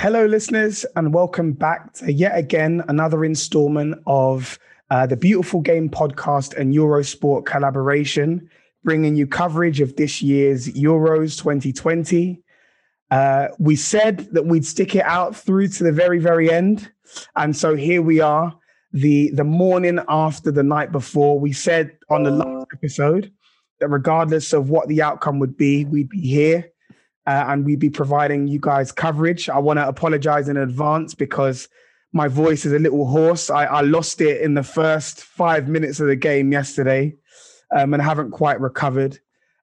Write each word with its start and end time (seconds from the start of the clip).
Hello, 0.00 0.26
listeners, 0.26 0.86
and 0.94 1.12
welcome 1.12 1.52
back 1.52 1.92
to 1.94 2.12
yet 2.12 2.38
again 2.38 2.84
another 2.86 3.24
installment 3.24 4.00
of 4.06 4.56
uh, 4.90 5.04
the 5.08 5.16
Beautiful 5.16 5.60
Game 5.60 5.90
podcast 5.90 6.56
and 6.56 6.72
Eurosport 6.72 7.46
collaboration, 7.46 8.48
bringing 8.84 9.16
you 9.16 9.26
coverage 9.26 9.80
of 9.80 9.96
this 9.96 10.22
year's 10.22 10.68
Euros 10.68 11.36
2020. 11.36 12.40
Uh, 13.10 13.48
we 13.58 13.74
said 13.74 14.18
that 14.30 14.46
we'd 14.46 14.64
stick 14.64 14.94
it 14.94 15.04
out 15.04 15.34
through 15.34 15.66
to 15.66 15.82
the 15.82 15.90
very, 15.90 16.20
very 16.20 16.48
end. 16.48 16.88
And 17.34 17.56
so 17.56 17.74
here 17.74 18.00
we 18.00 18.20
are, 18.20 18.56
the, 18.92 19.32
the 19.32 19.42
morning 19.42 19.98
after 20.08 20.52
the 20.52 20.62
night 20.62 20.92
before. 20.92 21.40
We 21.40 21.52
said 21.52 21.98
on 22.08 22.22
the 22.22 22.30
last 22.30 22.68
episode 22.72 23.32
that 23.80 23.88
regardless 23.88 24.52
of 24.52 24.70
what 24.70 24.86
the 24.86 25.02
outcome 25.02 25.40
would 25.40 25.56
be, 25.56 25.86
we'd 25.86 26.08
be 26.08 26.20
here 26.20 26.70
uh, 27.28 27.44
and 27.48 27.66
we'd 27.66 27.78
be 27.78 27.90
providing 27.90 28.48
you 28.48 28.58
guys 28.58 28.90
coverage. 28.90 29.50
I 29.50 29.58
want 29.58 29.78
to 29.78 29.86
apologize 29.86 30.48
in 30.48 30.56
advance 30.56 31.14
because 31.14 31.68
my 32.14 32.26
voice 32.26 32.64
is 32.64 32.72
a 32.72 32.78
little 32.78 33.06
hoarse. 33.06 33.50
I, 33.50 33.66
I 33.66 33.80
lost 33.82 34.22
it 34.22 34.40
in 34.40 34.54
the 34.54 34.62
first 34.62 35.22
five 35.22 35.68
minutes 35.68 36.00
of 36.00 36.06
the 36.06 36.16
game 36.16 36.52
yesterday 36.52 37.14
um, 37.76 37.92
and 37.92 38.02
haven't 38.02 38.30
quite 38.30 38.58
recovered. 38.62 39.18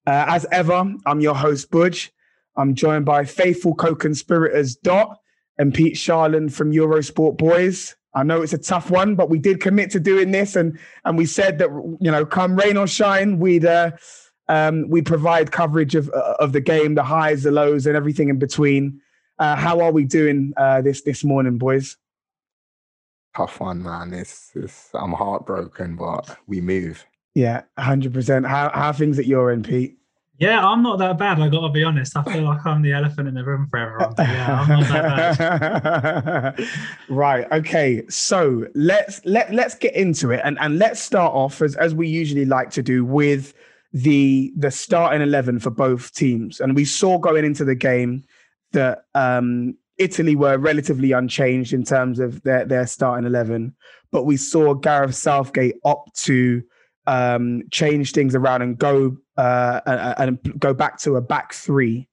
Uh, 0.06 0.26
as 0.28 0.46
ever, 0.52 0.94
I'm 1.08 1.22
your 1.22 1.34
host, 1.34 1.72
Budge. 1.72 2.14
I'm 2.56 2.76
joined 2.76 3.04
by 3.04 3.26
faithful 3.26 3.74
co-conspirators 3.74 4.76
Dot 4.76 5.18
and 5.58 5.74
Pete 5.74 5.96
Sharland 5.96 6.54
from 6.54 6.72
Eurosport 6.72 7.36
Boys. 7.36 7.96
I 8.14 8.22
know 8.22 8.44
it's 8.44 8.54
a 8.54 8.60
tough 8.60 8.92
one, 8.92 9.16
but 9.16 9.32
we 9.32 9.40
did 9.40 9.60
commit 9.60 9.90
to 9.92 10.00
doing 10.00 10.30
this, 10.32 10.56
and 10.56 10.80
and 11.04 11.18
we 11.18 11.26
said 11.26 11.58
that 11.58 11.70
you 12.00 12.12
know, 12.12 12.26
come 12.26 12.56
rain 12.56 12.78
or 12.78 12.88
shine, 12.88 13.40
we'd 13.40 13.66
uh, 13.66 13.92
um, 14.48 14.90
we 14.90 15.02
provide 15.02 15.52
coverage 15.52 15.96
of 15.96 16.10
uh, 16.10 16.36
of 16.40 16.52
the 16.54 16.62
game, 16.62 16.96
the 16.96 17.04
highs, 17.04 17.44
the 17.44 17.52
lows, 17.52 17.86
and 17.88 17.96
everything 17.96 18.30
in 18.30 18.40
between. 18.40 19.02
Uh, 19.40 19.56
how 19.56 19.82
are 19.82 19.92
we 19.92 20.06
doing 20.06 20.54
uh, 20.58 20.82
this 20.82 21.02
this 21.02 21.24
morning, 21.24 21.58
boys? 21.58 21.98
Tough 23.36 23.60
one, 23.60 23.84
man. 23.84 24.14
It's, 24.14 24.52
it's 24.56 24.90
I'm 24.94 25.12
heartbroken, 25.12 25.98
but 25.98 26.38
we 26.48 26.62
move. 26.62 27.06
Yeah, 27.34 27.64
hundred 27.78 28.14
percent. 28.14 28.46
How 28.46 28.70
how 28.74 28.88
are 28.88 28.94
things 28.94 29.20
at 29.20 29.26
your 29.26 29.52
end, 29.52 29.68
Pete? 29.68 29.98
Yeah, 30.38 30.66
I'm 30.66 30.84
not 30.84 31.00
that 31.00 31.18
bad. 31.18 31.40
I 31.40 31.48
got 31.48 31.62
to 31.62 31.70
be 31.70 31.84
honest. 31.84 32.16
I 32.18 32.24
feel 32.24 32.44
like 32.44 32.66
I'm 32.66 32.82
the 32.82 32.92
elephant 32.92 33.30
in 33.30 33.36
the 33.36 33.44
room 33.44 33.68
for 33.70 33.80
everyone. 33.80 34.14
But 34.18 34.28
yeah, 34.28 34.62
I'm 34.62 34.68
not 34.68 34.84
that 34.90 36.58
bad. 36.58 36.68
right. 37.10 37.50
Okay. 37.54 38.04
So 38.10 38.68
let's 38.76 39.22
let 39.26 39.54
let's 39.54 39.76
get 39.76 39.96
into 39.96 40.32
it, 40.32 40.42
and 40.44 40.58
and 40.60 40.78
let's 40.78 41.02
start 41.02 41.34
off 41.34 41.62
as 41.62 41.76
as 41.76 41.96
we 41.96 42.08
usually 42.08 42.46
like 42.46 42.70
to 42.72 42.84
do 42.84 43.06
with 43.06 43.54
the 43.96 44.52
the 44.58 44.72
starting 44.72 45.22
eleven 45.22 45.58
for 45.58 45.70
both 45.70 46.14
teams. 46.14 46.60
And 46.60 46.76
we 46.76 46.84
saw 46.84 47.18
going 47.18 47.46
into 47.46 47.64
the 47.64 47.76
game 47.76 48.26
that 48.74 49.06
um, 49.16 49.78
Italy 49.98 50.36
were 50.36 50.58
relatively 50.58 51.14
unchanged 51.14 51.72
in 51.72 51.86
terms 51.86 52.20
of 52.20 52.44
their 52.44 52.66
their 52.66 52.88
starting 52.88 53.26
eleven, 53.26 53.74
but 54.12 54.26
we 54.26 54.36
saw 54.36 54.74
Gareth 54.74 55.16
Southgate 55.16 55.76
opt 55.86 56.22
to 56.26 56.62
um, 57.08 57.64
change 57.72 58.12
things 58.12 58.36
around 58.36 58.64
and 58.64 58.78
go 58.78 59.16
uh, 59.38 59.80
and, 59.86 60.40
and 60.44 60.60
go 60.60 60.74
back 60.74 61.00
to 61.00 61.16
a 61.16 61.22
back 61.22 61.54
three. 61.54 62.10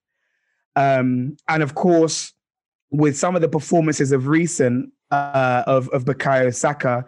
Um, 0.77 1.37
and 1.49 1.65
of 1.65 1.75
course, 1.75 2.33
with 2.93 3.19
some 3.19 3.35
of 3.35 3.43
the 3.43 3.49
performances 3.49 4.13
of 4.13 4.29
recent 4.29 4.93
uh, 5.11 5.65
of 5.67 5.89
of 5.89 6.05
Bukayo 6.05 6.55
Saka, 6.55 7.05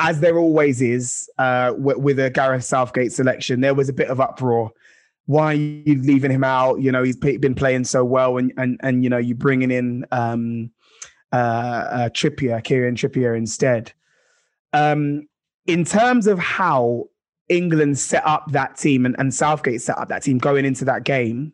as 0.00 0.20
there 0.20 0.38
always 0.38 0.80
is 0.80 1.30
uh, 1.38 1.74
with, 1.76 1.98
with, 1.98 2.18
a 2.18 2.30
Gareth 2.30 2.64
Southgate 2.64 3.12
selection, 3.12 3.60
there 3.60 3.74
was 3.74 3.88
a 3.90 3.92
bit 3.92 4.08
of 4.08 4.18
uproar. 4.18 4.72
Why 5.26 5.52
are 5.52 5.54
you 5.54 6.02
leaving 6.02 6.30
him 6.30 6.42
out? 6.42 6.80
You 6.80 6.90
know, 6.90 7.02
he's 7.02 7.16
been 7.16 7.54
playing 7.54 7.84
so 7.84 8.04
well, 8.04 8.38
and 8.38 8.52
and 8.56 8.80
and 8.82 9.04
you 9.04 9.10
know, 9.10 9.18
you 9.18 9.34
bringing 9.34 9.70
in 9.70 10.06
um, 10.10 10.70
uh, 11.32 11.36
uh, 11.36 12.08
Trippier, 12.08 12.64
Kieran 12.64 12.96
Trippier 12.96 13.36
instead. 13.36 13.92
Um, 14.72 15.28
in 15.66 15.84
terms 15.84 16.26
of 16.26 16.38
how 16.38 17.04
England 17.48 17.98
set 17.98 18.26
up 18.26 18.50
that 18.52 18.76
team 18.76 19.04
and, 19.04 19.14
and 19.18 19.32
Southgate 19.32 19.82
set 19.82 19.98
up 19.98 20.08
that 20.08 20.22
team 20.22 20.38
going 20.38 20.64
into 20.64 20.84
that 20.86 21.04
game, 21.04 21.52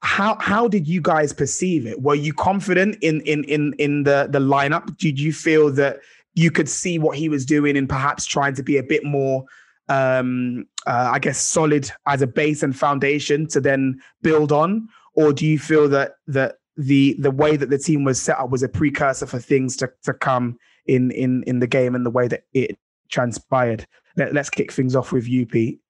how 0.00 0.36
how 0.40 0.66
did 0.66 0.88
you 0.88 1.00
guys 1.00 1.32
perceive 1.32 1.86
it? 1.86 2.00
Were 2.00 2.14
you 2.14 2.32
confident 2.32 2.96
in 3.02 3.20
in 3.20 3.44
in 3.44 3.74
in 3.78 4.02
the 4.04 4.28
the 4.30 4.40
lineup? 4.40 4.96
Did 4.96 5.20
you 5.20 5.32
feel 5.32 5.70
that 5.72 6.00
you 6.34 6.50
could 6.50 6.68
see 6.68 6.98
what 6.98 7.16
he 7.16 7.28
was 7.28 7.46
doing 7.46 7.76
and 7.76 7.88
perhaps 7.88 8.26
trying 8.26 8.54
to 8.54 8.62
be 8.62 8.76
a 8.76 8.82
bit 8.82 9.04
more 9.04 9.44
um 9.88 10.64
uh, 10.86 11.10
I 11.12 11.18
guess 11.18 11.38
solid 11.38 11.90
as 12.06 12.22
a 12.22 12.26
base 12.26 12.62
and 12.62 12.76
foundation 12.76 13.46
to 13.48 13.60
then 13.60 14.00
build 14.22 14.50
on 14.50 14.88
or 15.14 15.32
do 15.32 15.46
you 15.46 15.58
feel 15.58 15.88
that 15.90 16.12
that 16.28 16.56
the 16.76 17.16
the 17.18 17.30
way 17.30 17.56
that 17.56 17.70
the 17.70 17.78
team 17.78 18.02
was 18.04 18.20
set 18.20 18.38
up 18.38 18.50
was 18.50 18.62
a 18.62 18.68
precursor 18.68 19.26
for 19.26 19.38
things 19.38 19.76
to 19.76 19.90
to 20.04 20.14
come 20.14 20.58
in 20.86 21.10
in 21.10 21.42
in 21.46 21.58
the 21.58 21.66
game 21.66 21.94
and 21.94 22.04
the 22.04 22.10
way 22.10 22.28
that 22.28 22.44
it 22.54 22.78
transpired 23.10 23.86
let, 24.16 24.36
us 24.36 24.50
kick 24.50 24.72
things 24.72 24.94
off 24.94 25.12
with 25.12 25.28
you, 25.28 25.46
Pete. 25.46 25.80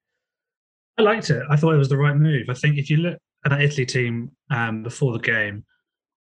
I 0.98 1.02
liked 1.02 1.30
it. 1.30 1.42
I 1.50 1.56
thought 1.56 1.74
it 1.74 1.78
was 1.78 1.88
the 1.88 1.96
right 1.96 2.16
move. 2.16 2.48
I 2.48 2.54
think 2.54 2.78
if 2.78 2.88
you 2.88 2.98
look 2.98 3.18
at 3.44 3.50
that 3.50 3.60
Italy 3.60 3.86
team 3.86 4.30
um, 4.50 4.82
before 4.82 5.12
the 5.12 5.18
game, 5.18 5.64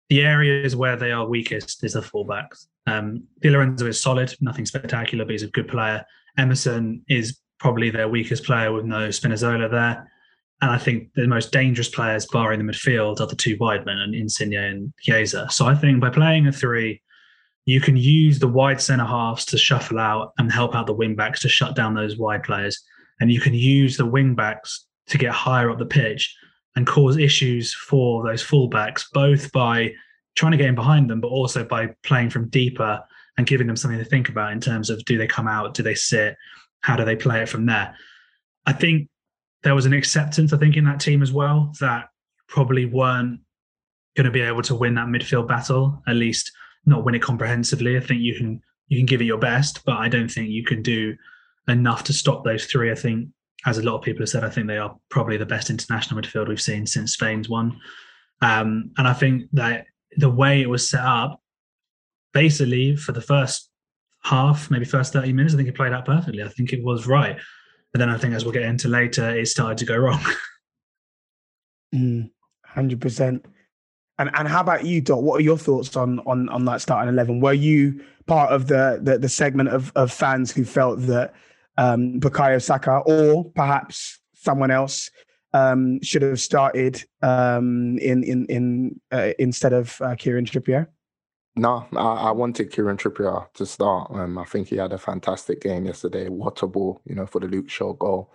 the 0.09 0.22
areas 0.22 0.76
where 0.76 0.96
they 0.96 1.12
are 1.12 1.28
weakest 1.28 1.84
is 1.84 1.94
the 1.94 2.02
fullbacks. 2.02 2.68
Um, 2.88 3.23
Di 3.41 3.50
Lorenzo 3.50 3.88
is 3.88 4.00
solid, 4.00 4.34
nothing 4.41 4.66
spectacular, 4.66 5.25
but 5.25 5.31
he's 5.31 5.44
a 5.44 5.47
good 5.47 5.68
player. 5.68 6.06
Emerson 6.38 7.03
is 7.07 7.40
probably 7.59 7.90
their 7.90 8.09
weakest 8.09 8.44
player 8.44 8.72
with 8.72 8.85
no 8.85 9.09
Spinazzola 9.09 9.69
there. 9.72 10.12
And 10.62 10.72
I 10.72 10.78
think 10.78 11.09
the 11.16 11.28
most 11.28 11.51
dangerous 11.51 11.90
players, 11.90 12.25
barring 12.25 12.66
the 12.66 12.72
midfield, 12.72 13.19
are 13.19 13.28
the 13.28 13.35
two 13.35 13.57
wide 13.59 13.85
men, 13.85 13.97
and 13.97 14.16
Insigne 14.16 14.56
and 14.56 14.94
Chiesa. 15.00 15.47
So 15.50 15.66
I 15.66 15.75
think 15.75 16.00
by 16.00 16.09
playing 16.09 16.47
a 16.47 16.51
three, 16.51 17.01
you 17.66 17.81
can 17.81 17.97
use 17.97 18.40
the 18.40 18.47
wide 18.47 18.79
centre 18.79 19.06
halves 19.06 19.46
to 19.46 19.57
shuffle 19.57 20.00
out 20.00 20.34
and 20.38 20.52
help 20.52 20.75
out 20.75 20.85
the 20.85 20.94
wing 20.94 21.16
backs 21.16 21.41
to 21.41 21.50
shut 21.50 21.75
down 21.75 21.94
those 21.94 22.17
wide 22.17 22.44
players. 22.44 22.81
And 23.19 23.31
you 23.31 23.41
can 23.41 23.53
use 23.53 23.97
the 23.97 24.06
wing 24.06 24.35
backs 24.35 24.85
to 25.07 25.17
get 25.17 25.31
higher 25.31 25.70
up 25.70 25.79
the 25.79 25.85
pitch 25.85 26.35
and 26.76 26.85
cause 26.85 27.17
issues 27.17 27.73
for 27.73 28.23
those 28.23 28.43
fullbacks, 28.43 29.05
both 29.14 29.52
by 29.52 29.91
trying 30.35 30.52
to 30.52 30.58
get 30.58 30.67
in 30.67 30.76
behind 30.76 31.09
them, 31.09 31.22
but 31.22 31.29
also 31.29 31.64
by 31.64 31.87
playing 32.03 32.29
from 32.29 32.49
deeper 32.49 33.02
and 33.37 33.47
giving 33.47 33.67
them 33.67 33.76
something 33.76 33.99
to 33.99 34.05
think 34.05 34.29
about 34.29 34.52
in 34.52 34.59
terms 34.59 34.90
of 34.90 35.03
do 35.05 35.17
they 35.17 35.28
come 35.28 35.47
out, 35.47 35.73
do 35.73 35.84
they 35.84 35.96
sit, 35.96 36.35
how 36.82 36.96
do 36.96 37.03
they 37.03 37.16
play 37.16 37.41
it 37.41 37.49
from 37.49 37.66
there. 37.66 37.96
I 38.66 38.73
think 38.73 39.09
there 39.64 39.76
was 39.76 39.85
an 39.85 39.93
acceptance, 39.93 40.53
I 40.53 40.58
think, 40.58 40.78
in 40.78 40.85
that 40.85 40.99
team 40.99 41.23
as 41.23 41.34
well 41.34 41.73
that 41.79 42.09
probably 42.47 42.85
weren't 42.85 43.40
going 44.16 44.26
to 44.26 44.32
be 44.32 44.41
able 44.41 44.61
to 44.64 44.76
win 44.76 44.93
that 44.96 45.08
midfield 45.08 45.47
battle, 45.47 46.02
at 46.08 46.16
least 46.16 46.52
not 46.85 47.03
win 47.03 47.16
it 47.16 47.22
comprehensively. 47.22 47.97
I 47.97 47.99
think 47.99 48.22
you 48.22 48.35
can 48.35 48.61
you 48.88 48.99
can 48.99 49.08
give 49.08 49.22
it 49.22 49.26
your 49.26 49.40
best, 49.40 49.84
but 49.84 49.97
I 49.97 50.08
don't 50.08 50.29
think 50.29 50.49
you 50.49 50.64
can 50.64 50.84
do 50.84 51.16
enough 51.67 52.03
to 52.03 52.14
stop 52.14 52.43
those 52.43 52.66
three. 52.66 52.91
I 52.91 52.96
think, 52.96 53.29
as 53.66 53.79
a 53.79 53.81
lot 53.81 53.96
of 53.96 54.03
people 54.03 54.22
have 54.22 54.29
said, 54.29 54.43
I 54.43 54.49
think 54.49 54.67
they 54.67 54.78
are 54.78 54.96
probably 55.09 55.38
the 55.38 55.46
best 55.46 55.72
international 55.72 56.22
midfield 56.22 56.47
we've 56.47 56.61
seen 56.61 56.85
since 56.85 57.14
Spain's 57.14 57.49
one. 57.49 57.79
Um, 58.41 58.91
and 58.97 59.08
I 59.08 59.14
think 59.14 59.46
that 59.53 59.88
the 60.17 60.29
way 60.29 60.62
it 60.62 60.70
was 60.70 60.90
set 60.90 61.03
up, 61.03 61.41
basically 62.34 62.96
for 62.96 63.12
the 63.12 63.22
first 63.22 63.70
half, 64.23 64.70
maybe 64.72 64.85
first 64.85 65.14
30 65.14 65.34
minutes, 65.34 65.53
I 65.53 65.58
think 65.58 65.70
it 65.70 65.76
played 65.76 65.94
out 65.94 66.06
perfectly. 66.06 66.44
I 66.44 66.50
think 66.50 66.73
it 66.73 66.84
was 66.84 67.08
right. 67.08 67.38
But 67.94 68.00
then 68.00 68.09
I 68.09 68.17
think 68.17 68.34
as 68.34 68.44
we'll 68.44 68.53
get 68.53 68.64
into 68.64 68.88
later, 68.88 69.29
it 69.29 69.47
started 69.47 69.78
to 69.79 69.85
go 69.85 69.97
wrong. 69.97 70.23
Mm, 71.94 72.29
hundred 72.66 73.00
percent. 73.00 73.46
And 74.20 74.29
and 74.34 74.47
how 74.47 74.59
about 74.59 74.85
you, 74.85 75.00
Dot? 75.00 75.23
What 75.23 75.40
are 75.40 75.44
your 75.44 75.58
thoughts 75.58 75.96
on 75.96 76.20
on 76.22 76.50
on 76.50 76.66
that 76.66 76.82
starting 76.82 77.14
eleven? 77.14 77.40
Were 77.40 77.53
you 77.53 78.03
part 78.26 78.52
of 78.52 78.67
the 78.67 79.00
the, 79.02 79.17
the 79.17 79.29
segment 79.29 79.70
of, 79.70 79.94
of 79.96 80.12
fans 80.12 80.52
who 80.52 80.66
felt 80.66 81.00
that 81.02 81.34
um, 81.78 82.20
Bukayo 82.20 82.62
Saka 82.62 82.97
or 83.06 83.46
perhaps 83.52 84.20
someone 84.34 84.72
else 84.72 85.09
um, 85.55 86.02
should 86.02 86.22
have 86.22 86.41
started 86.41 87.03
um, 87.22 87.97
in 87.99 88.23
in 88.23 88.46
in 88.47 88.99
uh, 89.11 89.31
instead 89.40 89.73
of 89.73 89.99
uh, 90.02 90.16
Kieran 90.16 90.46
Trippier? 90.46 90.87
No, 91.55 91.87
I, 91.96 92.29
I, 92.29 92.31
wanted 92.31 92.69
Kieran 92.73 92.97
Trippier 92.97 93.47
to 93.53 93.66
start. 93.66 94.11
Um, 94.11 94.37
I 94.37 94.43
think 94.43 94.67
he 94.67 94.75
had 94.75 94.91
a 94.91 94.97
fantastic 94.97 95.61
game 95.61 95.85
yesterday. 95.85 96.28
What 96.28 96.61
a 96.61 96.67
ball, 96.67 97.02
you 97.05 97.16
know, 97.16 97.25
for 97.25 97.40
the 97.40 97.47
Luke 97.47 97.69
Shaw 97.69 97.93
goal. 97.93 98.34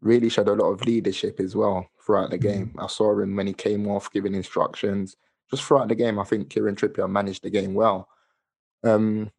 Really 0.00 0.28
showed 0.28 0.48
a 0.48 0.54
lot 0.54 0.72
of 0.72 0.84
leadership 0.84 1.38
as 1.38 1.54
well 1.54 1.88
throughout 2.04 2.30
the 2.30 2.38
game. 2.38 2.72
Mm. 2.76 2.84
I 2.84 2.88
saw 2.88 3.16
him 3.16 3.36
when 3.36 3.46
he 3.46 3.52
came 3.52 3.86
off 3.86 4.12
giving 4.12 4.34
instructions. 4.34 5.16
Just 5.50 5.62
throughout 5.62 5.88
the 5.88 5.94
game, 5.94 6.18
I 6.18 6.24
think 6.24 6.50
Kieran 6.50 6.74
Trippier 6.74 7.08
managed 7.08 7.44
the 7.44 7.50
game 7.50 7.74
well. 7.74 8.08
Um, 8.82 9.30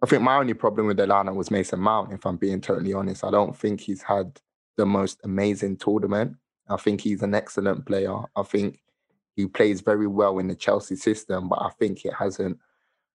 I 0.00 0.06
think 0.06 0.22
my 0.22 0.36
only 0.36 0.54
problem 0.54 0.86
with 0.86 0.98
Delana 0.98 1.34
was 1.34 1.50
Mason 1.50 1.80
Mount, 1.80 2.12
if 2.12 2.24
I'm 2.24 2.36
being 2.36 2.60
totally 2.60 2.92
honest. 2.92 3.24
I 3.24 3.30
don't 3.32 3.56
think 3.56 3.80
he's 3.80 4.02
had 4.02 4.40
the 4.76 4.86
most 4.86 5.20
amazing 5.24 5.78
tournament. 5.78 6.36
I 6.68 6.76
think 6.76 7.00
he's 7.00 7.22
an 7.22 7.34
excellent 7.34 7.86
player. 7.86 8.16
I 8.36 8.42
think 8.42 8.80
he 9.36 9.46
plays 9.46 9.80
very 9.80 10.06
well 10.06 10.38
in 10.38 10.48
the 10.48 10.54
Chelsea 10.54 10.96
system, 10.96 11.48
but 11.48 11.60
I 11.60 11.70
think 11.78 12.04
it 12.04 12.14
hasn't 12.14 12.58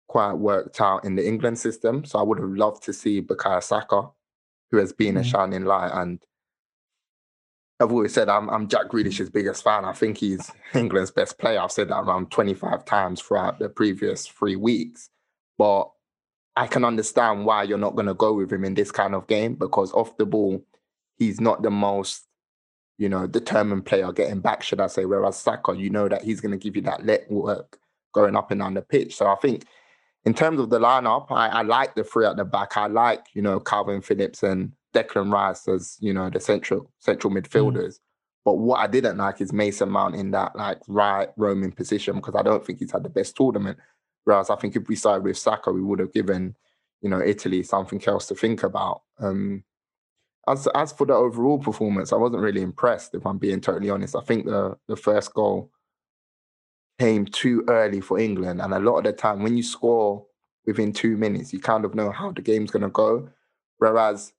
quite 0.08 0.34
worked 0.34 0.80
out 0.80 1.04
in 1.04 1.14
the 1.16 1.26
England 1.26 1.58
system. 1.58 2.04
So 2.04 2.18
I 2.18 2.22
would 2.22 2.38
have 2.38 2.50
loved 2.50 2.82
to 2.84 2.92
see 2.92 3.22
Bukayo 3.22 3.62
Saka, 3.62 4.08
who 4.70 4.76
has 4.76 4.92
been 4.92 5.14
mm-hmm. 5.14 5.22
a 5.22 5.24
shining 5.24 5.64
light. 5.64 5.90
And 5.94 6.22
I've 7.80 7.92
always 7.92 8.12
said 8.12 8.28
I'm, 8.28 8.48
I'm 8.50 8.68
Jack 8.68 8.88
Grealish's 8.88 9.30
biggest 9.30 9.64
fan. 9.64 9.84
I 9.84 9.92
think 9.92 10.18
he's 10.18 10.50
England's 10.74 11.10
best 11.10 11.38
player. 11.38 11.60
I've 11.60 11.72
said 11.72 11.88
that 11.88 12.00
around 12.00 12.30
25 12.30 12.84
times 12.84 13.20
throughout 13.20 13.58
the 13.58 13.68
previous 13.68 14.26
three 14.26 14.56
weeks. 14.56 15.08
But 15.56 15.90
I 16.56 16.66
can 16.66 16.84
understand 16.84 17.46
why 17.46 17.62
you're 17.62 17.78
not 17.78 17.94
going 17.96 18.06
to 18.06 18.14
go 18.14 18.34
with 18.34 18.52
him 18.52 18.64
in 18.64 18.74
this 18.74 18.92
kind 18.92 19.14
of 19.14 19.26
game 19.26 19.54
because 19.54 19.92
off 19.92 20.16
the 20.18 20.26
ball, 20.26 20.62
he's 21.16 21.40
not 21.40 21.62
the 21.62 21.70
most 21.70 22.26
you 22.98 23.08
know, 23.08 23.26
determined 23.26 23.86
player 23.86 24.12
getting 24.12 24.40
back, 24.40 24.62
should 24.62 24.80
I 24.80 24.86
say. 24.86 25.04
Whereas 25.04 25.36
Saka, 25.36 25.76
you 25.76 25.90
know 25.90 26.08
that 26.08 26.22
he's 26.22 26.40
going 26.40 26.52
to 26.52 26.58
give 26.58 26.76
you 26.76 26.82
that 26.82 27.04
let 27.04 27.30
work 27.30 27.78
going 28.12 28.36
up 28.36 28.50
and 28.50 28.60
down 28.60 28.74
the 28.74 28.82
pitch. 28.82 29.16
So 29.16 29.26
I 29.26 29.36
think 29.36 29.64
in 30.24 30.34
terms 30.34 30.60
of 30.60 30.70
the 30.70 30.78
lineup, 30.78 31.26
I, 31.30 31.48
I 31.48 31.62
like 31.62 31.94
the 31.94 32.04
three 32.04 32.26
at 32.26 32.36
the 32.36 32.44
back. 32.44 32.76
I 32.76 32.86
like, 32.86 33.26
you 33.34 33.42
know, 33.42 33.58
Kalvin 33.58 34.04
Phillips 34.04 34.42
and 34.42 34.72
Declan 34.94 35.32
Rice 35.32 35.66
as, 35.68 35.96
you 36.00 36.12
know, 36.12 36.30
the 36.30 36.40
central 36.40 36.90
central 37.00 37.32
midfielders. 37.32 37.94
Mm. 37.94 38.00
But 38.44 38.54
what 38.54 38.80
I 38.80 38.86
didn't 38.86 39.18
like 39.18 39.40
is 39.40 39.52
Mason 39.52 39.88
Mount 39.88 40.16
in 40.16 40.32
that 40.32 40.56
like 40.56 40.78
right 40.88 41.28
roaming 41.36 41.72
position 41.72 42.16
because 42.16 42.34
I 42.34 42.42
don't 42.42 42.64
think 42.64 42.80
he's 42.80 42.92
had 42.92 43.04
the 43.04 43.08
best 43.08 43.36
tournament. 43.36 43.78
Whereas 44.24 44.50
I 44.50 44.56
think 44.56 44.76
if 44.76 44.88
we 44.88 44.96
started 44.96 45.24
with 45.24 45.38
Saka, 45.38 45.72
we 45.72 45.82
would 45.82 45.98
have 45.98 46.12
given, 46.12 46.56
you 47.00 47.08
know, 47.08 47.20
Italy 47.20 47.62
something 47.62 48.02
else 48.06 48.26
to 48.26 48.34
think 48.34 48.62
about. 48.62 49.02
Um, 49.18 49.64
as 50.48 50.66
as 50.74 50.92
for 50.92 51.06
the 51.06 51.14
overall 51.14 51.58
performance, 51.58 52.12
I 52.12 52.16
wasn't 52.16 52.42
really 52.42 52.62
impressed. 52.62 53.14
If 53.14 53.26
I'm 53.26 53.38
being 53.38 53.60
totally 53.60 53.90
honest, 53.90 54.16
I 54.16 54.20
think 54.20 54.46
the 54.46 54.76
the 54.88 54.96
first 54.96 55.32
goal 55.34 55.70
came 56.98 57.26
too 57.26 57.64
early 57.68 58.00
for 58.00 58.18
England, 58.18 58.60
and 58.60 58.74
a 58.74 58.80
lot 58.80 58.98
of 58.98 59.04
the 59.04 59.12
time 59.12 59.42
when 59.42 59.56
you 59.56 59.62
score 59.62 60.26
within 60.66 60.92
two 60.92 61.16
minutes, 61.16 61.52
you 61.52 61.60
kind 61.60 61.84
of 61.84 61.94
know 61.94 62.10
how 62.10 62.32
the 62.32 62.42
game's 62.42 62.70
going 62.70 62.82
to 62.82 62.88
go. 62.88 63.28
Whereas 63.78 64.32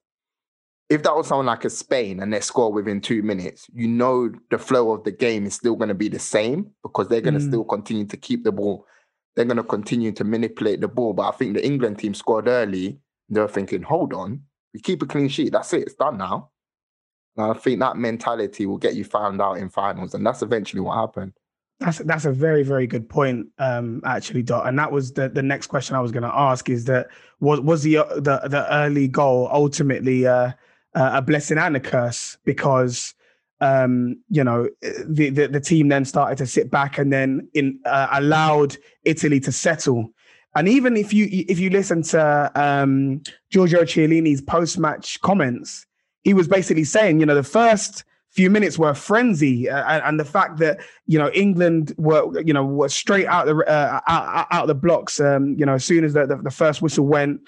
if 0.90 1.04
that 1.04 1.16
was 1.16 1.28
someone 1.28 1.46
like 1.46 1.66
a 1.66 1.70
Spain 1.70 2.20
and 2.20 2.34
they 2.34 2.40
score 2.40 2.72
within 2.72 3.02
two 3.02 3.24
minutes, 3.24 3.68
you 3.74 3.88
know 3.88 4.32
the 4.50 4.58
flow 4.58 4.92
of 4.92 5.04
the 5.04 5.12
game 5.12 5.46
is 5.46 5.56
still 5.56 5.76
going 5.76 5.90
to 5.90 5.96
be 5.96 6.10
the 6.10 6.20
same 6.20 6.72
because 6.84 7.08
they're 7.08 7.22
going 7.22 7.34
to 7.34 7.40
mm. 7.40 7.48
still 7.48 7.64
continue 7.64 8.06
to 8.06 8.18
keep 8.18 8.44
the 8.44 8.52
ball. 8.52 8.86
They're 9.36 9.46
going 9.46 9.58
to 9.58 9.64
continue 9.64 10.12
to 10.12 10.24
manipulate 10.24 10.82
the 10.82 10.88
ball. 10.88 11.14
But 11.14 11.30
I 11.30 11.32
think 11.32 11.56
the 11.56 11.66
England 11.66 12.00
team 12.00 12.14
scored 12.14 12.48
early. 12.48 13.00
They're 13.30 13.48
thinking, 13.48 13.82
hold 13.82 14.14
on, 14.14 14.44
we 14.74 14.80
keep 14.80 15.02
a 15.02 15.06
clean 15.06 15.30
sheet. 15.30 15.52
That's 15.52 15.74
it. 15.74 15.84
It's 15.84 15.96
done 15.96 16.18
now. 16.18 16.50
And 17.38 17.52
I 17.52 17.54
think 17.54 17.80
that 17.80 17.98
mentality 17.98 18.66
will 18.66 18.78
get 18.78 18.96
you 18.96 19.04
found 19.04 19.42
out 19.42 19.58
in 19.58 19.70
finals, 19.70 20.14
and 20.14 20.26
that's 20.26 20.42
eventually 20.42 20.82
what 20.82 20.96
happened. 20.96 21.34
That's 21.80 21.98
that's 22.00 22.26
a 22.26 22.32
very 22.32 22.64
very 22.64 22.86
good 22.86 23.10
point, 23.10 23.48
um, 23.58 24.02
actually, 24.06 24.44
Dot. 24.44 24.68
And 24.68 24.78
that 24.78 24.92
was 24.92 25.14
the, 25.14 25.30
the 25.30 25.42
next 25.42 25.68
question 25.68 25.96
I 25.96 26.00
was 26.00 26.12
going 26.12 26.24
to 26.24 26.36
ask: 26.36 26.70
is 26.70 26.86
that 26.86 27.08
was 27.40 27.60
was 27.62 27.84
the 27.84 27.96
the 28.16 28.48
the 28.48 28.68
early 28.72 29.08
goal 29.08 29.50
ultimately 29.52 30.28
uh, 30.28 30.52
uh, 30.94 31.12
a 31.14 31.22
blessing 31.22 31.58
and 31.58 31.76
a 31.76 31.80
curse? 31.80 32.38
Because 32.46 33.16
um, 33.62 34.22
you 34.30 34.44
know 34.44 34.70
the, 34.82 35.30
the, 35.32 35.48
the 35.48 35.60
team 35.60 35.88
then 35.88 36.06
started 36.06 36.38
to 36.38 36.46
sit 36.46 36.70
back 36.70 37.00
and 37.00 37.12
then 37.12 37.48
in 37.56 37.80
uh, 37.86 38.08
allowed 38.12 38.78
Italy 39.06 39.40
to 39.40 39.52
settle 39.52 40.14
and 40.56 40.68
even 40.68 40.96
if 40.96 41.14
you 41.14 41.28
if 41.32 41.60
you 41.60 41.70
listen 41.70 42.04
to 42.04 42.52
um, 42.56 43.22
Giorgio 43.50 43.84
Chiellini's 43.84 44.42
post 44.42 44.78
match 44.78 45.20
comments, 45.22 45.86
he 46.24 46.34
was 46.34 46.48
basically 46.48 46.84
saying, 46.84 47.20
you 47.20 47.26
know, 47.26 47.36
the 47.36 47.44
first 47.44 48.04
few 48.30 48.50
minutes 48.50 48.80
were 48.80 48.90
a 48.90 48.96
frenzy, 48.96 49.70
uh, 49.70 49.84
and, 49.88 50.04
and, 50.04 50.20
the 50.20 50.26
fact 50.26 50.58
that 50.58 50.80
you 51.06 51.20
know 51.20 51.30
England 51.32 51.94
were 51.98 52.40
you 52.42 52.54
know 52.54 52.66
were 52.66 52.90
straight 52.90 53.28
out 53.28 53.46
the 53.46 53.56
uh, 53.68 54.00
out, 54.08 54.48
out 54.52 54.68
the 54.68 54.76
blocks, 54.76 55.20
um, 55.20 55.56
you 55.58 55.66
know, 55.66 55.74
as 55.74 55.86
soon 55.86 56.04
as 56.04 56.14
the, 56.14 56.26
the, 56.26 56.38
the 56.38 56.52
first 56.52 56.82
whistle 56.82 57.06
went, 57.06 57.42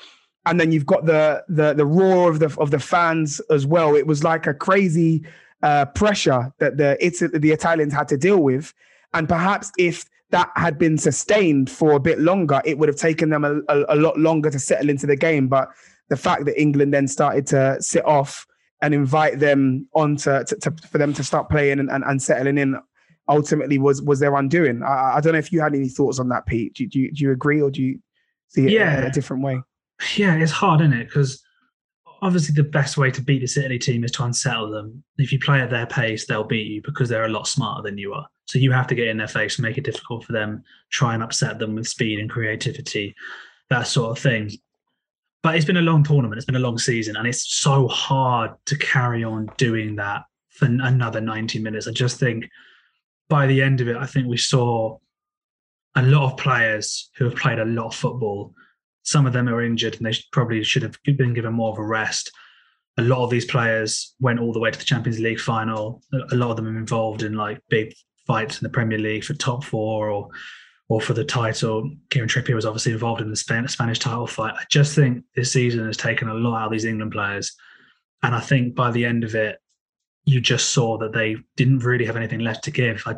and 0.46 0.60
then 0.60 0.72
you've 0.72 0.86
got 0.86 1.06
the 1.06 1.44
the 1.48 1.74
the 1.74 1.86
roar 1.86 2.30
of 2.30 2.40
the 2.40 2.56
of 2.60 2.72
the 2.72 2.80
fans 2.80 3.40
as 3.52 3.68
well. 3.68 3.96
It 3.96 4.08
was 4.08 4.24
like 4.24 4.48
a 4.48 4.54
crazy 4.54 5.24
uh, 5.62 5.86
pressure 5.86 6.52
that 6.60 6.78
the 6.78 6.98
the 7.34 7.52
Italians 7.52 7.94
had 7.94 8.08
to 8.08 8.18
deal 8.18 8.42
with, 8.42 8.74
and 9.14 9.30
perhaps 9.30 9.72
if 9.78 10.06
that 10.36 10.52
had 10.58 10.78
been 10.78 10.98
sustained 10.98 11.70
for 11.70 11.94
a 11.94 12.00
bit 12.00 12.20
longer, 12.20 12.62
it 12.66 12.78
would 12.78 12.90
have 12.90 12.98
taken 12.98 13.30
them 13.30 13.46
a, 13.46 13.62
a, 13.70 13.86
a, 13.88 13.96
lot 13.96 14.18
longer 14.20 14.50
to 14.50 14.60
settle 14.60 14.90
into 14.90 15.08
the 15.08 15.16
game. 15.16 15.48
But 15.48 15.70
the 16.10 16.18
fact 16.18 16.44
that 16.44 16.60
England 16.60 16.94
then 16.94 17.08
started 17.08 17.48
to 17.48 17.78
sit 17.80 18.06
off 18.06 18.46
and 18.82 18.94
invite 18.94 19.40
them 19.40 19.88
on 19.96 20.18
to, 20.18 20.44
to, 20.44 20.56
to 20.58 20.72
for 20.92 20.98
them 20.98 21.14
to 21.14 21.24
start 21.24 21.48
playing 21.48 21.80
and, 21.80 21.90
and, 21.90 22.04
and, 22.04 22.22
settling 22.22 22.58
in 22.58 22.78
ultimately 23.30 23.78
was 23.78 24.02
was 24.02 24.20
their 24.20 24.36
undoing. 24.36 24.84
I, 24.84 25.16
I, 25.16 25.22
don't 25.22 25.32
know 25.32 25.40
if 25.40 25.54
you 25.54 25.62
had 25.62 25.74
any 25.74 25.88
thoughts 25.88 26.20
on 26.20 26.28
that, 26.30 26.46
Pete. 26.46 26.74
Do, 26.74 26.86
do, 26.86 27.00
you, 27.00 27.14
do 27.14 27.24
you 27.24 27.32
agree 27.32 27.62
or 27.62 27.72
do 27.72 27.82
you 27.82 28.00
see 28.50 28.66
it 28.66 28.72
yeah. 28.72 28.98
in 28.98 29.06
a 29.06 29.12
different 29.12 29.42
way? 29.42 29.62
Yeah, 30.18 30.36
it's 30.36 30.52
hard, 30.52 30.82
isn't 30.82 30.92
it? 30.92 31.06
Because 31.06 31.42
obviously 32.22 32.54
the 32.54 32.70
best 32.70 32.98
way 32.98 33.10
to 33.10 33.22
beat 33.22 33.40
this 33.40 33.56
Italy 33.56 33.80
team 33.80 34.04
is 34.04 34.12
to 34.12 34.26
unsettle 34.26 34.70
them. 34.70 35.02
If 35.18 35.32
you 35.32 35.40
play 35.40 35.62
at 35.62 35.70
their 35.70 35.88
pace, 35.88 36.28
they'll 36.28 36.44
beat 36.44 36.68
you 36.68 36.82
because 36.84 37.08
they're 37.08 37.24
a 37.24 37.30
lot 37.30 37.48
smarter 37.48 37.84
than 37.84 37.98
you 37.98 38.12
are. 38.12 38.28
So 38.46 38.60
you 38.60 38.72
have 38.72 38.88
to 38.88 38.96
get 38.96 39.08
in 39.08 39.18
their 39.18 39.28
face, 39.28 39.60
make 39.60 39.78
it 39.78 39.84
difficult 39.84 40.24
for 40.24 40.34
them, 40.34 40.64
try 40.92 41.14
and 41.14 41.24
upset 41.24 41.60
them 41.60 41.76
with 41.76 41.88
speed 41.88 42.20
and 42.20 42.30
creativity, 42.30 43.16
that 43.70 43.88
sort 43.88 44.16
of 44.16 44.22
thing. 44.22 44.52
But 45.42 45.56
it's 45.56 45.66
been 45.66 45.78
a 45.78 45.82
long 45.82 46.04
tournament, 46.04 46.38
it's 46.38 46.46
been 46.46 46.56
a 46.56 46.60
long 46.60 46.78
season, 46.78 47.16
and 47.16 47.28
it's 47.28 47.56
so 47.56 47.88
hard 47.88 48.52
to 48.66 48.78
carry 48.78 49.24
on 49.24 49.48
doing 49.58 49.96
that 49.98 50.24
for 50.50 50.66
another 50.66 51.22
90 51.22 51.60
minutes. 51.60 51.88
I 51.88 51.92
just 51.92 52.20
think 52.20 52.50
by 53.30 53.48
the 53.48 53.62
end 53.62 53.82
of 53.82 53.88
it, 53.88 53.98
I 53.98 54.06
think 54.06 54.28
we 54.28 54.38
saw 54.38 54.98
a 55.96 56.02
lot 56.02 56.32
of 56.32 56.38
players 56.38 57.10
who 57.18 57.26
have 57.26 57.36
played 57.36 57.60
a 57.60 57.66
lot 57.66 57.88
of 57.88 57.96
football. 57.96 58.54
Some 59.04 59.26
of 59.26 59.34
them 59.34 59.48
are 59.48 59.64
injured 59.64 59.96
and 59.96 60.06
they 60.06 60.18
probably 60.32 60.64
should 60.64 60.84
have 60.84 60.98
been 61.04 61.34
given 61.34 61.54
more 61.54 61.72
of 61.72 61.80
a 61.80 61.86
rest. 61.86 62.32
A 62.98 63.02
lot 63.02 63.24
of 63.24 63.30
these 63.30 63.46
players 63.46 64.14
went 64.20 64.40
all 64.40 64.54
the 64.54 64.60
way 64.60 64.72
to 64.72 64.80
the 64.80 64.86
Champions 64.86 65.20
League 65.20 65.40
final. 65.40 66.02
A 66.32 66.36
lot 66.36 66.52
of 66.52 66.56
them 66.56 66.68
are 66.68 66.80
involved 66.80 67.24
in 67.24 67.34
like 67.34 67.62
big 67.70 67.94
fights 68.26 68.60
in 68.60 68.64
the 68.64 68.70
Premier 68.70 68.98
League 68.98 69.24
for 69.24 69.34
top 69.34 69.64
four 69.64 70.10
or 70.10 70.30
or 70.88 71.02
for 71.02 71.14
the 71.14 71.26
title. 71.26 71.90
Kieran 72.12 72.30
Trippier 72.30 72.54
was 72.54 72.66
obviously 72.66 72.92
involved 72.92 73.22
in 73.22 73.30
the 73.30 73.36
Spanish 73.36 74.00
title 74.00 74.28
fight. 74.28 74.54
I 74.56 74.66
just 74.70 74.94
think 74.94 75.24
this 75.36 75.52
season 75.52 75.86
has 75.86 75.98
taken 75.98 76.30
a 76.30 76.34
lot 76.34 76.62
out 76.62 76.66
of 76.66 76.72
these 76.72 76.86
England 76.86 77.12
players. 77.12 77.56
And 78.22 78.36
I 78.36 78.40
think 78.40 78.76
by 78.76 78.92
the 78.92 79.06
end 79.06 79.24
of 79.24 79.34
it, 79.34 79.58
you 80.26 80.40
just 80.40 80.70
saw 80.70 80.98
that 81.00 81.14
they 81.14 81.38
didn't 81.56 81.80
really 81.80 82.06
have 82.06 82.18
anything 82.18 82.40
left 82.40 82.64
to 82.66 82.72
give. 82.72 83.04
I, 83.06 83.16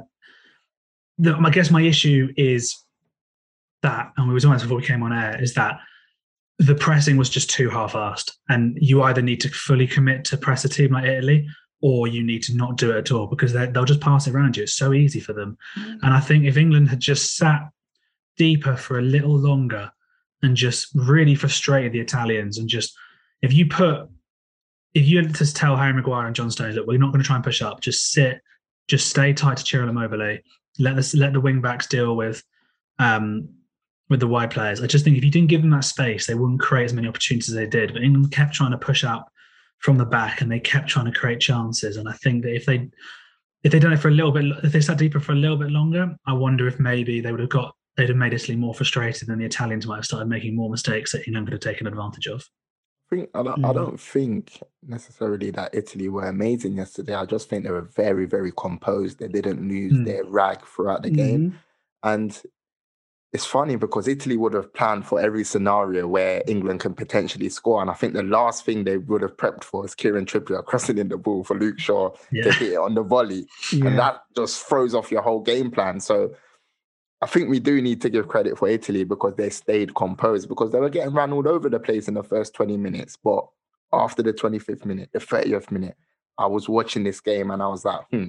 the, 1.18 1.36
I 1.36 1.50
guess 1.50 1.72
my 1.72 1.82
issue 1.82 2.34
is 2.38 2.76
that, 3.82 4.12
and 4.18 4.28
we 4.28 4.34
were 4.34 4.40
about 4.40 4.62
before 4.62 4.78
we 4.78 4.84
came 4.84 5.04
on 5.04 5.14
air, 5.14 5.42
is 5.42 5.54
that 5.56 5.78
the 6.60 6.76
pressing 6.76 7.18
was 7.18 7.30
just 7.30 7.50
too 7.50 7.70
half-assed. 7.70 8.32
And 8.50 8.78
you 8.82 9.04
either 9.04 9.22
need 9.22 9.42
to 9.42 9.50
fully 9.50 9.88
commit 9.88 10.26
to 10.26 10.38
press 10.38 10.66
a 10.66 10.70
team 10.70 10.94
like 10.94 11.06
Italy, 11.06 11.48
or 11.82 12.08
you 12.08 12.24
need 12.24 12.44
to 12.44 12.56
not 12.56 12.78
do 12.78 12.92
it 12.92 12.98
at 12.98 13.12
all 13.12 13.28
because 13.28 13.54
they'll 13.54 13.86
just 13.86 14.02
pass 14.02 14.28
it 14.28 14.34
around 14.34 14.58
you. 14.58 14.64
It's 14.64 14.74
so 14.74 14.94
easy 14.94 15.20
for 15.20 15.34
them. 15.34 15.58
Mm. 15.78 16.00
And 16.04 16.14
I 16.14 16.20
think 16.20 16.46
if 16.46 16.58
England 16.58 16.90
had 16.90 17.00
just 17.00 17.36
sat 17.36 17.70
deeper 18.38 18.76
for 18.76 19.00
a 19.00 19.04
little 19.04 19.38
longer 19.38 19.92
and 20.42 20.56
just 20.56 20.90
really 20.96 21.36
frustrated 21.36 21.92
the 21.92 22.00
Italians 22.00 22.58
and 22.58 22.68
just 22.68 22.96
if 23.42 23.54
you 23.54 23.68
put 23.68 24.10
if 24.94 25.08
you 25.08 25.18
had 25.18 25.36
to 25.36 25.54
tell 25.54 25.76
Harry 25.76 25.94
Maguire 25.94 26.26
and 26.26 26.36
John 26.36 26.50
Stones, 26.50 26.76
look, 26.76 26.88
we're 26.88 26.98
not 26.98 27.12
going 27.12 27.22
to 27.22 27.28
try 27.28 27.36
and 27.36 27.46
push 27.46 27.62
up, 27.62 27.82
just 27.82 28.12
sit, 28.12 28.42
just 28.88 29.10
stay 29.10 29.32
tight 29.32 29.58
to 29.58 29.64
Ciro 29.64 29.88
Immobile, 29.88 30.40
let 30.80 30.96
the 30.96 31.16
let 31.18 31.34
the 31.34 31.42
wing 31.42 31.62
backs 31.62 31.88
deal 31.88 32.16
with 32.16 32.44
um 32.98 33.50
with 34.10 34.20
the 34.20 34.28
wide 34.28 34.50
players. 34.50 34.82
I 34.82 34.88
just 34.88 35.04
think 35.04 35.18
if 35.18 35.24
you 35.24 35.32
didn't 35.32 35.50
give 35.50 35.62
them 35.62 35.72
that 35.72 35.84
space, 35.84 36.26
they 36.26 36.34
wouldn't 36.34 36.62
create 36.62 36.86
as 36.86 36.94
many 36.94 37.08
opportunities 37.08 37.50
as 37.50 37.56
they 37.56 37.68
did. 37.68 37.94
But 37.94 38.04
England 38.04 38.32
kept 38.32 38.54
trying 38.54 38.72
to 38.72 38.78
push 38.78 39.04
up 39.04 39.32
from 39.80 39.98
the 39.98 40.06
back 40.06 40.42
and 40.42 40.52
they 40.52 40.60
kept 40.60 40.88
trying 40.88 41.06
to 41.06 41.18
create 41.18 41.40
chances. 41.40 41.98
And 41.98 42.10
I 42.10 42.14
think 42.14 42.44
that 42.44 42.56
if 42.56 42.66
they 42.66 42.90
if 43.64 43.72
they'd 43.72 43.82
done 43.82 43.94
it 43.94 44.00
for 44.00 44.10
a 44.10 44.12
little 44.12 44.32
bit, 44.32 44.46
if 44.64 44.72
they 44.72 44.82
sat 44.82 44.98
deeper 44.98 45.20
for 45.20 45.34
a 45.34 45.36
little 45.36 45.58
bit 45.58 45.72
longer, 45.72 46.16
I 46.26 46.34
wonder 46.34 46.68
if 46.68 46.80
maybe 46.80 47.22
they 47.22 47.32
would 47.32 47.40
have 47.40 47.50
got 47.50 47.76
they'd 47.96 48.10
have 48.10 48.18
made 48.18 48.34
Italy 48.34 48.56
more 48.56 48.74
frustrated, 48.74 49.30
and 49.30 49.42
the 49.42 49.46
Italians 49.46 49.88
might 49.88 49.98
have 49.98 50.06
started 50.06 50.30
making 50.30 50.56
more 50.56 50.70
mistakes 50.70 51.12
that 51.12 51.28
England 51.28 51.48
could 51.48 51.54
have 51.54 51.62
taken 51.62 51.88
advantage 51.88 52.28
of. 52.28 52.44
I, 53.12 53.16
think, 53.16 53.30
I, 53.34 53.44
don't, 53.44 53.62
mm. 53.62 53.70
I 53.70 53.74
don't 53.74 54.00
think 54.00 54.62
necessarily 54.86 55.50
that 55.52 55.74
Italy 55.74 56.10
were 56.10 56.28
amazing 56.28 56.74
yesterday. 56.74 57.16
I 57.16 57.26
just 57.26 57.50
think 57.50 57.64
they 57.64 57.72
were 57.72 57.90
very, 57.96 58.26
very 58.26 58.52
composed. 58.56 59.20
They 59.20 59.30
didn't 59.30 59.68
lose 59.68 59.94
mm. 59.94 60.06
their 60.06 60.26
rag 60.26 60.66
throughout 60.66 61.04
the 61.04 61.10
mm-hmm. 61.10 61.16
game. 61.16 61.60
And 62.04 62.40
it's 63.34 63.46
funny 63.46 63.76
because 63.76 64.08
Italy 64.08 64.38
would 64.38 64.54
have 64.54 64.74
planned 64.74 65.06
for 65.06 65.20
every 65.20 65.44
scenario 65.44 66.08
where 66.08 66.42
England 66.48 66.80
can 66.80 66.94
potentially 66.94 67.50
score. 67.50 67.82
And 67.82 67.90
I 67.90 67.94
think 67.94 68.14
the 68.14 68.24
last 68.24 68.64
thing 68.64 68.84
they 68.84 68.98
would 68.98 69.22
have 69.22 69.36
prepped 69.36 69.66
for 69.66 69.84
is 69.86 69.96
Kieran 69.96 70.26
Trippier 70.26 70.64
crossing 70.64 70.98
in 70.98 71.10
the 71.10 71.18
ball 71.18 71.44
for 71.44 71.58
Luke 71.58 71.78
Shaw 71.78 72.12
yeah. 72.32 72.44
to 72.44 72.54
hit 72.54 72.74
it 72.74 72.78
on 72.78 72.96
the 72.96 73.04
volley. 73.04 73.46
Yeah. 73.74 73.88
And 73.88 74.00
that 74.00 74.22
just 74.36 74.66
throws 74.66 74.96
off 74.96 75.12
your 75.12 75.22
whole 75.22 75.42
game 75.42 75.72
plan. 75.72 76.00
So 76.00 76.34
I 77.22 77.26
think 77.26 77.50
we 77.50 77.60
do 77.60 77.82
need 77.82 78.02
to 78.02 78.10
give 78.10 78.30
credit 78.30 78.58
for 78.58 78.70
Italy 78.70 79.04
because 79.04 79.36
they 79.36 79.50
stayed 79.50 79.94
composed 79.96 80.48
because 80.48 80.72
they 80.72 80.80
were 80.80 80.90
getting 80.90 81.14
ran 81.14 81.34
all 81.34 81.48
over 81.48 81.70
the 81.70 81.80
place 81.80 82.08
in 82.08 82.14
the 82.14 82.24
first 82.24 82.54
20 82.54 82.78
minutes. 82.78 83.18
But 83.22 83.46
after 83.92 84.24
the 84.24 84.34
25th 84.34 84.86
minute, 84.86 85.10
the 85.12 85.20
30th 85.20 85.70
minute, 85.70 85.98
I 86.38 86.46
was 86.46 86.70
watching 86.70 87.04
this 87.04 87.20
game 87.20 87.52
and 87.52 87.62
I 87.62 87.68
was 87.68 87.84
like, 87.84 88.02
hmm, 88.10 88.28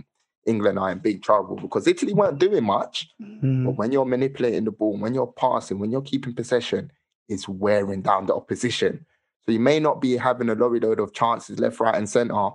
England 0.49 0.79
are 0.79 0.91
in 0.91 0.99
big 0.99 1.23
trouble 1.23 1.57
because 1.57 1.87
Italy 1.87 2.15
weren't 2.15 2.39
doing 2.39 2.65
much. 2.65 3.09
Mm. 3.21 3.67
But 3.67 3.77
when 3.77 3.93
you're 3.93 4.05
manipulating 4.05 4.65
the 4.65 4.73
ball, 4.73 4.97
when 4.97 5.15
you're 5.15 5.27
passing, 5.27 5.79
when 5.79 5.91
you're 5.91 6.03
keeping 6.03 6.35
possession, 6.35 6.91
it's 7.29 7.49
wearing 7.49 8.03
down 8.03 8.27
the 8.27 8.35
opposition. 8.35 9.05
So 9.45 9.53
you 9.53 9.61
may 9.61 9.79
not 9.79 10.01
be 10.01 10.17
having 10.17 10.49
a 10.49 10.55
lorry 10.55 10.81
load 10.81 11.01
of 11.01 11.13
chances 11.13 11.59
left, 11.59 11.81
right, 11.81 11.95
and 11.95 12.09
centre, 12.09 12.51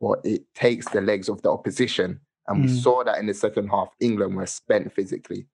but 0.00 0.20
it 0.24 0.42
takes 0.54 0.88
the 0.88 1.00
legs 1.00 1.28
of 1.28 1.42
the 1.42 1.50
opposition. 1.50 2.20
And 2.46 2.62
we 2.62 2.68
mm. 2.68 2.82
saw 2.82 3.04
that 3.04 3.18
in 3.18 3.26
the 3.26 3.34
second 3.34 3.68
half. 3.68 3.88
England 4.00 4.36
were 4.36 4.46
spent 4.46 4.92
physically. 4.92 5.46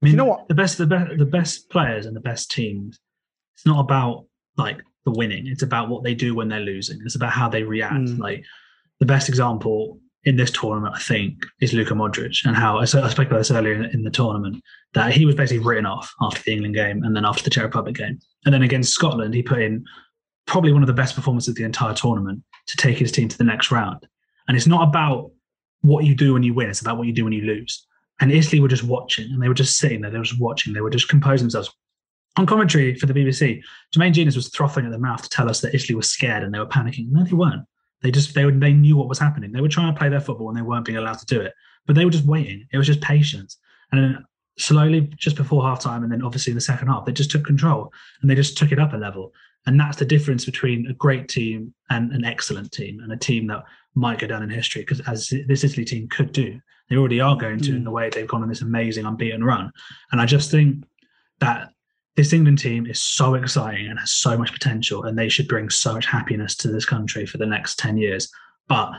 I 0.00 0.06
mean, 0.06 0.12
you 0.12 0.16
know 0.16 0.24
what? 0.24 0.48
The 0.48 0.54
best, 0.54 0.78
the 0.78 0.86
best, 0.86 1.18
the 1.18 1.24
best 1.24 1.70
players 1.70 2.06
and 2.06 2.16
the 2.16 2.20
best 2.20 2.50
teams. 2.50 2.98
It's 3.54 3.66
not 3.66 3.80
about 3.80 4.26
like 4.56 4.78
the 5.04 5.12
winning. 5.12 5.46
It's 5.46 5.62
about 5.62 5.88
what 5.88 6.04
they 6.04 6.14
do 6.14 6.34
when 6.34 6.48
they're 6.48 6.60
losing. 6.60 7.00
It's 7.04 7.14
about 7.14 7.32
how 7.32 7.48
they 7.48 7.62
react. 7.62 7.94
Mm. 7.94 8.18
Like 8.18 8.44
the 9.00 9.06
best 9.06 9.28
example 9.28 9.98
in 10.24 10.36
this 10.36 10.50
tournament, 10.50 10.94
I 10.94 11.00
think, 11.00 11.44
is 11.60 11.72
Luka 11.72 11.94
Modric 11.94 12.44
and 12.44 12.56
how 12.56 12.78
I, 12.78 12.84
spoke 12.84 13.18
about 13.18 13.38
this 13.38 13.50
earlier 13.50 13.82
in, 13.82 14.02
the 14.02 14.10
tournament 14.10 14.62
that 14.94 15.12
he 15.12 15.26
was 15.26 15.34
basically 15.34 15.64
written 15.64 15.86
off 15.86 16.12
after 16.20 16.40
the 16.42 16.52
England 16.52 16.74
game 16.74 17.02
and 17.02 17.16
then 17.16 17.24
after 17.24 17.42
the 17.42 17.50
Czech 17.50 17.64
Republic 17.64 17.96
game, 17.96 18.20
and 18.44 18.54
then 18.54 18.62
against 18.62 18.92
Scotland, 18.92 19.34
he 19.34 19.42
put 19.42 19.60
in 19.60 19.84
probably 20.46 20.72
one 20.72 20.82
of 20.82 20.86
the 20.86 20.92
best 20.92 21.16
performances 21.16 21.48
of 21.48 21.54
the 21.56 21.64
entire 21.64 21.94
tournament 21.94 22.42
to 22.66 22.76
take 22.76 22.98
his 22.98 23.10
team 23.10 23.28
to 23.28 23.38
the 23.38 23.44
next 23.44 23.70
round. 23.70 24.06
And 24.46 24.56
it's 24.56 24.66
not 24.66 24.88
about 24.88 25.32
what 25.80 26.04
you 26.04 26.14
do 26.14 26.34
when 26.34 26.42
you 26.42 26.54
win; 26.54 26.70
it's 26.70 26.80
about 26.80 26.98
what 26.98 27.06
you 27.06 27.12
do 27.12 27.24
when 27.24 27.32
you 27.32 27.42
lose. 27.42 27.84
And 28.20 28.30
Italy 28.30 28.60
were 28.60 28.68
just 28.68 28.84
watching 28.84 29.28
and 29.32 29.42
they 29.42 29.48
were 29.48 29.54
just 29.54 29.78
sitting 29.78 30.00
there. 30.00 30.10
They 30.10 30.18
were 30.18 30.24
just 30.24 30.40
watching. 30.40 30.72
They 30.72 30.80
were 30.80 30.90
just 30.90 31.08
composing 31.08 31.46
themselves. 31.46 31.74
On 32.36 32.46
commentary 32.46 32.94
for 32.94 33.06
the 33.06 33.12
BBC, 33.12 33.60
Jermaine 33.94 34.12
Jenas 34.12 34.36
was 34.36 34.48
frothing 34.54 34.86
at 34.86 34.92
the 34.92 34.98
mouth 34.98 35.22
to 35.22 35.28
tell 35.28 35.50
us 35.50 35.60
that 35.60 35.74
Italy 35.74 35.96
was 35.96 36.08
scared 36.08 36.42
and 36.42 36.54
they 36.54 36.58
were 36.58 36.66
panicking. 36.66 37.10
No, 37.10 37.24
they 37.24 37.32
weren't. 37.32 37.64
They 38.02 38.10
just 38.10 38.34
they 38.34 38.44
were, 38.44 38.52
they 38.52 38.72
knew 38.72 38.96
what 38.96 39.08
was 39.08 39.18
happening. 39.18 39.52
They 39.52 39.60
were 39.60 39.68
trying 39.68 39.92
to 39.92 39.98
play 39.98 40.08
their 40.08 40.20
football 40.20 40.48
and 40.48 40.56
they 40.56 40.62
weren't 40.62 40.84
being 40.84 40.98
allowed 40.98 41.18
to 41.18 41.26
do 41.26 41.40
it. 41.40 41.54
But 41.86 41.96
they 41.96 42.04
were 42.04 42.10
just 42.10 42.26
waiting. 42.26 42.66
It 42.72 42.78
was 42.78 42.86
just 42.86 43.00
patience. 43.00 43.58
And 43.90 44.02
then 44.02 44.24
slowly, 44.58 45.02
just 45.16 45.36
before 45.36 45.62
halftime, 45.62 46.02
and 46.02 46.12
then 46.12 46.22
obviously 46.22 46.50
in 46.50 46.56
the 46.56 46.60
second 46.60 46.88
half, 46.88 47.04
they 47.04 47.12
just 47.12 47.30
took 47.30 47.44
control 47.44 47.92
and 48.20 48.30
they 48.30 48.34
just 48.34 48.56
took 48.56 48.72
it 48.72 48.78
up 48.78 48.92
a 48.92 48.96
level. 48.96 49.32
And 49.66 49.78
that's 49.78 49.96
the 49.96 50.04
difference 50.04 50.44
between 50.44 50.86
a 50.88 50.92
great 50.94 51.28
team 51.28 51.72
and 51.90 52.12
an 52.12 52.24
excellent 52.24 52.72
team, 52.72 53.00
and 53.00 53.12
a 53.12 53.16
team 53.16 53.46
that 53.46 53.64
might 53.94 54.18
go 54.18 54.26
down 54.26 54.42
in 54.42 54.50
history. 54.50 54.82
Because 54.82 55.00
as 55.06 55.32
this 55.46 55.62
Italy 55.62 55.84
team 55.84 56.08
could 56.08 56.32
do, 56.32 56.60
they 56.88 56.96
already 56.96 57.20
are 57.20 57.36
going 57.36 57.60
to 57.60 57.70
mm. 57.70 57.76
in 57.76 57.84
the 57.84 57.90
way 57.90 58.10
they've 58.10 58.26
gone 58.26 58.42
on 58.42 58.48
this 58.48 58.62
amazing 58.62 59.06
unbeaten 59.06 59.44
run. 59.44 59.70
And 60.10 60.20
I 60.20 60.26
just 60.26 60.50
think 60.50 60.84
that 61.38 61.70
this 62.16 62.32
England 62.32 62.58
team 62.58 62.86
is 62.86 63.00
so 63.00 63.34
exciting 63.34 63.86
and 63.86 63.98
has 63.98 64.12
so 64.12 64.36
much 64.36 64.52
potential, 64.52 65.04
and 65.04 65.18
they 65.18 65.28
should 65.28 65.48
bring 65.48 65.70
so 65.70 65.94
much 65.94 66.06
happiness 66.06 66.54
to 66.56 66.68
this 66.68 66.84
country 66.84 67.24
for 67.26 67.38
the 67.38 67.46
next 67.46 67.78
10 67.78 67.96
years. 67.96 68.30
But 68.68 68.92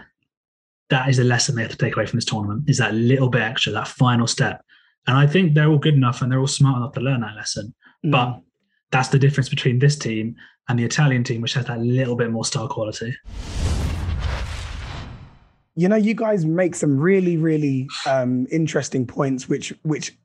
that 0.89 1.09
is 1.09 1.19
a 1.19 1.23
lesson 1.23 1.55
they 1.55 1.61
have 1.61 1.71
to 1.71 1.77
take 1.77 1.95
away 1.95 2.05
from 2.05 2.17
this 2.17 2.25
tournament 2.25 2.69
is 2.69 2.77
that 2.77 2.93
little 2.93 3.29
bit 3.29 3.41
extra, 3.41 3.71
that 3.73 3.87
final 3.87 4.27
step. 4.27 4.61
And 5.07 5.17
I 5.17 5.27
think 5.27 5.53
they're 5.53 5.69
all 5.69 5.77
good 5.77 5.95
enough 5.95 6.21
and 6.21 6.31
they're 6.31 6.39
all 6.39 6.47
smart 6.47 6.77
enough 6.77 6.93
to 6.93 7.01
learn 7.01 7.21
that 7.21 7.35
lesson. 7.35 7.73
Mm. 8.05 8.11
But 8.11 8.41
that's 8.91 9.09
the 9.09 9.19
difference 9.19 9.49
between 9.49 9.79
this 9.79 9.97
team 9.97 10.35
and 10.69 10.79
the 10.79 10.83
Italian 10.83 11.23
team, 11.23 11.41
which 11.41 11.53
has 11.53 11.65
that 11.65 11.79
little 11.79 12.15
bit 12.15 12.31
more 12.31 12.45
star 12.45 12.67
quality 12.67 13.13
you 15.75 15.89
know, 15.89 15.95
you 15.95 16.13
guys 16.13 16.45
make 16.45 16.75
some 16.75 16.99
really, 16.99 17.37
really 17.37 17.87
um, 18.05 18.45
interesting 18.51 19.07
points, 19.07 19.49
which, 19.49 19.73
which, 19.81 20.15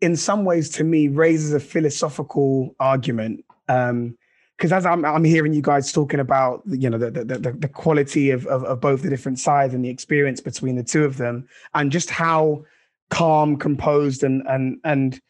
in 0.00 0.16
some 0.16 0.44
ways, 0.44 0.68
to 0.70 0.84
me, 0.84 1.08
raises 1.08 1.52
a 1.52 1.60
philosophical 1.60 2.74
argument. 2.80 3.44
Because 3.66 4.72
um, 4.72 4.78
as 4.78 4.86
I'm, 4.86 5.04
I'm 5.04 5.24
hearing 5.24 5.52
you 5.52 5.62
guys 5.62 5.92
talking 5.92 6.20
about, 6.20 6.62
you 6.66 6.90
know, 6.90 6.98
the 6.98 7.10
the, 7.10 7.24
the, 7.24 7.52
the 7.52 7.68
quality 7.68 8.30
of, 8.30 8.46
of, 8.46 8.64
of 8.64 8.80
both 8.80 9.02
the 9.02 9.10
different 9.10 9.38
sides 9.38 9.74
and 9.74 9.84
the 9.84 9.88
experience 9.88 10.40
between 10.40 10.76
the 10.76 10.84
two 10.84 11.04
of 11.04 11.16
them, 11.16 11.48
and 11.74 11.90
just 11.90 12.10
how 12.10 12.64
calm, 13.10 13.56
composed, 13.56 14.22
and 14.22 14.42
and 14.48 14.78
and 14.84 15.20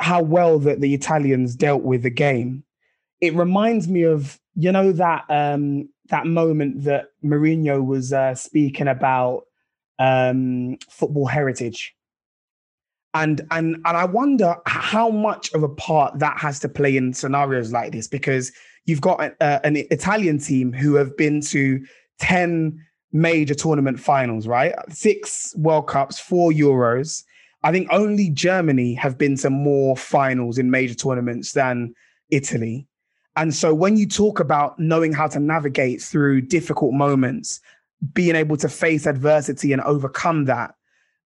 how 0.00 0.22
well 0.22 0.58
that 0.60 0.80
the 0.80 0.94
Italians 0.94 1.56
dealt 1.56 1.82
with 1.82 2.02
the 2.02 2.10
game. 2.10 2.64
It 3.20 3.34
reminds 3.34 3.88
me 3.88 4.02
of 4.02 4.38
you 4.54 4.72
know 4.72 4.92
that 4.92 5.24
um, 5.28 5.88
that 6.08 6.26
moment 6.26 6.84
that 6.84 7.06
Mourinho 7.24 7.84
was 7.84 8.12
uh, 8.12 8.34
speaking 8.34 8.88
about 8.88 9.44
um, 9.98 10.78
football 10.88 11.26
heritage. 11.26 11.94
And, 13.22 13.40
and 13.50 13.76
and 13.84 13.96
I 13.96 14.04
wonder 14.04 14.56
how 14.66 15.10
much 15.10 15.52
of 15.52 15.64
a 15.64 15.68
part 15.68 16.18
that 16.20 16.38
has 16.38 16.60
to 16.60 16.68
play 16.68 16.96
in 16.96 17.12
scenarios 17.12 17.72
like 17.72 17.90
this 17.90 18.06
because 18.06 18.52
you've 18.86 19.00
got 19.00 19.20
a, 19.20 19.66
an 19.66 19.76
Italian 19.76 20.38
team 20.38 20.72
who 20.72 20.94
have 20.94 21.16
been 21.16 21.40
to 21.42 21.84
10 22.20 22.80
major 23.12 23.54
tournament 23.54 23.98
finals, 23.98 24.46
right? 24.46 24.72
Six 24.90 25.52
World 25.56 25.88
Cups, 25.88 26.20
four 26.20 26.52
Euros. 26.52 27.24
I 27.64 27.72
think 27.72 27.88
only 27.90 28.30
Germany 28.30 28.94
have 28.94 29.18
been 29.18 29.36
to 29.38 29.50
more 29.50 29.96
finals 29.96 30.56
in 30.56 30.70
major 30.70 30.94
tournaments 30.94 31.52
than 31.52 31.94
Italy. 32.30 32.86
And 33.34 33.52
so 33.52 33.74
when 33.74 33.96
you 33.96 34.06
talk 34.06 34.38
about 34.38 34.78
knowing 34.78 35.12
how 35.12 35.26
to 35.28 35.40
navigate 35.40 36.00
through 36.00 36.42
difficult 36.42 36.94
moments, 36.94 37.60
being 38.12 38.36
able 38.36 38.56
to 38.58 38.68
face 38.68 39.06
adversity 39.06 39.72
and 39.72 39.82
overcome 39.82 40.44
that, 40.44 40.74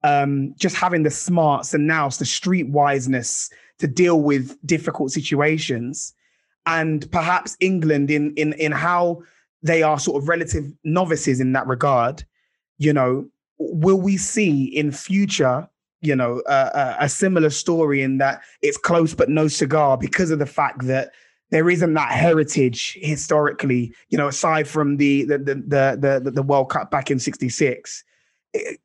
um, 0.04 0.54
just 0.59 0.76
having 0.76 1.02
the 1.02 1.11
smarts 1.11 1.75
and 1.75 1.87
nous, 1.87 2.18
the 2.18 2.25
street 2.25 2.68
wiseness 2.68 3.50
to 3.78 3.87
deal 3.87 4.21
with 4.21 4.56
difficult 4.66 5.11
situations, 5.11 6.14
and 6.66 7.11
perhaps 7.11 7.56
England 7.61 8.11
in 8.11 8.35
in 8.35 8.52
in 8.54 8.73
how 8.73 9.23
they 9.62 9.82
are 9.82 9.99
sort 9.99 10.23
of 10.23 10.28
relative 10.28 10.73
novices 10.85 11.40
in 11.40 11.52
that 11.52 11.66
regard. 11.66 12.25
You 12.78 12.92
know, 12.92 13.28
will 13.59 14.00
we 14.00 14.16
see 14.16 14.64
in 14.64 14.92
future 14.92 15.68
you 16.02 16.16
know, 16.16 16.40
uh, 16.40 16.97
a 16.99 17.09
similar 17.09 17.49
story 17.49 18.02
in 18.02 18.18
that 18.18 18.42
it's 18.61 18.76
close 18.76 19.14
but 19.14 19.28
no 19.28 19.47
cigar 19.49 19.97
because 19.97 20.30
of 20.32 20.40
the 20.40 20.47
fact 20.47 20.85
that 20.87 21.12
there 21.50 21.71
isn't 21.71 21.94
that 21.94 22.11
heritage 22.11 22.99
historically, 23.00 23.94
you 24.09 24.18
know, 24.18 24.26
aside 24.26 24.66
from 24.66 24.97
the 24.97 25.25
the 25.25 25.38
the 25.38 26.21
the, 26.23 26.30
the 26.30 26.42
World 26.42 26.71
Cup 26.71 26.90
back 26.90 27.11
in 27.11 27.18
'66. 27.18 28.04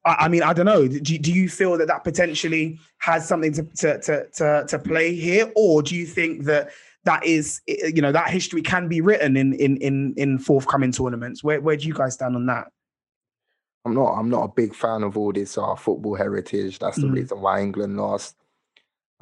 I 0.06 0.28
mean, 0.30 0.44
I 0.44 0.54
don't 0.54 0.66
know. 0.66 0.88
Do, 0.88 1.00
do 1.00 1.32
you 1.32 1.50
feel 1.50 1.78
that 1.78 1.88
that 1.88 2.04
potentially 2.04 2.80
has 3.00 3.28
something 3.28 3.52
to, 3.54 3.64
to 3.64 4.00
to 4.02 4.28
to 4.36 4.66
to 4.68 4.80
play 4.80 5.14
here, 5.14 5.52
or 5.56 5.82
do 5.82 5.96
you 5.96 6.06
think 6.06 6.46
that 6.46 6.70
that 7.04 7.26
is 7.26 7.62
you 7.68 8.02
know 8.02 8.12
that 8.12 8.30
history 8.30 8.62
can 8.62 8.88
be 8.88 9.02
written 9.02 9.36
in 9.36 9.54
in 9.54 9.78
in 9.78 10.14
in 10.16 10.40
forthcoming 10.40 10.92
tournaments? 10.92 11.44
Where 11.44 11.60
where 11.60 11.76
do 11.76 11.88
you 11.88 11.94
guys 11.94 12.14
stand 12.14 12.36
on 12.36 12.46
that? 12.46 12.68
I'm 13.86 13.94
not. 13.94 14.14
I'm 14.14 14.30
not 14.30 14.44
a 14.44 14.54
big 14.54 14.76
fan 14.76 15.04
of 15.04 15.18
all 15.18 15.32
this 15.32 15.58
uh, 15.58 15.76
football 15.76 16.16
heritage. 16.16 16.80
That's 16.80 16.98
the 16.98 17.08
mm. 17.08 17.14
reason 17.14 17.42
why 17.42 17.62
England 17.62 17.98
lost. 17.98 18.36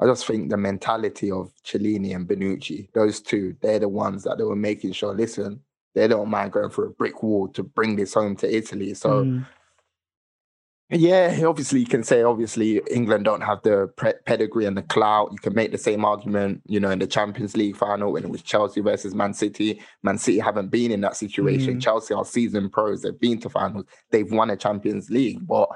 I 0.00 0.06
just 0.06 0.26
think 0.26 0.50
the 0.50 0.56
mentality 0.56 1.30
of 1.30 1.52
Chiellini 1.64 2.14
and 2.14 2.28
Bonucci, 2.28 2.92
those 2.92 3.20
two, 3.20 3.56
they're 3.62 3.78
the 3.78 3.88
ones 3.88 4.24
that 4.24 4.36
they 4.36 4.44
were 4.44 4.56
making 4.56 4.92
sure, 4.92 5.14
listen, 5.14 5.60
they 5.94 6.06
don't 6.06 6.28
mind 6.28 6.52
going 6.52 6.68
through 6.68 6.88
a 6.88 6.90
brick 6.90 7.22
wall 7.22 7.48
to 7.48 7.62
bring 7.62 7.96
this 7.96 8.12
home 8.12 8.36
to 8.36 8.54
Italy. 8.54 8.92
So, 8.92 9.24
mm. 9.24 9.46
Yeah, 10.90 11.40
obviously 11.44 11.80
you 11.80 11.86
can 11.86 12.04
say, 12.04 12.22
obviously 12.22 12.80
England 12.90 13.24
don't 13.24 13.40
have 13.40 13.60
the 13.62 13.88
pre- 13.96 14.12
pedigree 14.24 14.66
and 14.66 14.76
the 14.76 14.82
clout. 14.82 15.32
You 15.32 15.38
can 15.38 15.54
make 15.54 15.72
the 15.72 15.78
same 15.78 16.04
argument, 16.04 16.62
you 16.66 16.78
know, 16.78 16.90
in 16.90 17.00
the 17.00 17.08
Champions 17.08 17.56
League 17.56 17.76
final 17.76 18.12
when 18.12 18.24
it 18.24 18.30
was 18.30 18.42
Chelsea 18.42 18.80
versus 18.80 19.14
Man 19.14 19.34
City. 19.34 19.80
Man 20.04 20.16
City 20.16 20.38
haven't 20.38 20.68
been 20.68 20.92
in 20.92 21.00
that 21.00 21.16
situation. 21.16 21.78
Mm. 21.78 21.82
Chelsea 21.82 22.14
are 22.14 22.24
season 22.24 22.70
pros. 22.70 23.02
They've 23.02 23.18
been 23.18 23.40
to 23.40 23.48
finals. 23.48 23.86
They've 24.10 24.30
won 24.30 24.50
a 24.50 24.56
Champions 24.56 25.10
League. 25.10 25.44
But 25.44 25.68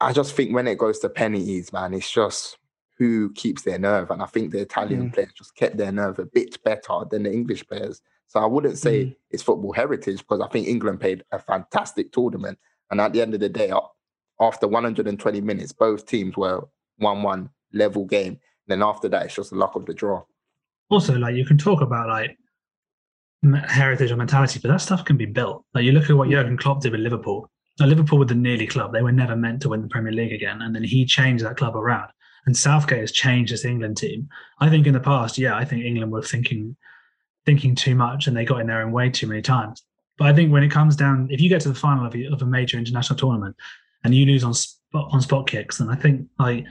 I 0.00 0.14
just 0.14 0.34
think 0.34 0.54
when 0.54 0.66
it 0.66 0.78
goes 0.78 0.98
to 1.00 1.10
penalties, 1.10 1.72
man, 1.72 1.92
it's 1.92 2.10
just 2.10 2.56
who 2.98 3.30
keeps 3.34 3.62
their 3.62 3.78
nerve. 3.78 4.10
And 4.10 4.22
I 4.22 4.26
think 4.26 4.50
the 4.50 4.60
Italian 4.60 5.10
mm. 5.10 5.12
players 5.14 5.32
just 5.36 5.54
kept 5.56 5.76
their 5.76 5.92
nerve 5.92 6.18
a 6.18 6.24
bit 6.24 6.62
better 6.64 7.04
than 7.10 7.24
the 7.24 7.32
English 7.32 7.66
players. 7.66 8.00
So 8.28 8.40
I 8.40 8.46
wouldn't 8.46 8.78
say 8.78 9.04
Mm. 9.04 9.16
it's 9.30 9.42
football 9.42 9.72
heritage 9.72 10.18
because 10.18 10.40
I 10.40 10.48
think 10.48 10.68
England 10.68 11.00
played 11.00 11.22
a 11.32 11.38
fantastic 11.38 12.12
tournament. 12.12 12.58
And 12.90 13.00
at 13.00 13.12
the 13.12 13.20
end 13.20 13.34
of 13.34 13.40
the 13.40 13.48
day, 13.48 13.72
after 14.40 14.68
120 14.68 15.40
minutes, 15.40 15.72
both 15.72 16.06
teams 16.06 16.36
were 16.36 16.66
1 16.98 17.22
1 17.22 17.50
level 17.72 18.04
game. 18.04 18.38
And 18.68 18.68
then 18.68 18.82
after 18.82 19.08
that, 19.08 19.26
it's 19.26 19.34
just 19.36 19.50
the 19.50 19.56
luck 19.56 19.76
of 19.76 19.86
the 19.86 19.94
draw. 19.94 20.22
also 20.90 21.16
like 21.16 21.34
you 21.34 21.44
can 21.44 21.58
talk 21.58 21.80
about 21.80 22.08
like 22.08 22.36
heritage 23.68 24.10
or 24.10 24.16
mentality, 24.16 24.58
but 24.60 24.68
that 24.68 24.80
stuff 24.80 25.04
can 25.04 25.16
be 25.16 25.26
built. 25.26 25.64
Like 25.74 25.84
you 25.84 25.92
look 25.92 26.10
at 26.10 26.16
what 26.16 26.30
Jurgen 26.30 26.56
Klopp 26.56 26.80
did 26.80 26.92
with 26.92 27.00
Liverpool. 27.00 27.50
Now, 27.78 27.86
Liverpool 27.86 28.18
were 28.18 28.24
the 28.24 28.34
nearly 28.34 28.66
club; 28.66 28.92
they 28.92 29.02
were 29.02 29.12
never 29.12 29.36
meant 29.36 29.60
to 29.62 29.68
win 29.68 29.82
the 29.82 29.88
Premier 29.88 30.12
League 30.12 30.32
again, 30.32 30.62
and 30.62 30.74
then 30.74 30.82
he 30.82 31.04
changed 31.04 31.44
that 31.44 31.56
club 31.56 31.76
around. 31.76 32.10
And 32.46 32.56
Southgate 32.56 33.00
has 33.00 33.12
changed 33.12 33.52
this 33.52 33.64
England 33.64 33.96
team. 33.96 34.28
I 34.60 34.70
think 34.70 34.86
in 34.86 34.94
the 34.94 35.00
past, 35.00 35.36
yeah, 35.36 35.56
I 35.56 35.64
think 35.64 35.84
England 35.84 36.12
were 36.12 36.22
thinking 36.22 36.76
thinking 37.44 37.74
too 37.74 37.94
much, 37.94 38.26
and 38.26 38.36
they 38.36 38.44
got 38.44 38.60
in 38.60 38.66
their 38.66 38.82
own 38.82 38.92
way 38.92 39.10
too 39.10 39.26
many 39.26 39.42
times. 39.42 39.84
But 40.18 40.28
I 40.28 40.32
think 40.32 40.50
when 40.50 40.62
it 40.62 40.70
comes 40.70 40.96
down, 40.96 41.28
if 41.30 41.40
you 41.40 41.48
get 41.48 41.60
to 41.62 41.68
the 41.68 41.74
final 41.74 42.06
of 42.06 42.14
of 42.32 42.42
a 42.42 42.46
major 42.46 42.78
international 42.78 43.18
tournament 43.18 43.56
and 44.06 44.14
you 44.14 44.24
lose 44.24 44.42
on 44.44 44.54
spot 44.54 45.08
on 45.12 45.20
spot 45.20 45.46
kicks, 45.46 45.78
then 45.78 45.90
I 45.90 45.96
think 45.96 46.26
like 46.38 46.64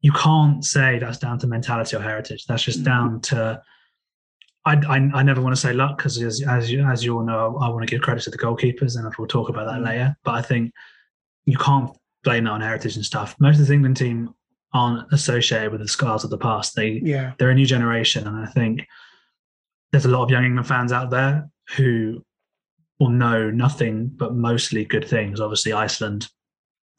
you 0.00 0.12
can't 0.12 0.64
say 0.64 0.98
that's 0.98 1.18
down 1.18 1.38
to 1.40 1.46
mentality 1.46 1.94
or 1.96 2.00
heritage. 2.00 2.46
That's 2.46 2.62
just 2.64 2.82
down 2.82 3.20
to 3.22 3.62
I, 4.66 4.74
I, 4.74 4.96
I 5.20 5.22
never 5.22 5.40
want 5.40 5.54
to 5.54 5.60
say 5.60 5.72
luck 5.72 5.96
because 5.98 6.20
as, 6.20 6.42
as 6.42 6.70
you 6.70 6.82
as 6.84 7.04
you 7.04 7.16
all 7.16 7.24
know, 7.24 7.58
I 7.62 7.68
want 7.68 7.86
to 7.86 7.90
give 7.90 8.02
credit 8.02 8.22
to 8.24 8.30
the 8.30 8.38
goalkeepers, 8.38 8.96
and 8.96 9.10
we'll 9.18 9.28
talk 9.28 9.48
about 9.48 9.66
that 9.66 9.80
Mm. 9.80 9.84
later. 9.84 10.16
But 10.24 10.34
I 10.34 10.42
think 10.42 10.72
you 11.46 11.56
can't 11.56 11.90
blame 12.24 12.44
that 12.44 12.50
on 12.50 12.60
heritage 12.60 12.96
and 12.96 13.04
stuff. 13.04 13.34
Most 13.40 13.54
of 13.54 13.60
this 13.60 13.70
England 13.70 13.96
team 13.96 14.34
aren't 14.74 15.10
associated 15.12 15.72
with 15.72 15.80
the 15.80 15.88
scars 15.88 16.24
of 16.24 16.30
the 16.30 16.38
past. 16.38 16.76
They 16.76 17.00
Yeah. 17.02 17.32
they're 17.38 17.50
a 17.50 17.54
new 17.54 17.66
generation, 17.66 18.26
and 18.26 18.36
I 18.36 18.46
think 18.46 18.86
there's 19.92 20.04
a 20.04 20.08
lot 20.10 20.22
of 20.24 20.30
young 20.30 20.44
England 20.44 20.68
fans 20.68 20.92
out 20.92 21.10
there 21.10 21.48
who 21.76 22.22
will 22.98 23.08
know 23.08 23.50
nothing 23.50 24.08
but 24.08 24.34
mostly 24.34 24.84
good 24.84 25.08
things. 25.08 25.40
Obviously, 25.40 25.72
Iceland 25.72 26.28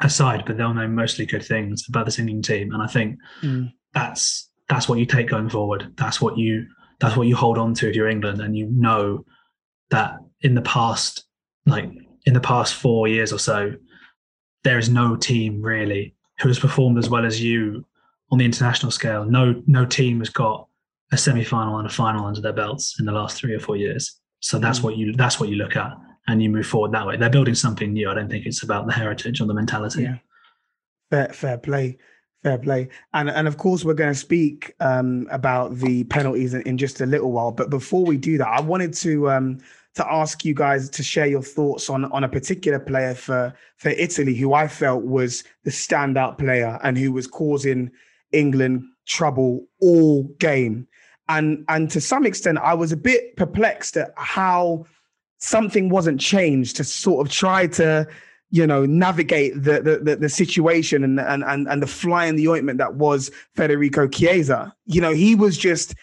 aside, 0.01 0.43
but 0.45 0.57
they'll 0.57 0.73
know 0.73 0.87
mostly 0.87 1.25
good 1.25 1.43
things 1.43 1.85
about 1.87 2.05
this 2.05 2.19
England 2.19 2.45
team, 2.45 2.73
and 2.73 2.81
I 2.81 2.87
think 2.87 3.17
Mm. 3.41 3.71
that's 3.93 4.49
that's 4.69 4.87
what 4.87 4.99
you 4.99 5.05
take 5.05 5.27
going 5.29 5.49
forward. 5.49 5.91
That's 5.97 6.21
what 6.21 6.37
you 6.37 6.65
that's 6.99 7.17
what 7.17 7.27
you 7.27 7.35
hold 7.35 7.57
on 7.57 7.73
to 7.75 7.89
if 7.89 7.95
you're 7.95 8.07
England, 8.09 8.39
and 8.41 8.55
you 8.57 8.67
know 8.71 9.25
that 9.89 10.19
in 10.41 10.55
the 10.55 10.61
past, 10.61 11.25
like 11.65 11.89
in 12.25 12.33
the 12.33 12.39
past 12.39 12.75
four 12.75 13.07
years 13.07 13.33
or 13.33 13.39
so, 13.39 13.73
there 14.63 14.77
is 14.77 14.89
no 14.89 15.15
team 15.15 15.61
really 15.61 16.15
who 16.39 16.47
has 16.47 16.59
performed 16.59 16.97
as 16.97 17.09
well 17.09 17.25
as 17.25 17.41
you 17.41 17.85
on 18.31 18.37
the 18.37 18.45
international 18.45 18.91
scale. 18.91 19.25
No 19.25 19.61
no 19.67 19.85
team 19.85 20.19
has 20.19 20.29
got 20.29 20.67
a 21.11 21.17
semi 21.17 21.43
final 21.43 21.77
and 21.77 21.87
a 21.87 21.91
final 21.91 22.25
under 22.25 22.39
their 22.41 22.53
belts 22.53 22.97
in 22.99 23.05
the 23.05 23.11
last 23.11 23.37
three 23.37 23.53
or 23.53 23.59
four 23.59 23.75
years. 23.75 24.17
So 24.39 24.57
that's 24.57 24.79
Mm. 24.79 24.83
what 24.83 24.97
you 24.97 25.13
that's 25.13 25.39
what 25.39 25.49
you 25.49 25.55
look 25.57 25.75
at 25.75 25.91
and 26.27 26.41
you 26.41 26.49
move 26.49 26.65
forward 26.65 26.91
that 26.91 27.05
way. 27.05 27.17
They're 27.17 27.29
building 27.29 27.55
something 27.55 27.93
new. 27.93 28.09
I 28.09 28.13
don't 28.13 28.29
think 28.29 28.45
it's 28.45 28.63
about 28.63 28.87
the 28.87 28.93
heritage 28.93 29.41
or 29.41 29.45
the 29.45 29.53
mentality. 29.53 30.03
Yeah. 30.03 30.17
Fair, 31.09 31.29
fair 31.29 31.57
play, 31.57 31.97
fair 32.43 32.57
play, 32.57 32.87
and 33.13 33.29
and 33.29 33.47
of 33.47 33.57
course 33.57 33.83
we're 33.83 33.93
going 33.93 34.13
to 34.13 34.19
speak 34.19 34.73
um, 34.79 35.27
about 35.29 35.75
the 35.75 36.05
penalties 36.05 36.53
in, 36.53 36.61
in 36.61 36.77
just 36.77 37.01
a 37.01 37.05
little 37.05 37.31
while. 37.31 37.51
But 37.51 37.69
before 37.69 38.05
we 38.05 38.17
do 38.17 38.37
that, 38.37 38.47
I 38.47 38.61
wanted 38.61 38.93
to 38.95 39.29
um, 39.29 39.59
to 39.95 40.09
ask 40.09 40.45
you 40.45 40.53
guys 40.53 40.89
to 40.89 41.03
share 41.03 41.27
your 41.27 41.41
thoughts 41.41 41.89
on 41.89 42.05
on 42.05 42.23
a 42.23 42.29
particular 42.29 42.79
player 42.79 43.13
for 43.13 43.53
for 43.75 43.89
Italy 43.89 44.35
who 44.35 44.53
I 44.53 44.67
felt 44.67 45.03
was 45.03 45.43
the 45.65 45.71
standout 45.71 46.37
player 46.37 46.79
and 46.83 46.97
who 46.97 47.11
was 47.11 47.27
causing 47.27 47.91
England 48.31 48.83
trouble 49.05 49.67
all 49.81 50.23
game. 50.39 50.87
And 51.27 51.65
and 51.67 51.89
to 51.91 51.99
some 51.99 52.25
extent, 52.25 52.57
I 52.59 52.73
was 52.73 52.91
a 52.91 52.97
bit 52.97 53.35
perplexed 53.35 53.97
at 53.97 54.13
how 54.15 54.85
something 55.41 55.89
wasn't 55.89 56.19
changed 56.21 56.77
to 56.77 56.83
sort 56.83 57.25
of 57.25 57.33
try 57.33 57.67
to 57.67 58.07
you 58.51 58.67
know, 58.67 58.85
navigate 58.85 59.53
the 59.55 59.81
the, 59.81 59.99
the, 60.03 60.15
the 60.17 60.29
situation 60.29 61.03
and, 61.03 61.19
and 61.19 61.43
and 61.43 61.67
and 61.69 61.81
the 61.81 61.87
fly 61.87 62.25
in 62.25 62.35
the 62.35 62.49
ointment 62.49 62.77
that 62.77 62.95
was 62.95 63.31
Federico 63.55 64.07
Chiesa. 64.07 64.75
You 64.85 64.99
know, 65.01 65.13
he 65.13 65.35
was 65.35 65.57
just 65.57 65.95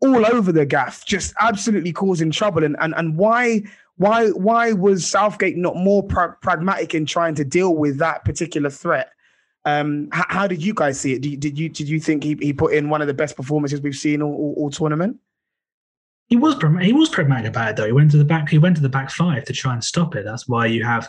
all 0.00 0.26
over 0.26 0.52
the 0.52 0.66
gaff, 0.66 1.06
just 1.06 1.34
absolutely 1.40 1.92
causing 1.92 2.30
trouble. 2.30 2.64
And 2.64 2.76
and 2.80 2.94
and 2.96 3.16
why 3.16 3.62
why 3.96 4.28
why 4.28 4.72
was 4.72 5.06
Southgate 5.06 5.56
not 5.56 5.76
more 5.76 6.02
pra- 6.02 6.36
pragmatic 6.42 6.94
in 6.94 7.06
trying 7.06 7.34
to 7.36 7.44
deal 7.44 7.74
with 7.74 7.98
that 7.98 8.26
particular 8.26 8.68
threat? 8.68 9.10
Um, 9.64 10.10
how, 10.12 10.26
how 10.28 10.46
did 10.46 10.62
you 10.62 10.74
guys 10.74 11.00
see 11.00 11.14
it? 11.14 11.22
Did 11.22 11.30
you, 11.30 11.36
did 11.38 11.58
you 11.58 11.68
did 11.70 11.88
you 11.88 11.98
think 11.98 12.22
he, 12.22 12.36
he 12.42 12.52
put 12.52 12.74
in 12.74 12.90
one 12.90 13.00
of 13.00 13.06
the 13.06 13.14
best 13.14 13.36
performances 13.36 13.80
we've 13.80 13.96
seen 13.96 14.20
all, 14.20 14.34
all, 14.34 14.54
all 14.58 14.70
tournament? 14.70 15.18
He 16.28 16.36
was 16.36 16.56
he 16.80 16.92
was 16.92 17.08
pragmatic 17.08 17.50
about 17.50 17.70
it 17.70 17.76
though. 17.76 17.86
He 17.86 17.92
went 17.92 18.10
to 18.12 18.16
the 18.16 18.24
back. 18.24 18.48
He 18.48 18.58
went 18.58 18.76
to 18.76 18.82
the 18.82 18.88
back 18.88 19.10
five 19.10 19.44
to 19.44 19.52
try 19.52 19.72
and 19.72 19.84
stop 19.84 20.16
it. 20.16 20.24
That's 20.24 20.48
why 20.48 20.66
you 20.66 20.84
have 20.84 21.08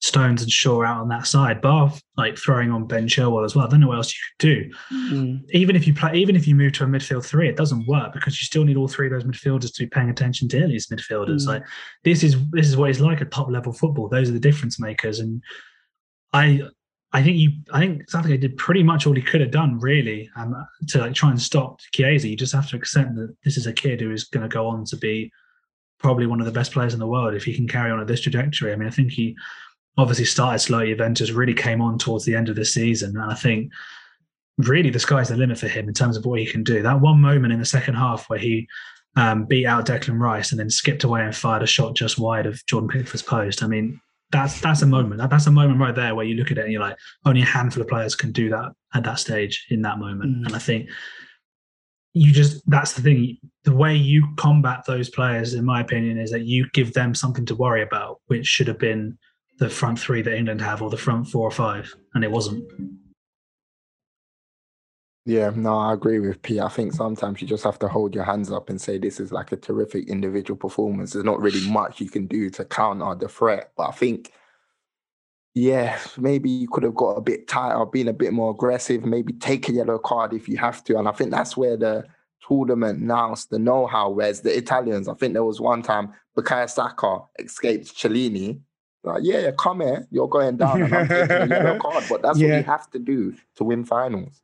Stones 0.00 0.42
and 0.42 0.50
Shaw 0.50 0.82
out 0.82 1.00
on 1.00 1.08
that 1.08 1.26
side. 1.26 1.60
Bath 1.60 2.02
like 2.16 2.36
throwing 2.36 2.70
on 2.70 2.86
Ben 2.86 3.06
Chilwell 3.06 3.44
as 3.44 3.54
well. 3.54 3.66
I 3.66 3.70
don't 3.70 3.80
know 3.80 3.88
what 3.88 3.96
else 3.96 4.12
you 4.12 4.20
could 4.28 4.46
do. 4.46 4.70
Mm. 4.92 5.40
Even 5.52 5.76
if 5.76 5.86
you 5.86 5.94
play, 5.94 6.14
even 6.14 6.36
if 6.36 6.46
you 6.46 6.54
move 6.54 6.72
to 6.74 6.84
a 6.84 6.86
midfield 6.86 7.24
three, 7.24 7.48
it 7.48 7.56
doesn't 7.56 7.86
work 7.86 8.12
because 8.12 8.40
you 8.40 8.44
still 8.44 8.64
need 8.64 8.76
all 8.76 8.88
three 8.88 9.06
of 9.06 9.12
those 9.12 9.24
midfielders 9.24 9.74
to 9.74 9.84
be 9.84 9.86
paying 9.86 10.10
attention 10.10 10.48
to 10.48 10.66
these 10.66 10.88
midfielders. 10.88 11.42
Mm. 11.42 11.46
Like 11.46 11.62
this 12.04 12.22
is 12.22 12.36
this 12.50 12.68
is 12.68 12.76
what 12.76 12.90
it's 12.90 13.00
like 13.00 13.20
at 13.20 13.30
top 13.30 13.50
level 13.50 13.72
football. 13.72 14.08
Those 14.08 14.28
are 14.28 14.34
the 14.34 14.40
difference 14.40 14.80
makers. 14.80 15.20
And 15.20 15.42
I 16.32 16.62
I 17.14 17.22
think 17.22 17.36
you 17.38 17.52
I 17.72 17.78
think 17.78 18.10
Southgate 18.10 18.40
did 18.40 18.56
pretty 18.56 18.82
much 18.82 19.06
all 19.06 19.14
he 19.14 19.22
could 19.22 19.40
have 19.40 19.52
done 19.52 19.78
really 19.78 20.28
um, 20.36 20.54
to 20.88 20.98
like 20.98 21.14
try 21.14 21.30
and 21.30 21.40
stop 21.40 21.78
Chiesa. 21.92 22.28
You 22.28 22.36
just 22.36 22.52
have 22.52 22.68
to 22.70 22.76
accept 22.76 23.14
that 23.14 23.34
this 23.44 23.56
is 23.56 23.68
a 23.68 23.72
kid 23.72 24.00
who 24.00 24.10
is 24.10 24.24
going 24.24 24.42
to 24.42 24.52
go 24.52 24.66
on 24.66 24.84
to 24.86 24.96
be 24.96 25.32
probably 26.00 26.26
one 26.26 26.40
of 26.40 26.46
the 26.46 26.52
best 26.52 26.72
players 26.72 26.92
in 26.92 26.98
the 26.98 27.06
world 27.06 27.34
if 27.34 27.44
he 27.44 27.54
can 27.54 27.68
carry 27.68 27.92
on 27.92 28.00
at 28.00 28.08
this 28.08 28.20
trajectory. 28.20 28.72
I 28.72 28.76
mean, 28.76 28.88
I 28.88 28.90
think 28.90 29.12
he 29.12 29.36
obviously 29.96 30.24
started 30.24 30.58
slow 30.58 30.80
at 30.80 30.88
Juventus, 30.88 31.30
really 31.30 31.54
came 31.54 31.80
on 31.80 31.98
towards 31.98 32.24
the 32.24 32.34
end 32.34 32.48
of 32.48 32.56
the 32.56 32.64
season, 32.64 33.16
and 33.16 33.30
I 33.30 33.34
think 33.34 33.70
really 34.58 34.90
the 34.90 34.98
sky's 34.98 35.28
the 35.28 35.36
limit 35.36 35.58
for 35.58 35.68
him 35.68 35.86
in 35.86 35.94
terms 35.94 36.16
of 36.16 36.24
what 36.26 36.40
he 36.40 36.46
can 36.46 36.64
do. 36.64 36.82
That 36.82 37.00
one 37.00 37.20
moment 37.20 37.52
in 37.52 37.60
the 37.60 37.64
second 37.64 37.94
half 37.94 38.28
where 38.28 38.40
he 38.40 38.66
um, 39.16 39.44
beat 39.44 39.66
out 39.66 39.86
Declan 39.86 40.18
Rice 40.18 40.50
and 40.50 40.58
then 40.58 40.68
skipped 40.68 41.04
away 41.04 41.22
and 41.22 41.34
fired 41.34 41.62
a 41.62 41.66
shot 41.66 41.94
just 41.94 42.18
wide 42.18 42.46
of 42.46 42.64
Jordan 42.66 42.88
Pickford's 42.88 43.22
post. 43.22 43.62
I 43.62 43.68
mean, 43.68 44.00
that's 44.34 44.60
that's 44.60 44.82
a 44.82 44.86
moment. 44.86 45.20
That, 45.20 45.30
that's 45.30 45.46
a 45.46 45.50
moment 45.50 45.78
right 45.78 45.94
there 45.94 46.14
where 46.14 46.26
you 46.26 46.34
look 46.34 46.50
at 46.50 46.58
it 46.58 46.64
and 46.64 46.72
you're 46.72 46.80
like, 46.80 46.96
only 47.24 47.42
a 47.42 47.46
handful 47.46 47.80
of 47.80 47.88
players 47.88 48.16
can 48.16 48.32
do 48.32 48.50
that 48.50 48.72
at 48.92 49.04
that 49.04 49.20
stage 49.20 49.66
in 49.70 49.82
that 49.82 49.98
moment. 49.98 50.36
Mm. 50.36 50.46
And 50.46 50.56
I 50.56 50.58
think 50.58 50.90
you 52.12 52.32
just 52.32 52.68
that's 52.68 52.94
the 52.94 53.02
thing. 53.02 53.38
The 53.62 53.74
way 53.74 53.94
you 53.94 54.26
combat 54.36 54.84
those 54.86 55.08
players, 55.08 55.54
in 55.54 55.64
my 55.64 55.80
opinion, 55.80 56.18
is 56.18 56.30
that 56.32 56.42
you 56.42 56.66
give 56.72 56.92
them 56.92 57.14
something 57.14 57.46
to 57.46 57.54
worry 57.54 57.82
about, 57.82 58.20
which 58.26 58.46
should 58.46 58.68
have 58.68 58.78
been 58.78 59.16
the 59.58 59.70
front 59.70 60.00
three 60.00 60.20
that 60.20 60.36
England 60.36 60.60
have 60.60 60.82
or 60.82 60.90
the 60.90 60.96
front 60.96 61.28
four 61.28 61.46
or 61.46 61.52
five, 61.52 61.94
and 62.14 62.24
it 62.24 62.30
wasn't. 62.30 62.64
Yeah, 65.26 65.50
no, 65.56 65.78
I 65.78 65.94
agree 65.94 66.18
with 66.20 66.42
P. 66.42 66.60
I 66.60 66.68
think 66.68 66.92
sometimes 66.92 67.40
you 67.40 67.48
just 67.48 67.64
have 67.64 67.78
to 67.78 67.88
hold 67.88 68.14
your 68.14 68.24
hands 68.24 68.52
up 68.52 68.68
and 68.68 68.78
say 68.78 68.98
this 68.98 69.18
is 69.18 69.32
like 69.32 69.52
a 69.52 69.56
terrific 69.56 70.06
individual 70.08 70.58
performance. 70.58 71.12
There's 71.14 71.24
not 71.24 71.40
really 71.40 71.66
much 71.70 72.00
you 72.00 72.10
can 72.10 72.26
do 72.26 72.50
to 72.50 72.64
counter 72.66 73.14
the 73.14 73.28
threat. 73.28 73.72
But 73.74 73.88
I 73.88 73.92
think, 73.92 74.32
yeah, 75.54 75.98
maybe 76.18 76.50
you 76.50 76.68
could 76.68 76.82
have 76.82 76.94
got 76.94 77.16
a 77.16 77.22
bit 77.22 77.48
tighter, 77.48 77.86
been 77.86 78.08
a 78.08 78.12
bit 78.12 78.34
more 78.34 78.50
aggressive, 78.50 79.06
maybe 79.06 79.32
take 79.32 79.66
a 79.70 79.72
yellow 79.72 79.98
card 79.98 80.34
if 80.34 80.46
you 80.46 80.58
have 80.58 80.84
to. 80.84 80.98
And 80.98 81.08
I 81.08 81.12
think 81.12 81.30
that's 81.30 81.56
where 81.56 81.78
the 81.78 82.04
tournament 82.46 83.00
announced 83.00 83.48
the 83.48 83.58
know-how. 83.58 84.10
Whereas 84.10 84.42
the 84.42 84.54
Italians, 84.54 85.08
I 85.08 85.14
think 85.14 85.32
there 85.32 85.44
was 85.44 85.58
one 85.58 85.80
time 85.80 86.12
Bukayo 86.36 86.68
Saka 86.68 87.20
escaped 87.38 87.96
Chiellini. 87.96 88.60
Like, 89.02 89.22
yeah, 89.22 89.38
yeah, 89.38 89.50
come 89.58 89.80
here, 89.80 90.06
you're 90.10 90.28
going 90.28 90.58
down, 90.58 90.82
and 90.82 90.94
I'm 90.94 91.08
taking 91.08 91.30
a 91.30 91.46
yellow 91.46 91.78
card. 91.80 92.04
But 92.10 92.22
that's 92.22 92.38
what 92.38 92.46
you 92.46 92.62
have 92.62 92.90
to 92.90 92.98
do 92.98 93.34
to 93.56 93.64
win 93.64 93.84
finals. 93.86 94.43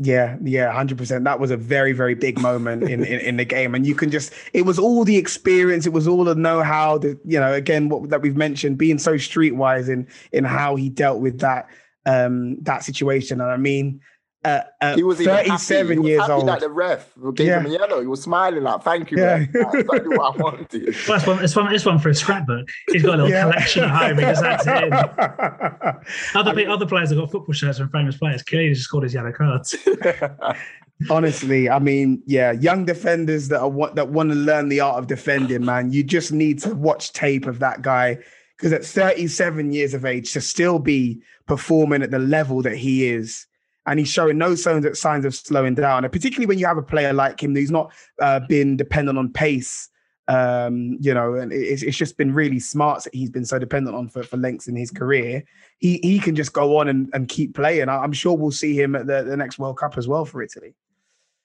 Yeah, 0.00 0.36
yeah, 0.44 0.72
hundred 0.72 0.96
percent. 0.96 1.24
That 1.24 1.40
was 1.40 1.50
a 1.50 1.56
very, 1.56 1.92
very 1.92 2.14
big 2.14 2.40
moment 2.40 2.84
in, 2.84 3.02
in 3.04 3.18
in 3.18 3.36
the 3.36 3.44
game, 3.44 3.74
and 3.74 3.84
you 3.84 3.96
can 3.96 4.12
just 4.12 4.32
it 4.52 4.62
was 4.62 4.78
all 4.78 5.04
the 5.04 5.16
experience, 5.16 5.86
it 5.86 5.92
was 5.92 6.06
all 6.06 6.22
the 6.22 6.36
know-how. 6.36 7.00
You 7.02 7.40
know, 7.40 7.52
again, 7.52 7.88
what 7.88 8.08
that 8.10 8.22
we've 8.22 8.36
mentioned, 8.36 8.78
being 8.78 8.98
so 8.98 9.14
streetwise 9.14 9.88
in 9.88 10.06
in 10.30 10.44
how 10.44 10.76
he 10.76 10.88
dealt 10.88 11.20
with 11.20 11.40
that 11.40 11.66
um 12.06 12.62
that 12.62 12.84
situation. 12.84 13.40
And 13.40 13.50
I 13.50 13.56
mean, 13.56 14.00
uh, 14.44 14.60
uh 14.80 14.94
He 14.94 15.02
was 15.02 15.20
even 15.20 15.34
happy. 15.34 15.48
thirty-seven 15.48 15.92
He 15.94 15.98
was 15.98 16.08
years 16.08 16.20
happy 16.22 16.32
old. 16.32 16.48
that 16.48 16.60
the 16.60 16.70
ref 16.70 17.12
gave 17.34 17.48
him 17.48 17.66
a 17.66 17.68
yellow. 17.70 18.00
He 18.00 18.06
was 18.06 18.22
smiling 18.22 18.62
like, 18.62 18.82
"Thank 18.82 19.10
you, 19.10 19.18
Yeah. 19.18 19.34
ref. 19.38 19.52
That's 19.52 19.74
exactly 19.74 20.16
what 20.16 20.34
I 20.34 20.36
wanted." 20.42 20.96
Well, 21.08 21.16
it's 21.18 21.26
one, 21.26 21.44
it's 21.44 21.56
one, 21.56 21.74
it's 21.74 21.84
one 21.84 21.98
for 21.98 22.08
a 22.10 22.14
scrapbook. 22.14 22.68
He's 22.92 23.02
got 23.02 23.14
a 23.18 23.24
little 23.24 23.30
Yeah. 23.30 23.42
collection 23.50 23.84
at 23.84 23.90
home. 23.90 24.18
He 24.18 24.24
just 24.24 24.42
adds 24.44 24.64
it 24.66 24.84
in. 24.84 24.92
Other, 26.40 26.54
pe- 26.54 26.66
other 26.66 26.86
players 26.86 27.10
have 27.10 27.18
got 27.18 27.30
football 27.30 27.52
shirts 27.52 27.78
from 27.78 27.90
famous 27.90 28.16
players. 28.16 28.42
Kelly 28.42 28.68
just 28.70 28.82
scored 28.82 29.04
his 29.04 29.14
yellow 29.14 29.32
cards. 29.32 29.74
Honestly, 31.10 31.70
I 31.70 31.78
mean, 31.78 32.22
yeah, 32.26 32.50
young 32.50 32.84
defenders 32.84 33.46
that 33.48 33.60
are 33.60 33.68
wa- 33.68 33.90
that 33.92 34.08
want 34.08 34.30
to 34.30 34.34
learn 34.36 34.68
the 34.68 34.80
art 34.80 34.98
of 34.98 35.06
defending, 35.06 35.64
man. 35.64 35.92
You 35.92 36.02
just 36.02 36.32
need 36.32 36.58
to 36.60 36.74
watch 36.74 37.12
tape 37.12 37.46
of 37.46 37.60
that 37.60 37.82
guy 37.82 38.18
because 38.56 38.72
at 38.72 38.84
37 38.84 39.72
years 39.72 39.94
of 39.94 40.04
age 40.04 40.32
to 40.32 40.40
still 40.40 40.80
be 40.80 41.22
performing 41.46 42.02
at 42.02 42.10
the 42.10 42.18
level 42.18 42.62
that 42.62 42.76
he 42.76 43.08
is, 43.08 43.46
and 43.88 43.98
he's 43.98 44.08
showing 44.10 44.38
no 44.38 44.54
signs 44.54 44.84
of 44.84 44.96
signs 44.96 45.24
of 45.24 45.34
slowing 45.34 45.74
down. 45.74 46.04
And 46.04 46.12
particularly 46.12 46.46
when 46.46 46.58
you 46.58 46.66
have 46.66 46.78
a 46.78 46.82
player 46.82 47.12
like 47.12 47.42
him 47.42 47.54
who's 47.54 47.70
not 47.70 47.92
uh, 48.20 48.40
been 48.40 48.76
dependent 48.76 49.18
on 49.18 49.32
pace 49.32 49.90
um, 50.28 50.98
you 51.00 51.14
know, 51.14 51.34
and 51.34 51.52
it's, 51.52 51.82
it's 51.82 51.96
just 51.96 52.18
been 52.18 52.34
really 52.34 52.60
smart 52.60 53.02
that 53.04 53.14
he's 53.14 53.30
been 53.30 53.46
so 53.46 53.58
dependent 53.58 53.96
on 53.96 54.08
for, 54.08 54.22
for 54.22 54.36
lengths 54.36 54.68
in 54.68 54.76
his 54.76 54.90
career. 54.90 55.42
He 55.78 56.00
he 56.02 56.18
can 56.18 56.36
just 56.36 56.52
go 56.52 56.76
on 56.76 56.88
and, 56.88 57.08
and 57.14 57.28
keep 57.28 57.54
playing. 57.54 57.88
I'm 57.88 58.12
sure 58.12 58.36
we'll 58.36 58.50
see 58.50 58.78
him 58.78 58.94
at 58.94 59.06
the, 59.06 59.22
the 59.22 59.36
next 59.36 59.58
World 59.58 59.78
Cup 59.78 59.96
as 59.96 60.06
well 60.06 60.26
for 60.26 60.42
Italy. 60.42 60.74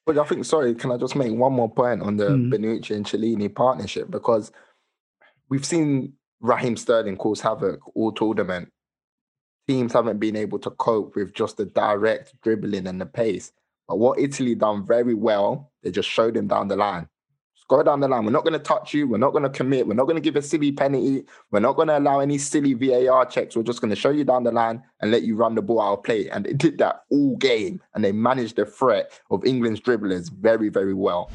But 0.05 0.17
I 0.17 0.25
think, 0.25 0.43
sorry, 0.43 0.75
can 0.75 0.91
I 0.91 0.97
just 0.97 1.15
make 1.15 1.31
one 1.31 1.53
more 1.53 1.71
point 1.71 2.01
on 2.01 2.17
the 2.17 2.31
mm. 2.31 2.53
Bonucci 2.53 2.93
and 2.93 3.05
Chiellini 3.05 3.53
partnership? 3.53 4.11
Because 4.11 4.51
we've 5.47 5.65
seen 5.65 6.13
Raheem 6.41 6.75
Sterling 6.75 7.15
cause 7.15 7.39
havoc 7.39 7.79
all 7.95 8.11
tournament. 8.11 8.69
Teams 9.67 9.93
haven't 9.93 10.19
been 10.19 10.35
able 10.35 10.59
to 10.59 10.69
cope 10.71 11.15
with 11.15 11.33
just 11.33 11.57
the 11.57 11.65
direct 11.65 12.33
dribbling 12.41 12.87
and 12.87 12.99
the 12.99 13.05
pace. 13.05 13.53
But 13.87 13.97
what 13.97 14.19
Italy 14.19 14.55
done 14.55 14.85
very 14.85 15.13
well, 15.13 15.71
they 15.83 15.91
just 15.91 16.09
showed 16.09 16.35
him 16.35 16.47
down 16.47 16.67
the 16.67 16.75
line. 16.75 17.07
Just 17.55 17.67
go 17.69 17.81
down 17.81 18.01
the 18.01 18.09
line. 18.09 18.25
We're 18.25 18.31
not 18.31 18.43
going 18.43 18.53
to 18.53 18.59
touch 18.59 18.93
you. 18.93 19.07
We're 19.07 19.17
not 19.17 19.31
going 19.31 19.43
to 19.43 19.49
commit. 19.49 19.87
We're 19.87 19.93
not 19.93 20.03
going 20.03 20.17
to 20.17 20.21
give 20.21 20.35
a 20.35 20.41
silly 20.41 20.73
penalty. 20.73 21.23
We're 21.51 21.61
not 21.61 21.77
going 21.77 21.87
to 21.87 21.97
allow 21.97 22.19
any 22.19 22.37
silly 22.37 22.73
VAR 22.73 23.25
checks. 23.25 23.55
We're 23.55 23.63
just 23.63 23.79
going 23.79 23.89
to 23.89 23.95
show 23.95 24.09
you 24.09 24.25
down 24.25 24.43
the 24.43 24.51
line 24.51 24.83
and 24.99 25.11
let 25.11 25.23
you 25.23 25.37
run 25.37 25.55
the 25.55 25.61
ball 25.61 25.81
out 25.81 25.99
of 25.99 26.03
play. 26.03 26.29
And 26.29 26.45
they 26.45 26.53
did 26.53 26.77
that 26.79 27.03
all 27.09 27.37
game. 27.37 27.81
And 27.93 28.03
they 28.03 28.11
managed 28.11 28.57
the 28.57 28.65
threat 28.65 29.17
of 29.31 29.45
England's 29.45 29.79
dribblers 29.79 30.29
very, 30.29 30.67
very 30.67 30.93
well. 30.93 31.31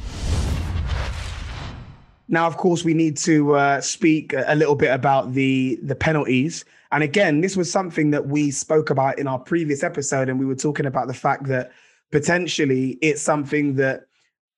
Now, 2.30 2.46
of 2.46 2.58
course, 2.58 2.84
we 2.84 2.92
need 2.92 3.16
to 3.18 3.54
uh, 3.54 3.80
speak 3.80 4.34
a 4.34 4.54
little 4.54 4.74
bit 4.74 4.90
about 4.90 5.32
the 5.32 5.78
the 5.82 5.94
penalties. 5.94 6.66
And 6.90 7.02
again, 7.02 7.40
this 7.40 7.56
was 7.56 7.70
something 7.70 8.10
that 8.12 8.26
we 8.26 8.50
spoke 8.50 8.90
about 8.90 9.18
in 9.18 9.26
our 9.26 9.38
previous 9.38 9.82
episode, 9.82 10.28
and 10.28 10.38
we 10.38 10.46
were 10.46 10.54
talking 10.54 10.86
about 10.86 11.06
the 11.06 11.14
fact 11.14 11.46
that 11.48 11.72
potentially 12.10 12.98
it's 13.02 13.20
something 13.20 13.74
that 13.74 14.06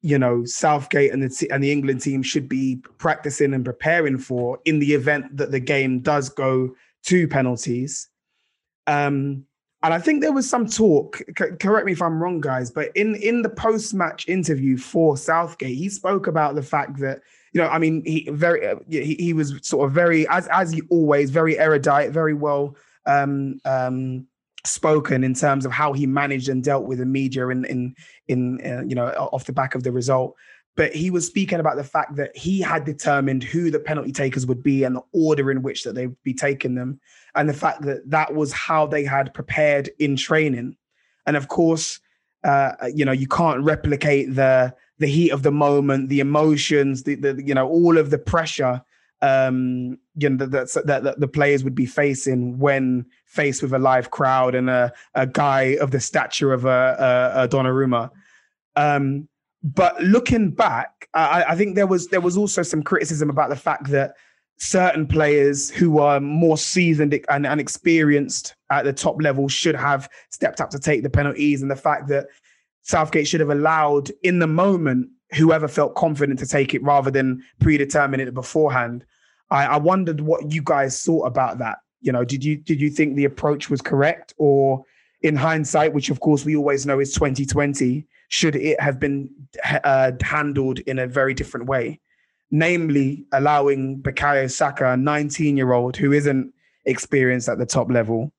you 0.03 0.19
know 0.19 0.45
Southgate 0.45 1.12
and 1.12 1.23
the 1.23 1.49
and 1.51 1.62
the 1.62 1.73
England 1.73 2.03
team 2.03 2.23
should 2.23 2.49
be 2.49 2.77
practicing 2.99 3.53
and 3.53 3.64
preparing 3.64 4.19
for 4.19 4.61
in 4.64 4.79
the 4.79 4.95
event 4.95 5.37
that 5.37 5.51
the 5.51 5.61
game 5.61 6.01
does 6.01 6.29
go 6.29 6.75
to 7.07 7.27
penalties. 7.27 8.09
Um, 8.87 9.45
and 9.83 9.95
I 9.95 9.99
think 9.99 10.21
there 10.21 10.33
was 10.33 10.49
some 10.49 10.66
talk. 10.66 11.16
C- 11.38 11.57
correct 11.59 11.87
me 11.87 11.93
if 11.93 12.03
I'm 12.03 12.23
wrong, 12.23 12.40
guys, 12.40 12.71
but 12.71 12.95
in 12.95 13.16
in 13.16 13.43
the 13.43 13.49
post 13.49 13.93
match 13.93 14.29
interview 14.29 14.77
for 14.77 15.16
Southgate, 15.16 15.77
he 15.77 15.88
spoke 15.88 16.27
about 16.27 16.55
the 16.55 16.62
fact 16.62 16.99
that 17.01 17.23
you 17.53 17.61
know, 17.61 17.69
I 17.69 17.79
mean, 17.79 18.03
he 18.05 18.29
very 18.31 18.67
uh, 18.67 18.77
he, 18.89 19.15
he 19.15 19.33
was 19.33 19.55
sort 19.63 19.87
of 19.87 19.93
very 19.93 20.27
as 20.29 20.47
as 20.49 20.71
he 20.71 20.83
always 20.91 21.31
very 21.31 21.59
erudite, 21.59 22.11
very 22.11 22.35
well 22.35 22.77
um, 23.07 23.61
um, 23.65 24.27
spoken 24.65 25.25
in 25.25 25.35
terms 25.35 25.67
of 25.67 25.73
how 25.73 25.93
he 25.93 26.07
managed 26.07 26.49
and 26.49 26.63
dealt 26.63 26.85
with 26.85 26.99
the 26.99 27.07
media 27.07 27.49
in 27.49 27.65
in 27.65 27.95
in 28.29 28.61
uh, 28.65 28.83
you 28.87 28.95
know 28.95 29.07
off 29.07 29.45
the 29.45 29.53
back 29.53 29.75
of 29.75 29.83
the 29.83 29.93
result. 29.93 30.37
But 30.77 30.95
he 30.95 31.11
was 31.11 31.27
speaking 31.27 31.59
about 31.59 31.77
the 31.77 31.85
fact 31.85 32.15
that 32.17 32.35
he 32.37 32.61
had 32.61 32.85
determined 32.85 33.43
who 33.43 33.71
the 33.71 33.81
penalty 33.81 34.13
takers 34.13 34.47
would 34.47 34.63
be 34.63 34.85
and 34.85 34.97
the 34.97 35.03
order 35.13 35.51
in 35.51 35.63
which 35.63 35.83
that 35.83 35.95
they'd 35.95 36.15
be 36.23 36.33
taking 36.33 36.77
them 36.77 37.01
and 37.35 37.49
the 37.49 37.55
fact 37.55 37.83
that 37.83 38.09
that 38.09 38.35
was 38.35 38.53
how 38.53 38.87
they 38.87 39.05
had 39.05 39.35
prepared 39.35 39.91
in 39.99 40.15
training. 40.15 40.77
And 41.27 41.37
of 41.37 41.49
course 41.49 41.99
uh, 42.45 42.73
you 42.95 43.05
know 43.05 43.13
you 43.13 43.27
can't 43.27 43.63
replicate 43.63 44.35
the 44.35 44.73
the 45.01 45.07
heat 45.07 45.31
of 45.31 45.43
the 45.43 45.51
moment 45.51 46.09
the 46.09 46.21
emotions 46.21 47.03
the, 47.03 47.17
the 47.17 47.43
you 47.45 47.55
know 47.55 47.69
all 47.69 47.99
of 47.99 48.11
the 48.11 48.19
pressure 48.19 48.81
um, 49.23 49.99
you 50.17 50.31
know 50.31 50.47
that, 50.47 50.73
that, 50.87 51.03
that 51.05 51.21
the 51.21 51.29
players 51.29 51.65
would 51.65 51.75
be 51.75 51.87
facing 51.87 52.59
when 52.59 53.05
faced 53.27 53.63
with 53.63 53.73
a 53.73 53.79
live 53.79 54.11
crowd 54.11 54.55
and 54.55 54.71
a, 54.71 54.93
a 55.15 55.27
guy 55.27 55.77
of 55.81 55.91
the 55.91 56.01
stature 56.01 56.53
of 56.53 56.65
a, 56.65 57.33
a, 57.37 57.45
a 57.45 57.49
Donnarumma. 57.49 58.11
Um, 58.77 59.29
but 59.63 60.01
looking 60.03 60.51
back, 60.51 61.09
I, 61.13 61.45
I, 61.49 61.55
think 61.55 61.75
there 61.75 61.87
was 61.87 62.09
there 62.09 62.21
was 62.21 62.37
also 62.37 62.63
some 62.63 62.83
criticism 62.83 63.29
about 63.29 63.51
the 63.51 63.57
fact 63.57 63.91
that 63.91 64.15
certain 64.57 65.07
players 65.07 65.71
who 65.71 65.99
are 65.99 66.21
more 66.21 66.57
seasoned 66.57 67.19
and, 67.29 67.47
and 67.47 67.61
experienced 67.61 68.55
at 68.71 68.85
the 68.85 68.93
top 68.93 69.21
level 69.21 69.49
should 69.49 69.75
have 69.75 70.09
stepped 70.31 70.61
up 70.61 70.71
to 70.71 70.79
take 70.79 71.03
the 71.03 71.11
penalties, 71.11 71.61
and 71.61 71.71
the 71.71 71.77
fact 71.77 72.09
that 72.09 72.27
Southgate 72.83 73.29
should 73.29 73.40
have 73.40 73.51
allowed 73.51 74.11
in 74.23 74.38
the 74.38 74.47
moment 74.47 75.09
whoever 75.35 75.69
felt 75.69 75.95
confident 75.95 76.38
to 76.40 76.47
take 76.47 76.75
it 76.75 76.83
rather 76.83 77.11
than 77.11 77.43
predetermine 77.61 78.21
it 78.21 78.35
beforehand. 78.35 79.05
I, 79.51 79.66
I 79.66 79.77
wondered 79.77 80.21
what 80.21 80.53
you 80.53 80.62
guys 80.64 81.03
thought 81.03 81.27
about 81.27 81.59
that. 81.59 81.79
You 82.01 82.12
know, 82.12 82.25
did 82.25 82.43
you 82.43 82.57
did 82.57 82.81
you 82.81 82.90
think 82.90 83.14
the 83.14 83.27
approach 83.27 83.69
was 83.69 83.83
correct, 83.83 84.33
or 84.38 84.85
in 85.23 85.37
hindsight, 85.37 85.93
which 85.93 86.11
of 86.11 86.21
course 86.21 86.45
we 86.45 86.57
always 86.57 86.87
know 86.87 86.99
is 86.99 87.12
twenty 87.12 87.45
twenty, 87.45 88.07
should 88.29 88.57
it 88.57 88.81
have 88.81 88.99
been 88.99 89.29
uh, 89.85 90.12
handled 90.23 90.79
in 90.81 90.99
a 90.99 91.07
very 91.07 91.35
different 91.35 91.66
way? 91.66 92.01
Namely, 92.51 93.27
allowing 93.33 94.01
Bukayo 94.03 94.51
Saka, 94.51 94.93
a 94.93 94.97
nineteen-year-old 94.97 95.97
who 95.97 96.12
isn't 96.12 96.55
experienced 96.87 97.49
at 97.49 97.59
the 97.59 97.66
top 97.66 97.90
level, 97.90 98.33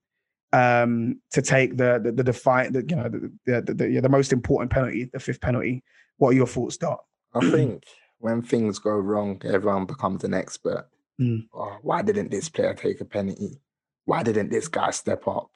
um, 0.54 1.20
to 1.32 1.42
take 1.42 1.78
the 1.78 2.00
the, 2.04 2.12
the 2.12 2.24
define 2.24 2.74
the 2.74 2.86
you 2.88 2.96
know 2.96 3.10
the 3.10 3.32
the, 3.46 3.62
the, 3.62 3.74
the, 3.74 3.90
yeah, 3.90 4.02
the 4.02 4.10
most 4.10 4.34
important 4.34 4.72
penalty, 4.72 5.06
the 5.06 5.20
fifth 5.20 5.42
penalty. 5.42 5.84
What 6.18 6.30
are 6.30 6.34
your 6.34 6.48
thoughts, 6.48 6.78
Dot? 6.78 7.04
I 7.34 7.40
think 7.50 7.84
when 8.20 8.42
things 8.42 8.80
go 8.80 8.92
wrong, 8.92 9.42
everyone 9.46 9.86
becomes 9.86 10.24
an 10.24 10.34
expert. 10.34 10.88
Mm. 11.20 11.48
Oh, 11.54 11.78
why 11.82 12.02
didn't 12.02 12.32
this 12.32 12.50
player 12.50 12.74
take 12.74 13.02
a 13.02 13.06
penalty? 13.06 13.60
Why 14.06 14.24
didn't 14.24 14.50
this 14.50 14.68
guy 14.68 14.92
step 14.92 15.28
up? 15.28 15.50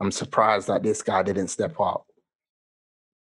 I'm 0.00 0.10
surprised 0.10 0.68
that 0.68 0.82
this 0.82 1.02
guy 1.02 1.22
didn't 1.22 1.48
step 1.48 1.78
up. 1.80 2.06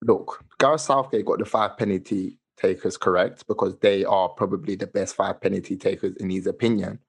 Look, 0.02 0.44
Gareth 0.60 0.82
Southgate 0.82 1.26
got 1.26 1.40
the 1.40 1.46
five 1.46 1.78
penalty 1.78 2.40
takers 2.58 2.98
correct 2.98 3.46
because 3.48 3.76
they 3.80 4.06
are 4.06 4.30
probably 4.30 4.76
the 4.76 4.88
best 4.88 5.16
five 5.16 5.42
penalty 5.42 5.76
takers 5.76 6.16
in 6.18 6.30
his 6.30 6.48
opinion. 6.48 7.00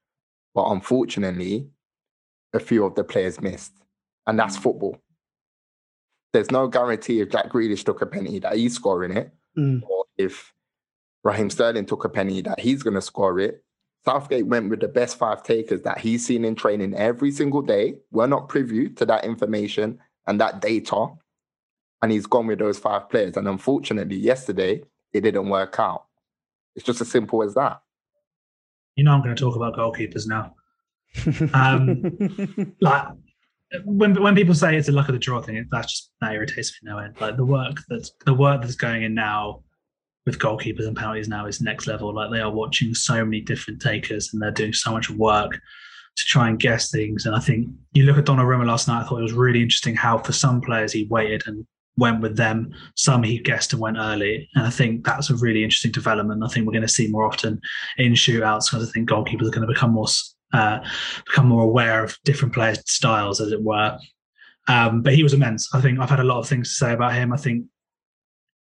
But 0.54 0.70
unfortunately, 0.70 1.68
a 2.56 2.60
few 2.60 2.84
of 2.84 2.94
the 2.94 3.04
players 3.04 3.40
missed. 3.40 3.72
And 4.26 4.38
that's 4.38 4.56
mm. 4.58 4.62
football. 4.62 4.98
There's 6.32 6.50
no 6.50 6.66
guarantee 6.68 7.20
if 7.20 7.30
Jack 7.30 7.50
Grealish 7.50 7.84
took 7.84 8.02
a 8.02 8.06
penalty 8.06 8.40
that 8.40 8.56
he's 8.56 8.74
scoring 8.74 9.16
it, 9.16 9.32
mm. 9.56 9.82
or 9.88 10.04
if 10.18 10.52
Raheem 11.22 11.50
Sterling 11.50 11.86
took 11.86 12.04
a 12.04 12.08
penny 12.08 12.40
that 12.42 12.60
he's 12.60 12.82
going 12.82 12.94
to 12.94 13.02
score 13.02 13.38
it. 13.38 13.62
Southgate 14.04 14.46
went 14.46 14.70
with 14.70 14.80
the 14.80 14.88
best 14.88 15.18
five 15.18 15.42
takers 15.42 15.82
that 15.82 15.98
he's 15.98 16.24
seen 16.24 16.44
in 16.44 16.54
training 16.54 16.94
every 16.94 17.32
single 17.32 17.62
day. 17.62 17.96
We're 18.12 18.28
not 18.28 18.48
privy 18.48 18.88
to 18.90 19.04
that 19.06 19.24
information 19.24 19.98
and 20.26 20.40
that 20.40 20.60
data. 20.60 21.08
And 22.02 22.12
he's 22.12 22.26
gone 22.26 22.46
with 22.46 22.60
those 22.60 22.78
five 22.78 23.08
players. 23.08 23.36
And 23.36 23.48
unfortunately, 23.48 24.16
yesterday, 24.16 24.82
it 25.12 25.22
didn't 25.22 25.48
work 25.48 25.80
out. 25.80 26.04
It's 26.76 26.84
just 26.84 27.00
as 27.00 27.10
simple 27.10 27.42
as 27.42 27.54
that. 27.54 27.80
You 28.94 29.04
know, 29.04 29.12
I'm 29.12 29.22
going 29.22 29.34
to 29.34 29.40
talk 29.40 29.56
about 29.56 29.74
goalkeepers 29.74 30.26
now. 30.26 30.54
Um, 31.54 32.74
like 32.80 33.08
when 33.84 34.20
when 34.22 34.34
people 34.34 34.54
say 34.54 34.76
it's 34.76 34.88
a 34.88 34.92
luck 34.92 35.08
of 35.08 35.14
the 35.14 35.18
draw 35.18 35.40
thing, 35.40 35.66
that's 35.70 35.92
just 35.92 36.12
that 36.20 36.32
irritates 36.32 36.72
me 36.82 36.90
no 36.90 36.98
end. 36.98 37.20
Like 37.20 37.36
the 37.36 37.44
work 37.44 37.78
that's 37.88 38.12
the 38.24 38.34
work 38.34 38.62
that's 38.62 38.76
going 38.76 39.02
in 39.02 39.14
now 39.14 39.62
with 40.24 40.38
goalkeepers 40.38 40.86
and 40.86 40.96
penalties 40.96 41.28
now 41.28 41.46
is 41.46 41.60
next 41.60 41.86
level. 41.86 42.14
Like 42.14 42.30
they 42.30 42.40
are 42.40 42.50
watching 42.50 42.94
so 42.94 43.24
many 43.24 43.40
different 43.40 43.80
takers 43.80 44.32
and 44.32 44.42
they're 44.42 44.50
doing 44.50 44.72
so 44.72 44.92
much 44.92 45.08
work 45.08 45.52
to 45.52 46.24
try 46.24 46.48
and 46.48 46.58
guess 46.58 46.90
things. 46.90 47.26
And 47.26 47.36
I 47.36 47.40
think 47.40 47.68
you 47.92 48.04
look 48.04 48.18
at 48.18 48.24
Donnarumma 48.24 48.66
last 48.66 48.88
night. 48.88 49.02
I 49.02 49.04
thought 49.06 49.20
it 49.20 49.22
was 49.22 49.32
really 49.32 49.62
interesting 49.62 49.94
how 49.94 50.18
for 50.18 50.32
some 50.32 50.60
players 50.60 50.92
he 50.92 51.06
waited 51.10 51.44
and 51.46 51.64
went 51.96 52.20
with 52.20 52.36
them. 52.36 52.74
Some 52.94 53.22
he 53.22 53.38
guessed 53.38 53.72
and 53.72 53.80
went 53.80 53.98
early. 53.98 54.48
And 54.54 54.66
I 54.66 54.70
think 54.70 55.04
that's 55.04 55.30
a 55.30 55.36
really 55.36 55.62
interesting 55.62 55.92
development. 55.92 56.42
I 56.42 56.48
think 56.48 56.66
we're 56.66 56.72
going 56.72 56.82
to 56.82 56.88
see 56.88 57.08
more 57.08 57.26
often 57.26 57.60
in 57.98 58.12
shootouts 58.12 58.70
because 58.70 58.88
I 58.88 58.92
think 58.92 59.08
goalkeepers 59.08 59.46
are 59.46 59.50
going 59.50 59.66
to 59.66 59.72
become 59.72 59.92
more 59.92 60.08
uh, 60.52 60.80
become 61.26 61.48
more 61.48 61.62
aware 61.62 62.04
of 62.04 62.18
different 62.24 62.54
players' 62.54 62.82
styles, 62.86 63.40
as 63.40 63.52
it 63.52 63.62
were. 63.62 63.98
Um, 64.68 65.02
but 65.02 65.14
he 65.14 65.22
was 65.22 65.34
immense. 65.34 65.68
I 65.74 65.80
think 65.80 65.98
I've 65.98 66.10
had 66.10 66.20
a 66.20 66.24
lot 66.24 66.38
of 66.38 66.48
things 66.48 66.68
to 66.68 66.74
say 66.74 66.92
about 66.92 67.14
him. 67.14 67.32
I 67.32 67.36
think 67.36 67.66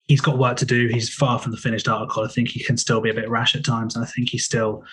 he's 0.07 0.21
got 0.21 0.37
work 0.37 0.57
to 0.57 0.65
do. 0.65 0.87
He's 0.87 1.13
far 1.13 1.39
from 1.39 1.51
the 1.51 1.57
finished 1.57 1.87
article. 1.87 2.23
I 2.23 2.27
think 2.27 2.49
he 2.49 2.63
can 2.63 2.77
still 2.77 3.01
be 3.01 3.09
a 3.09 3.13
bit 3.13 3.29
rash 3.29 3.55
at 3.55 3.65
times. 3.65 3.95
And 3.95 4.03
I 4.03 4.07
think 4.07 4.29
he 4.29 4.37
still 4.37 4.83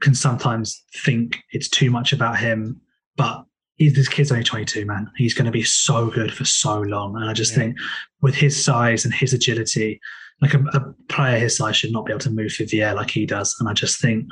can 0.00 0.14
sometimes 0.14 0.84
think 1.04 1.42
it's 1.50 1.68
too 1.68 1.90
much 1.90 2.12
about 2.12 2.38
him. 2.38 2.80
But 3.16 3.44
this 3.78 4.08
kid's 4.08 4.30
only 4.30 4.44
22, 4.44 4.86
man. 4.86 5.10
He's 5.16 5.34
going 5.34 5.46
to 5.46 5.50
be 5.50 5.64
so 5.64 6.08
good 6.08 6.32
for 6.32 6.44
so 6.44 6.80
long. 6.80 7.16
And 7.16 7.28
I 7.28 7.32
just 7.32 7.52
yeah. 7.52 7.58
think 7.58 7.78
with 8.22 8.34
his 8.34 8.62
size 8.62 9.04
and 9.04 9.12
his 9.12 9.32
agility, 9.32 10.00
like 10.40 10.54
a, 10.54 10.60
a, 10.72 10.94
player 11.08 11.38
his 11.38 11.56
size 11.56 11.76
should 11.76 11.92
not 11.92 12.06
be 12.06 12.12
able 12.12 12.20
to 12.20 12.30
move 12.30 12.52
through 12.52 12.66
the 12.66 12.82
air 12.82 12.94
like 12.94 13.10
he 13.10 13.26
does. 13.26 13.56
And 13.58 13.68
I 13.68 13.72
just 13.72 14.00
think 14.00 14.26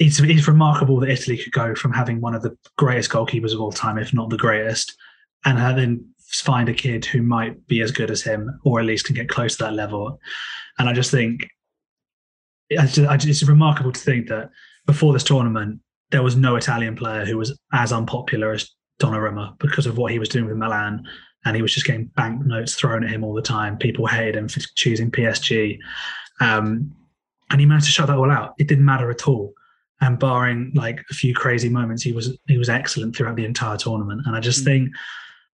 it's, 0.00 0.18
it's 0.18 0.48
remarkable 0.48 0.98
that 1.00 1.10
Italy 1.10 1.36
could 1.36 1.52
go 1.52 1.74
from 1.74 1.92
having 1.92 2.22
one 2.22 2.34
of 2.34 2.42
the 2.42 2.56
greatest 2.78 3.10
goalkeepers 3.10 3.52
of 3.52 3.60
all 3.60 3.70
time, 3.70 3.98
if 3.98 4.14
not 4.14 4.30
the 4.30 4.38
greatest, 4.38 4.96
and 5.44 5.58
then 5.78 6.04
find 6.18 6.70
a 6.70 6.74
kid 6.74 7.04
who 7.04 7.22
might 7.22 7.66
be 7.66 7.82
as 7.82 7.90
good 7.90 8.10
as 8.10 8.22
him 8.22 8.58
or 8.64 8.80
at 8.80 8.86
least 8.86 9.04
can 9.04 9.14
get 9.14 9.28
close 9.28 9.56
to 9.56 9.64
that 9.64 9.74
level. 9.74 10.18
And 10.78 10.88
I 10.88 10.94
just 10.94 11.10
think 11.10 11.46
it's, 12.70 13.42
remarkable 13.42 13.92
to 13.92 14.00
think 14.00 14.28
that 14.28 14.50
before 14.86 15.12
this 15.12 15.24
tournament, 15.24 15.80
there 16.10 16.22
was 16.22 16.34
no 16.34 16.56
Italian 16.56 16.96
player 16.96 17.26
who 17.26 17.36
was 17.36 17.56
as 17.72 17.92
unpopular 17.92 18.52
as 18.52 18.70
Donnarumma 19.00 19.58
because 19.58 19.86
of 19.86 19.98
what 19.98 20.12
he 20.12 20.18
was 20.18 20.30
doing 20.30 20.46
with 20.46 20.56
Milan. 20.56 21.04
And 21.44 21.56
he 21.56 21.62
was 21.62 21.74
just 21.74 21.86
getting 21.86 22.06
banknotes 22.16 22.74
thrown 22.74 23.04
at 23.04 23.10
him 23.10 23.22
all 23.22 23.34
the 23.34 23.42
time. 23.42 23.76
People 23.76 24.06
hated 24.06 24.36
him 24.36 24.48
for 24.48 24.60
choosing 24.76 25.10
PSG. 25.10 25.78
Um, 26.40 26.94
and 27.50 27.60
he 27.60 27.66
managed 27.66 27.86
to 27.86 27.92
shut 27.92 28.06
that 28.06 28.16
all 28.16 28.30
out. 28.30 28.54
It 28.58 28.66
didn't 28.66 28.84
matter 28.84 29.10
at 29.10 29.28
all. 29.28 29.54
And 30.02 30.18
barring 30.18 30.72
like 30.74 31.04
a 31.10 31.14
few 31.14 31.34
crazy 31.34 31.68
moments, 31.68 32.02
he 32.02 32.12
was 32.12 32.36
he 32.46 32.56
was 32.56 32.70
excellent 32.70 33.14
throughout 33.14 33.36
the 33.36 33.44
entire 33.44 33.76
tournament. 33.76 34.22
And 34.24 34.34
I 34.34 34.40
just 34.40 34.62
mm. 34.62 34.64
think, 34.64 34.90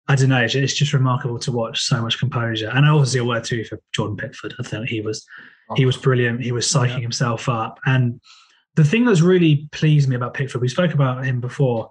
I 0.08 0.14
don't 0.14 0.28
know, 0.28 0.42
it's 0.42 0.74
just 0.74 0.92
remarkable 0.92 1.38
to 1.40 1.52
watch 1.52 1.82
so 1.82 2.00
much 2.00 2.18
composure. 2.18 2.70
And 2.72 2.86
obviously 2.86 3.20
a 3.20 3.24
word 3.24 3.44
too 3.44 3.64
for 3.64 3.80
Jordan 3.92 4.16
Pickford. 4.16 4.54
I 4.60 4.62
think 4.62 4.88
he 4.88 5.00
was 5.00 5.26
oh. 5.68 5.74
he 5.74 5.84
was 5.84 5.96
brilliant. 5.96 6.42
He 6.42 6.52
was 6.52 6.66
psyching 6.66 6.90
yeah. 6.90 7.00
himself 7.00 7.48
up. 7.48 7.80
And 7.86 8.20
the 8.76 8.84
thing 8.84 9.04
that's 9.04 9.20
really 9.20 9.68
pleased 9.72 10.08
me 10.08 10.16
about 10.16 10.34
Pickford, 10.34 10.60
we 10.60 10.68
spoke 10.68 10.94
about 10.94 11.24
him 11.24 11.40
before, 11.40 11.90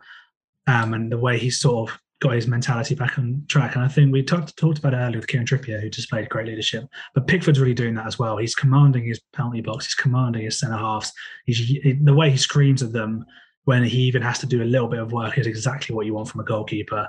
um, 0.68 0.94
and 0.94 1.12
the 1.12 1.18
way 1.18 1.38
he 1.38 1.50
sort 1.50 1.90
of 1.90 2.00
got 2.22 2.34
his 2.34 2.48
mentality 2.48 2.96
back 2.96 3.20
on 3.20 3.44
track. 3.48 3.76
And 3.76 3.84
I 3.84 3.88
think 3.88 4.12
we 4.12 4.24
talked 4.24 4.56
talked 4.58 4.80
about 4.80 4.94
earlier 4.94 5.18
with 5.18 5.28
Kieran 5.28 5.46
Trippier, 5.46 5.82
who 5.82 5.90
displayed 5.90 6.30
great 6.30 6.48
leadership. 6.48 6.86
But 7.14 7.28
Pickford's 7.28 7.60
really 7.60 7.74
doing 7.74 7.96
that 7.96 8.08
as 8.08 8.18
well. 8.18 8.38
He's 8.38 8.56
commanding 8.56 9.06
his 9.06 9.20
penalty 9.34 9.62
box. 9.62 9.86
He's 9.86 9.96
commanding 9.96 10.44
his 10.44 10.60
centre 10.60 10.78
halves. 10.78 11.12
He's 11.46 11.78
the 12.02 12.14
way 12.14 12.30
he 12.32 12.38
screams 12.38 12.82
at 12.82 12.94
them 12.94 13.26
when 13.66 13.84
he 13.84 14.00
even 14.04 14.22
has 14.22 14.40
to 14.40 14.46
do 14.46 14.64
a 14.64 14.66
little 14.66 14.88
bit 14.88 15.00
of 15.00 15.12
work 15.12 15.38
is 15.38 15.48
exactly 15.48 15.96
what 15.96 16.06
you 16.06 16.14
want 16.14 16.30
from 16.30 16.42
a 16.42 16.46
goalkeeper. 16.46 17.08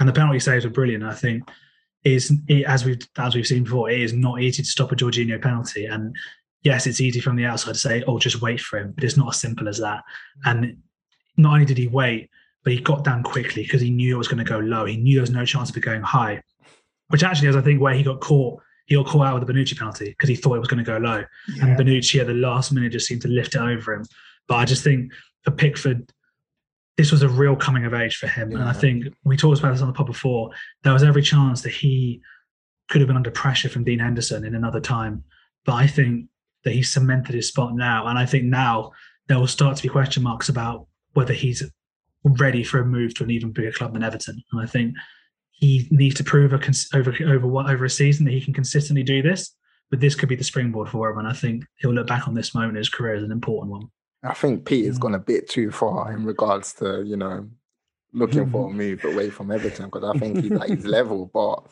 And 0.00 0.08
the 0.08 0.12
penalty 0.12 0.38
saves 0.38 0.64
are 0.64 0.70
brilliant. 0.70 1.04
I 1.04 1.14
think 1.14 1.48
is 2.04 2.32
as 2.66 2.84
we've 2.84 3.00
as 3.18 3.34
we've 3.34 3.46
seen 3.46 3.64
before, 3.64 3.90
it 3.90 4.00
is 4.00 4.12
not 4.12 4.40
easy 4.40 4.62
to 4.62 4.68
stop 4.68 4.92
a 4.92 4.96
Jorginho 4.96 5.42
penalty. 5.42 5.86
And 5.86 6.14
yes, 6.62 6.86
it's 6.86 7.00
easy 7.00 7.20
from 7.20 7.36
the 7.36 7.44
outside 7.44 7.72
to 7.72 7.78
say, 7.78 8.02
"Oh, 8.06 8.18
just 8.18 8.40
wait 8.40 8.60
for 8.60 8.78
him," 8.78 8.92
but 8.94 9.04
it's 9.04 9.16
not 9.16 9.34
as 9.34 9.40
simple 9.40 9.68
as 9.68 9.78
that. 9.78 10.04
And 10.44 10.78
not 11.36 11.54
only 11.54 11.66
did 11.66 11.78
he 11.78 11.88
wait, 11.88 12.30
but 12.64 12.72
he 12.72 12.80
got 12.80 13.04
down 13.04 13.22
quickly 13.22 13.62
because 13.62 13.80
he 13.80 13.90
knew 13.90 14.14
it 14.14 14.18
was 14.18 14.28
going 14.28 14.44
to 14.44 14.50
go 14.50 14.58
low. 14.58 14.84
He 14.84 14.96
knew 14.96 15.14
there 15.14 15.22
was 15.22 15.30
no 15.30 15.44
chance 15.44 15.70
of 15.70 15.76
it 15.76 15.80
going 15.80 16.02
high, 16.02 16.42
which 17.08 17.22
actually 17.22 17.48
is, 17.48 17.56
I 17.56 17.60
think, 17.60 17.80
where 17.80 17.94
he 17.94 18.02
got 18.02 18.20
caught. 18.20 18.60
He 18.86 18.94
got 18.94 19.06
caught 19.06 19.26
out 19.26 19.38
with 19.38 19.46
the 19.46 19.52
Bonucci 19.52 19.76
penalty 19.76 20.10
because 20.10 20.30
he 20.30 20.36
thought 20.36 20.56
it 20.56 20.60
was 20.60 20.68
going 20.68 20.82
to 20.82 20.90
go 20.90 20.96
low. 20.96 21.22
Yeah. 21.54 21.66
And 21.66 21.78
Bonucci 21.78 22.20
at 22.20 22.26
the 22.26 22.34
last 22.34 22.72
minute 22.72 22.92
just 22.92 23.06
seemed 23.06 23.22
to 23.22 23.28
lift 23.28 23.54
it 23.54 23.60
over 23.60 23.92
him. 23.92 24.06
But 24.46 24.56
I 24.56 24.64
just 24.64 24.82
think 24.82 25.12
for 25.42 25.50
Pickford, 25.50 26.10
this 26.96 27.12
was 27.12 27.22
a 27.22 27.28
real 27.28 27.54
coming 27.54 27.84
of 27.84 27.92
age 27.92 28.16
for 28.16 28.28
him. 28.28 28.50
Yeah. 28.50 28.60
And 28.60 28.68
I 28.68 28.72
think 28.72 29.06
we 29.24 29.36
talked 29.36 29.58
about 29.58 29.72
this 29.72 29.82
on 29.82 29.88
the 29.88 29.92
pod 29.92 30.06
before. 30.06 30.50
There 30.84 30.92
was 30.94 31.02
every 31.02 31.22
chance 31.22 31.60
that 31.62 31.72
he 31.72 32.22
could 32.88 33.02
have 33.02 33.08
been 33.08 33.16
under 33.16 33.30
pressure 33.30 33.68
from 33.68 33.84
Dean 33.84 33.98
Henderson 33.98 34.44
in 34.44 34.54
another 34.54 34.80
time. 34.80 35.22
But 35.66 35.74
I 35.74 35.86
think 35.86 36.28
that 36.64 36.72
he's 36.72 36.90
cemented 36.90 37.34
his 37.34 37.48
spot 37.48 37.74
now. 37.74 38.06
And 38.06 38.18
I 38.18 38.24
think 38.24 38.44
now 38.44 38.92
there 39.28 39.38
will 39.38 39.46
start 39.46 39.76
to 39.76 39.82
be 39.82 39.90
question 39.90 40.22
marks 40.22 40.48
about 40.48 40.86
whether 41.12 41.34
he's 41.34 41.62
ready 42.24 42.62
for 42.62 42.80
a 42.80 42.84
move 42.84 43.14
to 43.14 43.24
an 43.24 43.30
even 43.30 43.52
bigger 43.52 43.72
club 43.72 43.92
than 43.92 44.02
Everton. 44.02 44.42
And 44.52 44.60
I 44.60 44.66
think 44.66 44.94
he 45.50 45.88
needs 45.90 46.14
to 46.16 46.24
prove 46.24 46.52
a, 46.52 46.60
over 46.94 47.14
over 47.26 47.46
over 47.46 47.84
a 47.84 47.90
season 47.90 48.24
that 48.26 48.32
he 48.32 48.40
can 48.40 48.54
consistently 48.54 49.02
do 49.02 49.22
this. 49.22 49.54
But 49.90 50.00
this 50.00 50.14
could 50.14 50.28
be 50.28 50.36
the 50.36 50.44
springboard 50.44 50.90
for 50.90 51.08
him, 51.08 51.18
and 51.18 51.26
I 51.26 51.32
think 51.32 51.64
he'll 51.78 51.94
look 51.94 52.06
back 52.06 52.28
on 52.28 52.34
this 52.34 52.54
moment 52.54 52.72
in 52.72 52.76
his 52.76 52.90
career 52.90 53.14
as 53.14 53.22
an 53.22 53.32
important 53.32 53.72
one. 53.72 53.88
I 54.22 54.34
think 54.34 54.66
Peter's 54.66 54.88
has 54.88 54.98
mm. 54.98 55.02
gone 55.02 55.14
a 55.14 55.18
bit 55.18 55.48
too 55.48 55.70
far 55.70 56.12
in 56.12 56.24
regards 56.24 56.74
to 56.74 57.02
you 57.04 57.16
know 57.16 57.48
looking 58.12 58.50
for 58.50 58.68
a 58.68 58.70
mm. 58.70 58.74
move 58.74 59.04
away 59.04 59.30
from 59.30 59.50
Everton 59.50 59.86
because 59.86 60.04
I 60.04 60.18
think 60.18 60.42
he's 60.42 60.52
at 60.52 60.68
his 60.68 60.84
level. 60.86 61.30
But 61.32 61.64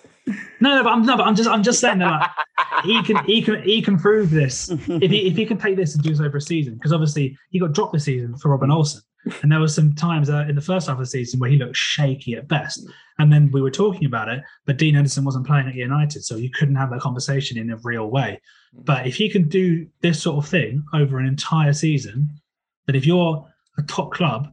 no, 0.61 0.77
no, 0.77 0.83
but 0.83 0.91
I'm 0.91 1.05
no, 1.05 1.17
but 1.17 1.27
I'm 1.27 1.35
just 1.35 1.49
I'm 1.49 1.63
just 1.63 1.81
saying 1.81 1.99
that 1.99 2.33
like, 2.67 2.85
he 2.85 3.03
can 3.05 3.25
he 3.25 3.43
can 3.43 3.63
he 3.63 3.83
can 3.83 3.99
prove 3.99 4.31
this 4.31 4.71
if 4.71 5.11
he 5.11 5.27
if 5.27 5.37
he 5.37 5.47
can 5.47 5.59
take 5.59 5.77
this 5.77 5.95
and 5.95 6.03
do 6.03 6.11
this 6.11 6.21
over 6.21 6.39
a 6.39 6.41
season 6.41 6.75
because 6.75 6.93
obviously 6.93 7.37
he 7.51 7.59
got 7.59 7.73
dropped 7.73 7.93
this 7.93 8.05
season 8.05 8.37
for 8.37 8.51
Robin 8.51 8.71
mm. 8.71 8.75
Olsen. 8.75 9.03
And 9.43 9.51
there 9.51 9.61
were 9.61 9.69
some 9.69 9.95
times 9.95 10.31
uh, 10.31 10.47
in 10.49 10.55
the 10.55 10.61
first 10.61 10.87
half 10.87 10.95
of 10.95 11.01
the 11.01 11.07
season 11.07 11.41
where 11.41 11.51
he 11.51 11.57
looked 11.57 11.77
shaky 11.77 12.35
at 12.35 12.49
best. 12.49 12.89
And 13.19 13.33
then 13.33 13.51
we 13.51 13.61
were 13.61 13.71
talking 13.71 14.07
about 14.07 14.29
it, 14.29 14.43
but 14.67 14.77
Dean 14.77 14.95
Henderson 14.95 15.25
wasn't 15.25 15.47
playing 15.47 15.67
at 15.67 15.75
United, 15.75 16.25
so 16.25 16.37
you 16.37 16.51
couldn't 16.51 16.75
have 16.77 16.91
that 16.91 17.01
conversation 17.01 17.59
in 17.59 17.71
a 17.71 17.79
real 17.83 18.09
way. 18.09 18.41
But 18.73 19.07
if 19.07 19.15
he 19.17 19.29
can 19.29 19.49
do 19.49 19.87
this 20.01 20.23
sort 20.23 20.45
of 20.45 20.49
thing 20.49 20.85
over 20.95 21.19
an 21.19 21.27
entire 21.27 21.73
season, 21.73 22.29
then 22.87 22.95
if 22.95 23.07
you're 23.07 23.47
a 23.79 23.83
top 23.83 24.13
club 24.13 24.53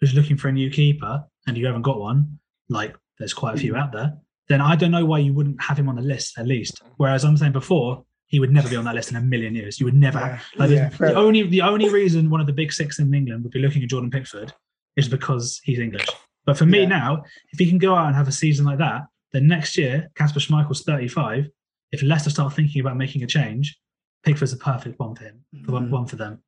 who's 0.00 0.14
looking 0.14 0.36
for 0.36 0.48
a 0.48 0.52
new 0.52 0.70
keeper 0.70 1.24
and 1.46 1.56
you 1.56 1.66
haven't 1.66 1.82
got 1.82 2.00
one, 2.00 2.38
like 2.68 2.96
there's 3.18 3.34
quite 3.34 3.54
a 3.54 3.58
few 3.58 3.76
out 3.76 3.92
there, 3.92 4.16
then 4.48 4.60
I 4.60 4.76
don't 4.76 4.90
know 4.90 5.04
why 5.04 5.18
you 5.18 5.32
wouldn't 5.32 5.62
have 5.62 5.78
him 5.78 5.88
on 5.88 5.96
the 5.96 6.02
list 6.02 6.38
at 6.38 6.46
least. 6.46 6.82
Whereas 6.96 7.24
I'm 7.24 7.36
saying 7.36 7.52
before, 7.52 8.04
he 8.26 8.40
would 8.40 8.52
never 8.52 8.68
be 8.68 8.76
on 8.76 8.84
that 8.84 8.94
list 8.94 9.10
in 9.10 9.16
a 9.16 9.20
million 9.20 9.54
years. 9.54 9.78
You 9.78 9.86
would 9.86 9.94
never. 9.94 10.18
Yeah, 10.18 10.40
like 10.56 10.70
yeah, 10.70 10.88
the 10.88 11.14
only 11.14 11.42
the 11.46 11.62
only 11.62 11.88
reason 11.88 12.30
one 12.30 12.40
of 12.40 12.46
the 12.46 12.52
big 12.52 12.72
six 12.72 12.98
in 12.98 13.12
England 13.12 13.44
would 13.44 13.52
be 13.52 13.60
looking 13.60 13.82
at 13.82 13.88
Jordan 13.88 14.10
Pickford 14.10 14.52
is 14.96 15.08
because 15.08 15.60
he's 15.64 15.78
English. 15.78 16.06
But 16.46 16.58
for 16.58 16.66
me 16.66 16.80
yeah. 16.80 16.88
now, 16.88 17.24
if 17.52 17.58
he 17.58 17.68
can 17.68 17.78
go 17.78 17.94
out 17.94 18.06
and 18.06 18.16
have 18.16 18.28
a 18.28 18.32
season 18.32 18.66
like 18.66 18.78
that, 18.78 19.02
then 19.32 19.48
next 19.48 19.76
year 19.76 20.10
Kasper 20.14 20.40
Schmeichel's 20.40 20.82
35. 20.82 21.48
If 21.92 22.02
Leicester 22.02 22.30
start 22.30 22.52
thinking 22.52 22.80
about 22.80 22.96
making 22.96 23.22
a 23.22 23.26
change, 23.26 23.78
Pickford's 24.24 24.52
a 24.52 24.56
perfect 24.56 24.98
one 24.98 25.14
for 25.14 25.24
him, 25.24 25.44
mm. 25.54 25.90
one 25.90 26.06
for 26.06 26.16
them. 26.16 26.42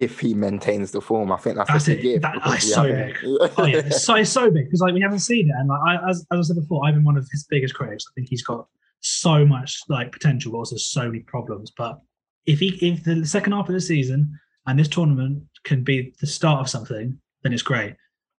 If 0.00 0.18
he 0.18 0.34
maintains 0.34 0.90
the 0.90 1.00
form, 1.00 1.30
I 1.30 1.36
think 1.36 1.56
that's, 1.56 1.70
that's 1.70 1.88
it. 1.88 2.02
Gift 2.02 2.22
that, 2.22 2.36
oh, 2.44 2.56
so 2.58 2.82
big. 2.82 3.16
oh 3.22 3.66
yeah, 3.66 3.78
it's 3.78 4.02
so, 4.02 4.16
it's 4.16 4.30
so 4.30 4.50
big 4.50 4.64
because 4.64 4.80
like 4.80 4.94
we 4.94 5.00
haven't 5.00 5.20
seen 5.20 5.48
it, 5.48 5.54
and 5.56 5.68
like 5.68 5.80
I, 5.86 6.10
as, 6.10 6.26
as 6.32 6.38
I 6.38 6.42
said 6.42 6.56
before, 6.56 6.84
I've 6.84 6.94
been 6.94 7.04
one 7.04 7.16
of 7.16 7.28
his 7.30 7.46
biggest 7.48 7.74
critics. 7.74 8.04
I 8.08 8.12
think 8.14 8.28
he's 8.28 8.42
got 8.42 8.66
so 9.02 9.44
much 9.44 9.80
like 9.88 10.12
potential, 10.12 10.52
but 10.52 10.58
also 10.58 10.76
so 10.76 11.06
many 11.06 11.20
problems. 11.20 11.70
But 11.76 12.00
if 12.46 12.60
he 12.60 12.68
if 12.80 13.04
the 13.04 13.26
second 13.26 13.52
half 13.52 13.68
of 13.68 13.74
the 13.74 13.80
season 13.80 14.38
and 14.66 14.78
this 14.78 14.88
tournament 14.88 15.44
can 15.64 15.84
be 15.84 16.14
the 16.20 16.26
start 16.26 16.60
of 16.60 16.70
something, 16.70 17.18
then 17.42 17.52
it's 17.52 17.62
great. 17.62 17.92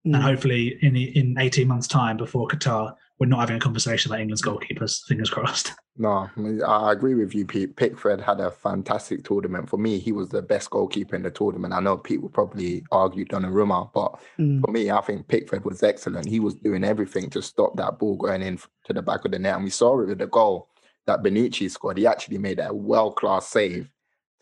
Mm. 0.08 0.16
And 0.16 0.24
hopefully 0.24 0.78
in 0.82 0.96
in 0.96 1.36
18 1.38 1.68
months' 1.68 1.88
time 1.88 2.18
before 2.18 2.48
Qatar, 2.48 2.96
we're 3.24 3.30
not 3.30 3.40
having 3.40 3.56
a 3.56 3.60
conversation 3.60 4.12
about 4.12 4.20
England's 4.20 4.42
goalkeepers. 4.42 5.02
Fingers 5.06 5.30
crossed. 5.30 5.72
No, 5.96 6.28
I 6.68 6.92
agree 6.92 7.14
with 7.14 7.36
you, 7.36 7.46
Pete. 7.46 7.76
Pickford 7.76 8.20
had 8.20 8.40
a 8.40 8.50
fantastic 8.50 9.24
tournament. 9.24 9.70
For 9.70 9.78
me, 9.78 10.00
he 10.00 10.12
was 10.12 10.28
the 10.28 10.42
best 10.42 10.72
goalkeeper 10.72 11.16
in 11.16 11.22
the 11.22 11.30
tournament. 11.30 11.72
I 11.72 11.82
know 11.82 11.98
Pete 11.98 12.20
would 12.24 12.34
probably 12.34 12.84
argue 12.92 13.26
Donnarumma, 13.26 13.94
but 13.94 14.20
mm. 14.40 14.60
for 14.60 14.72
me, 14.72 14.90
I 14.90 15.02
think 15.02 15.28
Pickford 15.28 15.64
was 15.64 15.84
excellent. 15.84 16.28
He 16.28 16.40
was 16.40 16.56
doing 16.56 16.84
everything 16.84 17.30
to 17.30 17.44
stop 17.44 17.78
that 17.78 18.00
ball 18.00 18.16
going 18.18 18.42
in 18.42 18.58
to 18.86 18.94
the 18.94 19.04
back 19.04 19.24
of 19.24 19.30
the 19.34 19.38
net. 19.38 19.54
And 19.54 19.66
we 19.66 19.70
saw 19.70 20.00
it 20.00 20.08
with 20.08 20.18
the 20.18 20.26
goal 20.26 20.68
that 21.06 21.22
Bonucci 21.22 21.70
scored. 21.70 22.00
He 22.00 22.08
actually 22.08 22.40
made 22.40 22.60
a 22.60 22.74
world-class 22.74 23.50
save 23.50 23.92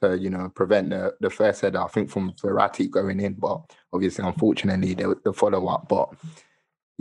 to, 0.02 0.18
you 0.18 0.30
know, 0.30 0.48
prevent 0.56 0.92
the, 0.92 1.14
the 1.20 1.30
first 1.30 1.60
header, 1.60 1.84
I 1.84 1.90
think, 1.90 2.10
from 2.10 2.32
Verratti 2.42 2.90
going 2.90 3.20
in. 3.20 3.34
But 3.34 3.60
obviously, 3.92 4.26
unfortunately, 4.26 4.94
the, 4.94 5.20
the 5.26 5.34
follow-up. 5.34 5.90
But 5.90 6.14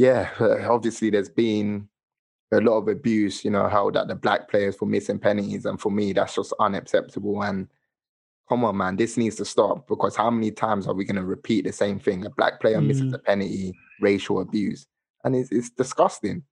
yeah, 0.00 0.30
obviously, 0.70 1.10
there's 1.10 1.28
been 1.28 1.86
a 2.52 2.60
lot 2.60 2.78
of 2.78 2.88
abuse, 2.88 3.44
you 3.44 3.50
know, 3.50 3.68
how 3.68 3.90
that 3.90 4.08
the 4.08 4.14
black 4.14 4.48
players 4.48 4.74
for 4.74 4.86
missing 4.86 5.18
penalties. 5.18 5.66
And 5.66 5.78
for 5.78 5.92
me, 5.92 6.14
that's 6.14 6.36
just 6.36 6.54
unacceptable. 6.58 7.42
And 7.42 7.68
come 8.48 8.64
on, 8.64 8.78
man, 8.78 8.96
this 8.96 9.18
needs 9.18 9.36
to 9.36 9.44
stop 9.44 9.86
because 9.86 10.16
how 10.16 10.30
many 10.30 10.52
times 10.52 10.86
are 10.86 10.94
we 10.94 11.04
going 11.04 11.16
to 11.16 11.24
repeat 11.24 11.66
the 11.66 11.72
same 11.72 11.98
thing? 11.98 12.24
A 12.24 12.30
black 12.30 12.60
player 12.60 12.78
mm. 12.78 12.86
misses 12.86 13.12
a 13.12 13.18
penalty, 13.18 13.74
racial 14.00 14.40
abuse. 14.40 14.86
And 15.22 15.36
it's, 15.36 15.52
it's 15.52 15.68
disgusting. 15.68 16.44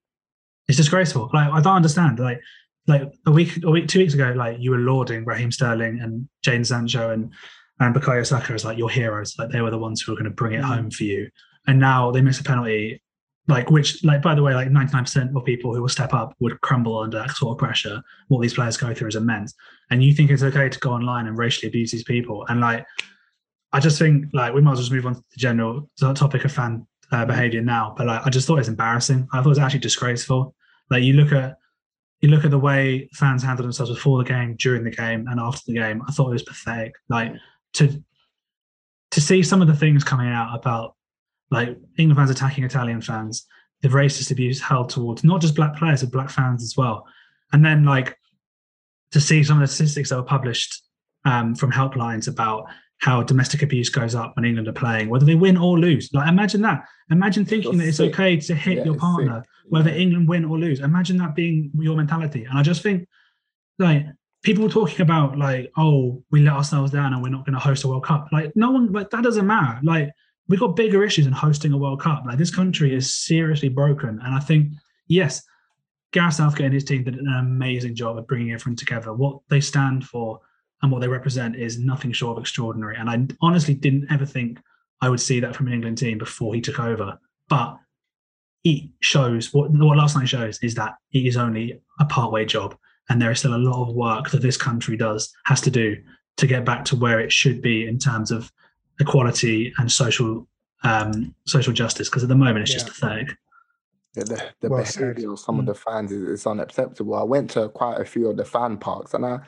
It's 0.67 0.77
disgraceful. 0.77 1.31
Like, 1.33 1.51
I 1.51 1.59
don't 1.59 1.75
understand. 1.75 2.19
Like, 2.19 2.41
like 2.85 3.11
a 3.25 3.31
week, 3.31 3.63
a 3.63 3.71
week, 3.71 3.87
two 3.87 3.99
weeks 3.99 4.13
ago, 4.13 4.31
like 4.37 4.57
you 4.59 4.69
were 4.69 4.77
lauding 4.77 5.25
Raheem 5.25 5.51
Sterling 5.51 5.99
and 6.01 6.29
Jadon 6.45 6.67
Sancho 6.67 7.11
and 7.11 7.33
and 7.79 7.95
Bukayo 7.95 8.25
Saka 8.25 8.53
as 8.53 8.63
like 8.63 8.77
your 8.77 8.89
heroes. 8.89 9.35
Like 9.39 9.49
they 9.49 9.61
were 9.61 9.71
the 9.71 9.79
ones 9.79 10.01
who 10.01 10.11
were 10.11 10.17
going 10.17 10.29
to 10.29 10.35
bring 10.35 10.53
it 10.53 10.61
mm. 10.61 10.65
home 10.65 10.91
for 10.91 11.03
you. 11.03 11.29
And 11.65 11.79
now 11.79 12.11
they 12.11 12.21
miss 12.21 12.39
a 12.39 12.43
penalty 12.43 13.01
like 13.49 13.71
which 13.71 14.03
like 14.03 14.21
by 14.21 14.35
the 14.35 14.43
way 14.43 14.53
like 14.53 14.69
99% 14.69 15.35
of 15.35 15.43
people 15.43 15.73
who 15.73 15.81
will 15.81 15.89
step 15.89 16.13
up 16.13 16.35
would 16.39 16.61
crumble 16.61 16.99
under 16.99 17.17
that 17.17 17.31
sort 17.31 17.53
of 17.53 17.57
pressure 17.57 18.01
what 18.27 18.41
these 18.41 18.53
players 18.53 18.77
go 18.77 18.93
through 18.93 19.07
is 19.07 19.15
immense. 19.15 19.53
And 19.89 20.03
you 20.03 20.13
think 20.13 20.29
it's 20.29 20.43
okay 20.43 20.69
to 20.69 20.79
go 20.79 20.91
online 20.91 21.25
and 21.25 21.37
racially 21.37 21.67
abuse 21.67 21.91
these 21.91 22.03
people. 22.03 22.45
And 22.47 22.61
like 22.61 22.85
i 23.71 23.79
just 23.79 23.99
think 23.99 24.25
like 24.33 24.53
we 24.53 24.61
might 24.61 24.71
as 24.71 24.77
well 24.77 24.81
just 24.83 24.91
move 24.91 25.05
on 25.05 25.15
to 25.15 25.21
the 25.31 25.37
general 25.37 25.89
topic 26.15 26.45
of 26.45 26.51
fan 26.51 26.87
uh, 27.11 27.25
behavior 27.25 27.61
now. 27.61 27.93
But 27.97 28.07
like 28.07 28.21
i 28.25 28.29
just 28.29 28.47
thought 28.47 28.55
it 28.55 28.59
was 28.59 28.69
embarrassing. 28.69 29.27
I 29.33 29.37
thought 29.37 29.47
it 29.47 29.49
was 29.49 29.59
actually 29.59 29.79
disgraceful. 29.79 30.53
Like 30.91 31.03
you 31.03 31.13
look 31.13 31.31
at 31.31 31.57
you 32.21 32.29
look 32.29 32.45
at 32.45 32.51
the 32.51 32.59
way 32.59 33.09
fans 33.13 33.41
handled 33.41 33.65
themselves 33.65 33.91
before 33.91 34.17
the 34.19 34.29
game 34.29 34.55
during 34.59 34.83
the 34.83 34.91
game 34.91 35.25
and 35.27 35.39
after 35.39 35.63
the 35.65 35.73
game. 35.73 36.03
I 36.07 36.11
thought 36.11 36.29
it 36.29 36.33
was 36.33 36.43
pathetic. 36.43 36.93
Like 37.09 37.33
to 37.73 38.03
to 39.11 39.21
see 39.21 39.41
some 39.41 39.61
of 39.61 39.67
the 39.67 39.75
things 39.75 40.03
coming 40.03 40.27
out 40.27 40.55
about 40.55 40.95
like 41.51 41.77
England 41.97 42.17
fans 42.17 42.29
attacking 42.29 42.63
Italian 42.63 43.01
fans, 43.01 43.45
the 43.81 43.89
racist 43.89 44.31
abuse 44.31 44.61
held 44.61 44.89
towards 44.89 45.23
not 45.23 45.41
just 45.41 45.55
black 45.55 45.75
players, 45.75 46.01
but 46.01 46.11
black 46.11 46.29
fans 46.29 46.63
as 46.63 46.75
well. 46.77 47.05
And 47.53 47.65
then 47.65 47.85
like 47.85 48.17
to 49.11 49.21
see 49.21 49.43
some 49.43 49.61
of 49.61 49.67
the 49.67 49.73
statistics 49.73 50.09
that 50.09 50.17
were 50.17 50.23
published 50.23 50.83
um, 51.25 51.55
from 51.55 51.71
helplines 51.71 52.27
about 52.27 52.65
how 52.99 53.23
domestic 53.23 53.61
abuse 53.61 53.89
goes 53.89 54.13
up 54.13 54.35
when 54.35 54.45
England 54.45 54.67
are 54.67 54.73
playing, 54.73 55.09
whether 55.09 55.25
they 55.25 55.35
win 55.35 55.57
or 55.57 55.79
lose. 55.79 56.09
Like 56.13 56.27
imagine 56.27 56.61
that. 56.63 56.83
Imagine 57.09 57.45
thinking 57.45 57.77
that 57.77 57.87
it's 57.87 57.97
sick. 57.97 58.13
okay 58.13 58.37
to 58.37 58.55
hit 58.55 58.79
yeah, 58.79 58.83
your 58.83 58.95
partner, 58.95 59.43
whether 59.69 59.89
England 59.89 60.27
win 60.27 60.45
or 60.45 60.59
lose. 60.59 60.81
Imagine 60.81 61.17
that 61.17 61.33
being 61.33 61.71
your 61.75 61.95
mentality. 61.95 62.43
And 62.43 62.57
I 62.57 62.61
just 62.61 62.83
think 62.83 63.07
like 63.79 64.05
people 64.43 64.69
talking 64.69 65.01
about 65.01 65.37
like, 65.37 65.71
oh, 65.77 66.23
we 66.29 66.41
let 66.41 66.53
ourselves 66.53 66.91
down 66.91 67.13
and 67.13 67.23
we're 67.23 67.29
not 67.29 67.45
going 67.45 67.53
to 67.53 67.59
host 67.59 67.85
a 67.85 67.87
World 67.87 68.05
Cup. 68.05 68.27
Like 68.33 68.51
no 68.55 68.71
one 68.71 68.91
like 68.91 69.09
that 69.11 69.23
doesn't 69.23 69.47
matter. 69.47 69.79
Like 69.81 70.09
we've 70.49 70.59
got 70.59 70.75
bigger 70.75 71.03
issues 71.03 71.27
in 71.27 71.31
hosting 71.31 71.71
a 71.71 71.77
World 71.77 72.01
Cup. 72.01 72.23
Like 72.25 72.37
this 72.37 72.53
country 72.53 72.93
is 72.93 73.13
seriously 73.13 73.69
broken, 73.69 74.19
and 74.23 74.35
I 74.35 74.39
think 74.39 74.73
yes, 75.07 75.43
Gareth 76.11 76.33
Southgate 76.33 76.65
and 76.65 76.73
his 76.73 76.83
team 76.83 77.03
did 77.03 77.15
an 77.15 77.27
amazing 77.39 77.95
job 77.95 78.17
of 78.17 78.27
bringing 78.27 78.51
everyone 78.51 78.75
together. 78.75 79.13
What 79.13 79.39
they 79.49 79.61
stand 79.61 80.05
for 80.05 80.41
and 80.81 80.91
what 80.91 81.01
they 81.01 81.07
represent 81.07 81.55
is 81.55 81.77
nothing 81.77 82.11
short 82.11 82.37
of 82.37 82.41
extraordinary. 82.41 82.95
And 82.97 83.09
I 83.09 83.27
honestly 83.41 83.73
didn't 83.73 84.11
ever 84.11 84.25
think 84.25 84.59
I 85.01 85.09
would 85.09 85.19
see 85.19 85.39
that 85.39 85.55
from 85.55 85.67
an 85.67 85.73
England 85.73 85.97
team 85.97 86.17
before 86.17 86.53
he 86.53 86.61
took 86.61 86.79
over. 86.79 87.19
But 87.47 87.77
it 88.63 88.89
shows 89.01 89.53
what 89.53 89.71
what 89.71 89.97
last 89.97 90.15
night 90.15 90.27
shows 90.27 90.59
is 90.61 90.75
that 90.75 90.95
it 91.13 91.25
is 91.25 91.37
only 91.37 91.79
a 91.99 92.05
partway 92.05 92.45
job, 92.45 92.75
and 93.09 93.21
there 93.21 93.31
is 93.31 93.39
still 93.39 93.55
a 93.55 93.57
lot 93.57 93.87
of 93.87 93.95
work 93.95 94.29
that 94.31 94.41
this 94.41 94.57
country 94.57 94.97
does 94.97 95.31
has 95.45 95.61
to 95.61 95.71
do 95.71 95.97
to 96.37 96.47
get 96.47 96.65
back 96.65 96.85
to 96.85 96.95
where 96.95 97.19
it 97.19 97.31
should 97.31 97.61
be 97.61 97.87
in 97.87 97.99
terms 97.99 98.31
of 98.31 98.51
equality 98.99 99.73
and 99.77 99.91
social 99.91 100.47
um, 100.83 101.35
social 101.45 101.73
justice. 101.73 102.09
Because 102.09 102.23
at 102.23 102.29
the 102.29 102.35
moment, 102.35 102.59
it's 102.59 102.71
yeah. 102.71 102.77
just 102.77 102.87
pathetic. 102.87 103.37
Yeah, 104.15 104.23
the, 104.23 104.43
the 104.61 104.69
well 104.69 104.83
behavior 104.83 105.33
of 105.33 105.39
some 105.39 105.57
mm. 105.57 105.59
of 105.59 105.65
the 105.67 105.75
fans 105.75 106.11
is, 106.11 106.23
is 106.23 106.47
unacceptable. 106.47 107.15
I 107.15 107.23
went 107.23 107.51
to 107.51 107.69
quite 107.69 108.01
a 108.01 108.05
few 108.05 108.29
of 108.29 108.37
the 108.37 108.45
fan 108.45 108.77
parks, 108.77 109.13
and 109.13 109.25
I 109.25 109.39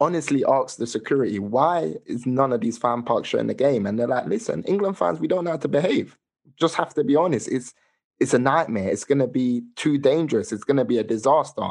honestly 0.00 0.44
asked 0.46 0.78
the 0.78 0.86
security, 0.86 1.38
why 1.38 1.94
is 2.06 2.26
none 2.26 2.52
of 2.52 2.60
these 2.60 2.78
fan 2.78 3.02
parks 3.02 3.28
showing 3.28 3.46
the 3.46 3.54
game? 3.54 3.86
And 3.86 3.98
they're 3.98 4.08
like, 4.08 4.26
listen, 4.26 4.62
England 4.64 4.96
fans, 4.96 5.20
we 5.20 5.28
don't 5.28 5.44
know 5.44 5.52
how 5.52 5.56
to 5.58 5.68
behave. 5.68 6.16
Just 6.58 6.74
have 6.74 6.94
to 6.94 7.04
be 7.04 7.16
honest. 7.16 7.48
It's 7.48 7.74
it's 8.18 8.34
a 8.34 8.38
nightmare. 8.38 8.90
It's 8.90 9.04
going 9.04 9.18
to 9.20 9.26
be 9.26 9.62
too 9.76 9.96
dangerous. 9.96 10.52
It's 10.52 10.64
going 10.64 10.76
to 10.76 10.84
be 10.84 10.98
a 10.98 11.04
disaster. 11.04 11.70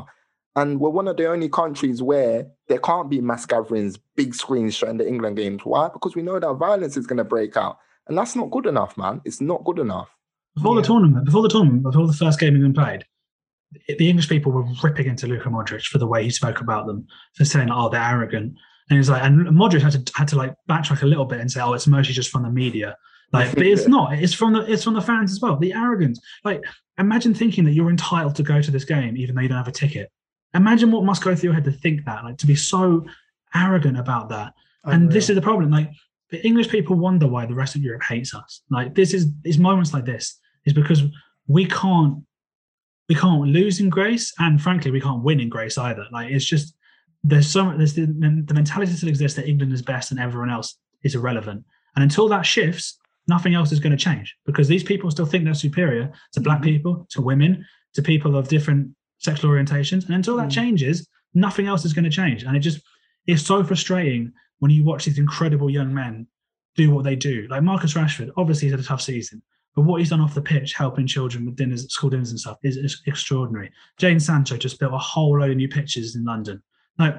And 0.55 0.79
we're 0.79 0.89
one 0.89 1.07
of 1.07 1.17
the 1.17 1.29
only 1.29 1.47
countries 1.47 2.01
where 2.01 2.47
there 2.67 2.79
can't 2.79 3.09
be 3.09 3.21
mass 3.21 3.45
gatherings, 3.45 3.97
big 4.15 4.33
screens 4.33 4.75
showing 4.75 4.97
the 4.97 5.07
England 5.07 5.37
games. 5.37 5.61
Why? 5.63 5.89
Because 5.91 6.15
we 6.15 6.21
know 6.21 6.39
that 6.39 6.53
violence 6.53 6.97
is 6.97 7.07
going 7.07 7.17
to 7.17 7.23
break 7.23 7.55
out. 7.55 7.77
And 8.07 8.17
that's 8.17 8.35
not 8.35 8.49
good 8.49 8.65
enough, 8.65 8.97
man. 8.97 9.21
It's 9.23 9.39
not 9.39 9.63
good 9.63 9.79
enough. 9.79 10.09
Before 10.55 10.75
yeah. 10.75 10.81
the 10.81 10.87
tournament, 10.87 11.25
before 11.25 11.43
the 11.43 11.49
tournament, 11.49 11.83
before 11.83 12.07
the 12.07 12.13
first 12.13 12.39
game 12.39 12.55
England 12.55 12.75
played, 12.75 13.05
the 13.87 14.09
English 14.09 14.27
people 14.27 14.51
were 14.51 14.65
ripping 14.83 15.07
into 15.07 15.27
Luka 15.27 15.49
Modric 15.49 15.83
for 15.83 15.99
the 15.99 16.07
way 16.07 16.23
he 16.23 16.31
spoke 16.31 16.59
about 16.59 16.87
them, 16.87 17.05
for 17.35 17.45
saying, 17.45 17.69
"Oh, 17.71 17.87
they're 17.89 18.01
arrogant." 18.01 18.55
And 18.89 18.97
he's 18.97 19.09
like, 19.09 19.23
and 19.23 19.47
Modric 19.49 19.81
had 19.81 20.05
to 20.05 20.13
had 20.15 20.27
to 20.29 20.35
like 20.35 20.55
backtrack 20.67 21.03
a 21.03 21.05
little 21.05 21.25
bit 21.25 21.39
and 21.39 21.51
say, 21.51 21.61
"Oh, 21.61 21.73
it's 21.73 21.85
mostly 21.85 22.13
just 22.13 22.31
from 22.31 22.43
the 22.43 22.49
media." 22.49 22.97
Like, 23.31 23.53
but 23.53 23.65
it's 23.65 23.87
not. 23.87 24.13
It's 24.13 24.33
from 24.33 24.53
the 24.53 24.71
it's 24.71 24.83
from 24.83 24.95
the 24.95 25.01
fans 25.01 25.31
as 25.31 25.39
well. 25.39 25.55
The 25.57 25.73
arrogance. 25.73 26.19
Like, 26.43 26.63
imagine 26.97 27.35
thinking 27.35 27.63
that 27.65 27.73
you're 27.73 27.91
entitled 27.91 28.35
to 28.35 28.43
go 28.43 28.59
to 28.61 28.71
this 28.71 28.85
game 28.85 29.15
even 29.17 29.35
though 29.35 29.41
you 29.41 29.49
don't 29.49 29.57
have 29.57 29.67
a 29.67 29.71
ticket. 29.71 30.11
Imagine 30.53 30.91
what 30.91 31.03
must 31.03 31.23
go 31.23 31.35
through 31.35 31.49
your 31.49 31.53
head 31.53 31.65
to 31.65 31.71
think 31.71 32.05
that, 32.05 32.23
like, 32.23 32.37
to 32.37 32.47
be 32.47 32.55
so 32.55 33.05
arrogant 33.53 33.97
about 33.97 34.29
that. 34.29 34.53
and 34.85 35.11
this 35.11 35.29
is 35.29 35.35
the 35.35 35.41
problem. 35.41 35.69
Like, 35.69 35.91
the 36.31 36.45
English 36.45 36.69
people 36.69 36.95
wonder 36.95 37.27
why 37.27 37.45
the 37.45 37.55
rest 37.55 37.75
of 37.75 37.81
Europe 37.81 38.03
hates 38.03 38.33
us. 38.33 38.61
Like, 38.69 38.95
this 38.95 39.13
is 39.13 39.31
these 39.41 39.57
moments 39.57 39.93
like 39.93 40.05
this 40.05 40.39
is 40.65 40.73
because 40.73 41.03
we 41.47 41.65
can't 41.65 42.23
we 43.07 43.15
can't 43.15 43.41
lose 43.41 43.79
in 43.79 43.89
grace, 43.89 44.31
and 44.37 44.61
frankly, 44.61 44.91
we 44.91 45.01
can't 45.01 45.23
win 45.23 45.39
in 45.39 45.49
grace 45.49 45.77
either. 45.77 46.05
Like, 46.11 46.31
it's 46.31 46.45
just 46.45 46.75
there's 47.23 47.47
so 47.47 47.73
there's 47.75 47.93
the, 47.93 48.05
the 48.05 48.53
mentality 48.53 48.93
still 48.93 49.09
exists 49.09 49.35
that 49.35 49.47
England 49.47 49.73
is 49.73 49.81
best 49.81 50.11
and 50.11 50.19
everyone 50.19 50.49
else 50.49 50.77
is 51.03 51.15
irrelevant. 51.15 51.65
And 51.95 52.03
until 52.03 52.29
that 52.29 52.45
shifts, 52.45 52.97
nothing 53.27 53.53
else 53.55 53.71
is 53.71 53.79
going 53.79 53.91
to 53.91 54.03
change 54.03 54.35
because 54.45 54.67
these 54.67 54.83
people 54.83 55.09
still 55.11 55.25
think 55.25 55.43
they're 55.43 55.53
superior 55.53 56.11
to 56.33 56.39
black 56.39 56.57
mm-hmm. 56.57 56.69
people, 56.69 57.07
to 57.11 57.21
women, 57.21 57.65
to 57.93 58.01
people 58.01 58.37
of 58.37 58.47
different 58.47 58.91
sexual 59.19 59.51
orientations. 59.51 60.05
And 60.05 60.15
until 60.15 60.35
that 60.37 60.49
mm. 60.49 60.53
changes, 60.53 61.07
nothing 61.33 61.67
else 61.67 61.85
is 61.85 61.93
going 61.93 62.05
to 62.05 62.09
change. 62.09 62.43
And 62.43 62.55
it 62.55 62.59
just 62.59 62.81
it's 63.27 63.45
so 63.45 63.63
frustrating 63.63 64.33
when 64.59 64.71
you 64.71 64.83
watch 64.83 65.05
these 65.05 65.19
incredible 65.19 65.69
young 65.69 65.93
men 65.93 66.27
do 66.75 66.91
what 66.91 67.03
they 67.03 67.15
do. 67.15 67.47
Like 67.49 67.63
Marcus 67.63 67.93
Rashford, 67.93 68.31
obviously 68.37 68.67
he's 68.67 68.73
had 68.73 68.79
a 68.79 68.83
tough 68.83 69.01
season, 69.01 69.41
but 69.75 69.83
what 69.83 69.99
he's 69.99 70.09
done 70.09 70.21
off 70.21 70.33
the 70.33 70.41
pitch, 70.41 70.73
helping 70.73 71.07
children 71.07 71.45
with 71.45 71.55
dinners, 71.55 71.87
school 71.93 72.09
dinners 72.09 72.31
and 72.31 72.39
stuff, 72.39 72.57
is, 72.63 72.77
is 72.77 73.01
extraordinary. 73.05 73.71
Jadon 73.99 74.21
Sancho 74.21 74.57
just 74.57 74.79
built 74.79 74.93
a 74.93 74.97
whole 74.97 75.39
load 75.39 75.51
of 75.51 75.57
new 75.57 75.69
pitches 75.69 76.15
in 76.15 76.25
London. 76.25 76.61
Like 76.97 77.15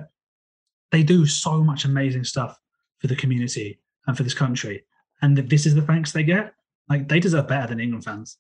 they 0.91 1.03
do 1.03 1.27
so 1.27 1.63
much 1.63 1.85
amazing 1.85 2.25
stuff 2.25 2.59
for 2.99 3.07
the 3.07 3.17
community 3.17 3.79
and 4.07 4.17
for 4.17 4.25
this 4.25 4.35
country 4.35 4.85
and 5.23 5.37
this 5.37 5.67
is 5.67 5.75
the 5.75 5.83
thanks 5.83 6.13
they 6.13 6.23
get. 6.23 6.55
Like 6.89 7.09
they 7.09 7.21
deserve 7.21 7.49
better 7.49 7.69
than 7.69 7.81
England 7.81 8.05
fans. 8.05 8.39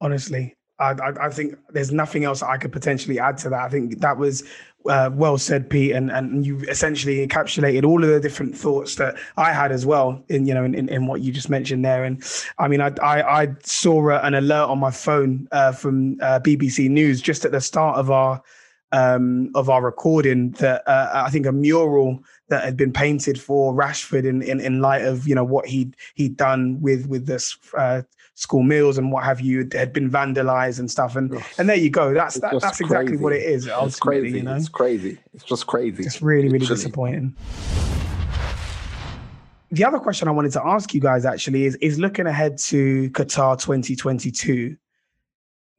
Honestly, 0.00 0.54
I, 0.78 0.90
I, 0.92 1.26
I 1.26 1.30
think 1.30 1.56
there's 1.70 1.92
nothing 1.92 2.24
else 2.24 2.42
I 2.42 2.56
could 2.58 2.72
potentially 2.72 3.18
add 3.18 3.38
to 3.38 3.50
that. 3.50 3.60
I 3.60 3.68
think 3.68 4.00
that 4.00 4.16
was 4.18 4.42
uh, 4.88 5.10
well 5.12 5.38
said, 5.38 5.68
Pete, 5.68 5.92
and 5.92 6.10
and 6.10 6.46
you 6.46 6.58
essentially 6.68 7.26
encapsulated 7.26 7.84
all 7.84 8.02
of 8.02 8.10
the 8.10 8.20
different 8.20 8.56
thoughts 8.56 8.96
that 8.96 9.16
I 9.36 9.52
had 9.52 9.72
as 9.72 9.84
well 9.84 10.22
in 10.28 10.46
you 10.46 10.54
know 10.54 10.64
in, 10.64 10.74
in, 10.74 10.88
in 10.88 11.06
what 11.06 11.22
you 11.22 11.32
just 11.32 11.50
mentioned 11.50 11.84
there. 11.84 12.04
And 12.04 12.22
I 12.58 12.68
mean, 12.68 12.80
I 12.80 12.92
I, 13.02 13.42
I 13.42 13.48
saw 13.64 14.10
an 14.10 14.34
alert 14.34 14.68
on 14.68 14.78
my 14.78 14.90
phone 14.90 15.48
uh, 15.52 15.72
from 15.72 16.18
uh, 16.20 16.40
BBC 16.40 16.88
News 16.88 17.20
just 17.20 17.44
at 17.44 17.52
the 17.52 17.60
start 17.60 17.98
of 17.98 18.10
our 18.10 18.42
um, 18.92 19.50
of 19.54 19.68
our 19.68 19.82
recording 19.82 20.52
that 20.52 20.86
uh, 20.86 21.10
I 21.12 21.30
think 21.30 21.46
a 21.46 21.52
mural 21.52 22.22
that 22.48 22.64
had 22.64 22.76
been 22.76 22.92
painted 22.92 23.40
for 23.40 23.74
Rashford 23.74 24.24
in, 24.24 24.42
in, 24.42 24.60
in 24.60 24.80
light 24.80 25.02
of 25.02 25.26
you 25.26 25.34
know 25.34 25.44
what 25.44 25.66
he'd 25.66 25.96
he'd 26.14 26.36
done 26.36 26.80
with 26.80 27.06
with 27.06 27.26
this 27.26 27.56
uh, 27.76 28.02
school 28.36 28.62
meals 28.62 28.98
and 28.98 29.10
what 29.10 29.24
have 29.24 29.40
you 29.40 29.66
had 29.72 29.92
been 29.92 30.10
vandalized 30.10 30.78
and 30.78 30.90
stuff. 30.90 31.16
And 31.16 31.42
and 31.58 31.68
there 31.68 31.76
you 31.76 31.90
go. 31.90 32.14
That's 32.14 32.36
that, 32.36 32.60
that's 32.60 32.80
exactly 32.80 33.16
what 33.16 33.32
it 33.32 33.42
is 33.42 33.66
it's 33.66 33.98
crazy 33.98 34.38
you 34.38 34.44
know? 34.44 34.54
it's 34.54 34.68
crazy. 34.68 35.18
It's 35.34 35.44
just 35.44 35.66
crazy. 35.66 36.04
It's 36.04 36.22
really 36.22 36.44
really 36.44 36.60
Literally. 36.60 36.76
disappointing. 36.76 37.36
The 39.72 39.84
other 39.84 39.98
question 39.98 40.28
I 40.28 40.30
wanted 40.30 40.52
to 40.52 40.64
ask 40.64 40.94
you 40.94 41.00
guys 41.00 41.24
actually 41.24 41.64
is 41.64 41.76
is 41.76 41.98
looking 41.98 42.26
ahead 42.26 42.58
to 42.58 43.10
Qatar 43.10 43.60
2022 43.60 44.76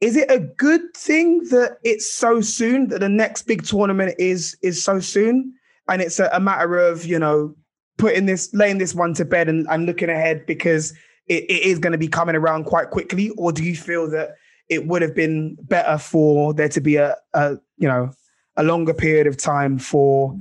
is 0.00 0.16
it 0.16 0.30
a 0.30 0.38
good 0.38 0.94
thing 0.94 1.40
that 1.50 1.78
it's 1.82 2.08
so 2.08 2.40
soon 2.40 2.88
that 2.88 3.00
the 3.00 3.08
next 3.08 3.42
big 3.42 3.64
tournament 3.64 4.14
is 4.18 4.56
is 4.62 4.82
so 4.82 5.00
soon? 5.00 5.54
And 5.88 6.02
it's 6.02 6.20
a, 6.20 6.28
a 6.32 6.40
matter 6.40 6.78
of 6.78 7.06
you 7.06 7.18
know 7.18 7.54
putting 7.98 8.26
this 8.26 8.52
laying 8.52 8.78
this 8.78 8.94
one 8.94 9.14
to 9.14 9.24
bed 9.24 9.48
and, 9.48 9.66
and 9.70 9.86
looking 9.86 10.10
ahead 10.10 10.44
because 10.46 10.92
it, 11.28 11.44
it 11.44 11.62
is 11.62 11.78
going 11.78 11.92
to 11.92 11.98
be 11.98 12.08
coming 12.08 12.36
around 12.36 12.64
quite 12.64 12.90
quickly 12.90 13.30
or 13.30 13.52
do 13.52 13.62
you 13.64 13.76
feel 13.76 14.10
that 14.10 14.36
it 14.68 14.86
would 14.86 15.02
have 15.02 15.14
been 15.14 15.56
better 15.62 15.98
for 15.98 16.52
there 16.54 16.68
to 16.68 16.80
be 16.80 16.96
a, 16.96 17.16
a 17.34 17.56
you 17.76 17.88
know 17.88 18.10
a 18.56 18.62
longer 18.62 18.94
period 18.94 19.26
of 19.26 19.36
time 19.36 19.78
for 19.78 20.36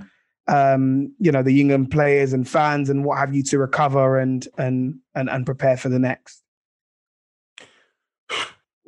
um, 0.47 1.13
you 1.19 1.31
know 1.31 1.43
the 1.43 1.59
England 1.59 1.91
players 1.91 2.33
and 2.33 2.47
fans 2.47 2.89
and 2.89 3.03
what 3.03 3.17
have 3.17 3.35
you 3.35 3.43
to 3.43 3.57
recover 3.57 4.17
and 4.17 4.47
and 4.57 4.95
and, 5.15 5.29
and 5.29 5.45
prepare 5.45 5.77
for 5.77 5.89
the 5.89 5.99
next 5.99 6.43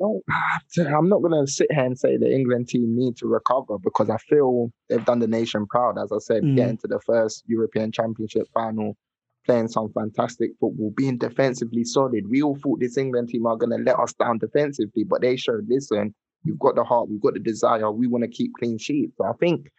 I'm 0.78 1.08
not 1.08 1.20
going 1.20 1.44
to 1.44 1.50
sit 1.50 1.70
here 1.70 1.84
and 1.84 1.98
say 1.98 2.16
the 2.16 2.32
England 2.32 2.68
team 2.68 2.96
need 2.96 3.16
to 3.18 3.26
recover 3.26 3.78
because 3.78 4.08
I 4.08 4.16
feel 4.16 4.72
they've 4.88 5.04
done 5.04 5.18
the 5.18 5.26
nation 5.26 5.66
proud. 5.66 5.98
As 5.98 6.10
I 6.12 6.18
said, 6.18 6.42
mm. 6.42 6.56
getting 6.56 6.78
to 6.78 6.86
the 6.86 7.00
first 7.04 7.44
European 7.46 7.92
Championship 7.92 8.48
final, 8.54 8.96
playing 9.46 9.68
some 9.68 9.92
fantastic 9.92 10.50
football, 10.60 10.92
being 10.96 11.18
defensively 11.18 11.84
solid. 11.84 12.28
We 12.28 12.42
all 12.42 12.56
thought 12.56 12.80
this 12.80 12.96
England 12.96 13.28
team 13.28 13.46
are 13.46 13.56
going 13.56 13.76
to 13.76 13.82
let 13.82 13.98
us 13.98 14.12
down 14.12 14.38
defensively, 14.38 15.04
but 15.04 15.22
they 15.22 15.36
showed, 15.36 15.66
listen, 15.68 16.14
we've 16.44 16.58
got 16.58 16.74
the 16.74 16.84
heart, 16.84 17.08
we've 17.08 17.20
got 17.20 17.34
the 17.34 17.40
desire, 17.40 17.90
we 17.90 18.06
want 18.06 18.24
to 18.24 18.28
keep 18.28 18.52
clean 18.58 18.78
sheets. 18.78 19.16
So 19.16 19.24
I 19.24 19.32
think 19.34 19.70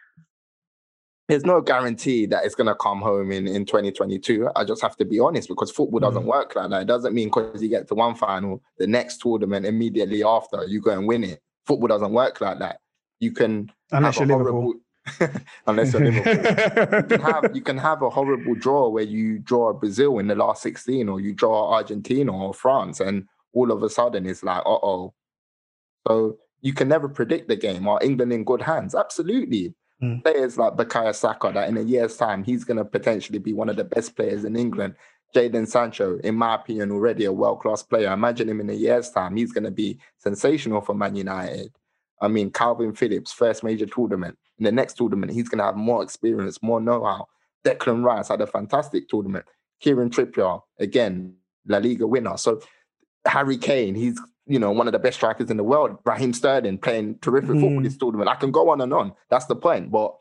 there's 1.28 1.46
no 1.46 1.62
guarantee 1.62 2.26
that 2.26 2.44
it's 2.44 2.56
going 2.56 2.68
to 2.68 2.76
come 2.76 3.00
home 3.00 3.32
in, 3.32 3.48
in 3.48 3.66
2022. 3.66 4.50
I 4.56 4.66
just 4.66 4.82
have 4.82 4.98
to 4.98 5.06
be 5.06 5.20
honest 5.20 5.48
because 5.48 5.72
football 5.72 6.00
doesn't 6.00 6.24
mm. 6.24 6.28
work 6.28 6.56
like 6.56 6.70
that. 6.72 6.82
It 6.82 6.88
doesn't 6.88 7.14
mean 7.14 7.30
because 7.30 7.62
you 7.62 7.70
get 7.70 7.88
to 7.88 7.96
one 7.96 8.16
final, 8.16 8.62
the 8.78 8.88
next 8.88 9.22
tournament 9.22 9.66
immediately 9.66 10.24
after 10.24 10.66
you 10.68 10.82
go 10.82 10.92
and 10.92 11.08
win 11.08 11.24
it. 11.24 11.42
Football 11.66 11.88
doesn't 11.88 12.12
work 12.12 12.42
like 12.42 12.60
that. 12.60 12.80
You 13.20 13.32
can 13.32 13.72
unless 13.92 14.20
you're 14.20 14.28
horrible, 14.28 14.62
Liverpool. 14.62 14.82
unless 15.68 15.94
you're 15.94 16.04
Liverpool, 16.04 17.02
you 17.02 17.04
can 17.04 17.22
have 17.22 17.56
you 17.56 17.62
can 17.62 17.78
have 17.78 18.02
a 18.02 18.10
horrible 18.10 18.56
draw 18.56 18.90
where 18.90 19.04
you 19.04 19.40
draw 19.40 19.74
Brazil 19.74 20.20
in 20.20 20.28
the 20.28 20.36
last 20.36 20.62
16, 20.64 21.10
or 21.10 21.20
you 21.20 21.34
draw 21.34 21.74
Argentina 21.74 22.36
or 22.36 22.54
France, 22.54 23.00
and 23.00 23.28
all 23.54 23.72
of 23.72 23.84
a 23.84 23.90
sudden 23.90 24.26
it's 24.26 24.44
like, 24.44 24.62
uh 24.66 24.80
oh. 24.84 25.14
So 26.08 26.38
you 26.62 26.74
can 26.74 26.88
never 26.88 27.10
predict 27.10 27.48
the 27.48 27.56
game. 27.56 27.88
Are 27.88 28.00
England 28.02 28.34
in 28.34 28.44
good 28.44 28.62
hands? 28.62 28.96
Absolutely. 28.96 29.74
Mm. 30.02 30.24
Players 30.24 30.58
like 30.58 30.74
Bukayo 30.74 31.14
Saka, 31.14 31.52
that 31.54 31.70
in 31.70 31.78
a 31.78 31.82
year's 31.82 32.18
time, 32.18 32.44
he's 32.44 32.64
going 32.64 32.78
to 32.78 32.86
potentially 32.86 33.40
be 33.40 33.54
one 33.54 33.70
of 33.70 33.76
the 33.76 33.84
best 33.84 34.16
players 34.16 34.46
in 34.46 34.56
England. 34.56 34.96
Jadon 35.36 35.68
Sancho, 35.68 36.18
in 36.20 36.36
my 36.36 36.56
opinion, 36.56 36.92
already 36.92 37.26
a 37.26 37.32
world 37.32 37.62
class 37.62 37.84
player. 37.84 38.12
Imagine 38.12 38.50
him 38.50 38.60
in 38.60 38.70
a 38.70 38.74
year's 38.74 39.10
time, 39.10 39.36
he's 39.36 39.52
going 39.52 39.64
to 39.64 39.72
be 39.72 40.00
sensational 40.18 40.82
for 40.82 40.94
Man 40.94 41.16
United. 41.16 41.72
I 42.22 42.28
mean, 42.28 42.52
Kalvin 42.52 42.98
Phillips, 42.98 43.32
first 43.34 43.64
major 43.64 43.86
tournament. 43.86 44.38
In 44.60 44.66
the 44.66 44.72
next 44.72 44.96
tournament, 44.96 45.32
he's 45.32 45.50
going 45.50 45.60
to 45.60 45.66
have 45.66 45.76
more 45.76 46.04
experience, 46.04 46.62
more 46.62 46.80
know 46.80 47.04
how. 47.04 47.28
Declan 47.66 48.04
Rice 48.04 48.28
had 48.28 48.42
a 48.42 48.48
fantastic 48.48 49.10
tournament. 49.10 49.46
Kieran 49.80 50.10
Trippier, 50.10 50.62
again, 50.80 51.36
La 51.68 51.80
Liga 51.80 52.06
winner. 52.06 52.38
So 52.38 52.62
Harry 53.26 53.58
Kane, 53.58 53.96
he's 53.96 54.20
you 54.52 54.60
know, 54.60 54.72
one 54.72 54.88
of 54.88 54.92
the 54.92 55.00
best 55.00 55.18
strikers 55.18 55.50
in 55.50 55.58
the 55.58 55.64
world, 55.64 55.98
Raheem 56.04 56.34
Sterling, 56.34 56.78
playing 56.78 57.20
terrific 57.22 57.52
mm. 57.52 57.62
football 57.62 57.82
this 57.82 57.98
tournament. 57.98 58.30
I 58.30 58.36
can 58.36 58.52
go 58.52 58.70
on 58.70 58.82
and 58.82 58.94
on. 58.94 59.14
That's 59.30 59.46
the 59.46 59.56
point. 59.56 59.92
But 59.92 60.14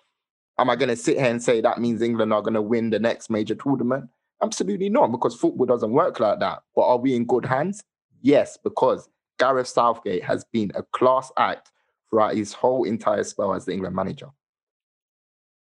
am 0.59 0.71
I 0.71 0.77
going 0.77 0.89
to 0.89 0.97
sit 0.97 1.19
here 1.19 1.31
and 1.31 1.43
say 1.43 1.61
that 1.61 1.81
means 1.81 2.03
England 2.03 2.33
are 2.33 2.43
going 2.43 2.55
to 2.55 2.63
win 2.63 2.91
the 2.91 2.99
next 2.99 3.31
major 3.31 3.55
tournament? 3.55 4.09
Absolutely 4.43 4.89
not, 4.89 5.11
because 5.11 5.35
football 5.35 5.67
doesn't 5.67 5.91
work 5.91 6.21
like 6.21 6.41
that. 6.41 6.63
But 6.75 6.83
are 6.83 6.99
we 6.99 7.15
in 7.15 7.27
good 7.27 7.45
hands? 7.45 7.83
Yes, 8.23 8.59
because 8.63 9.09
Gareth 9.39 9.69
Southgate 9.69 10.23
has 10.23 10.45
been 10.53 10.71
a 10.75 10.83
class 10.83 11.33
act 11.39 11.71
throughout 12.11 12.35
his 12.35 12.53
whole 12.53 12.85
entire 12.85 13.25
spell 13.25 13.55
as 13.55 13.65
the 13.65 13.73
England 13.73 13.95
manager. 13.95 14.29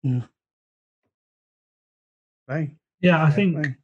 Mm. 0.04 0.26
play. 2.48 2.74
Yeah, 3.00 3.22
I 3.22 3.30
think. 3.30 3.62
Play. 3.62 3.76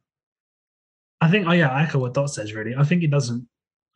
I 1.21 1.29
think. 1.29 1.47
Oh 1.47 1.51
yeah, 1.51 1.69
I 1.69 1.83
echo 1.83 1.99
what 1.99 2.13
Dot 2.13 2.29
says. 2.31 2.53
Really, 2.53 2.75
I 2.75 2.83
think 2.83 3.03
it 3.03 3.11
doesn't. 3.11 3.47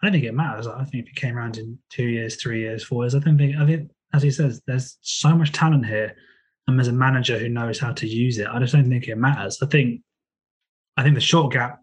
I 0.02 0.08
don't 0.08 0.14
think 0.14 0.26
it 0.26 0.34
matters. 0.34 0.68
I 0.68 0.84
think 0.84 1.04
if 1.04 1.10
he 1.10 1.16
came 1.16 1.38
around 1.38 1.58
in 1.58 1.78
two 1.90 2.08
years, 2.08 2.36
three 2.36 2.62
years, 2.62 2.84
four 2.84 3.04
years, 3.04 3.16
I 3.16 3.20
don't 3.20 3.38
think. 3.38 3.56
I 3.58 3.66
think, 3.66 3.92
as 4.14 4.24
he 4.24 4.32
says, 4.32 4.62
there's 4.68 4.98
so 5.02 5.36
much 5.36 5.52
talent 5.52 5.86
here, 5.86 6.16
and 6.68 6.78
there's 6.78 6.88
a 6.88 6.94
manager 6.94 7.38
who 7.38 7.50
knows 7.50 7.80
how 7.80 7.92
to 7.94 8.08
use 8.08 8.38
it. 8.38 8.48
I 8.48 8.60
just 8.60 8.74
don't 8.74 8.90
think 8.90 9.08
it 9.08 9.18
matters. 9.18 9.60
I 9.62 9.66
think. 9.66 10.02
I 10.98 11.04
think 11.04 11.16
the 11.16 11.22
short 11.22 11.54
gap 11.54 11.80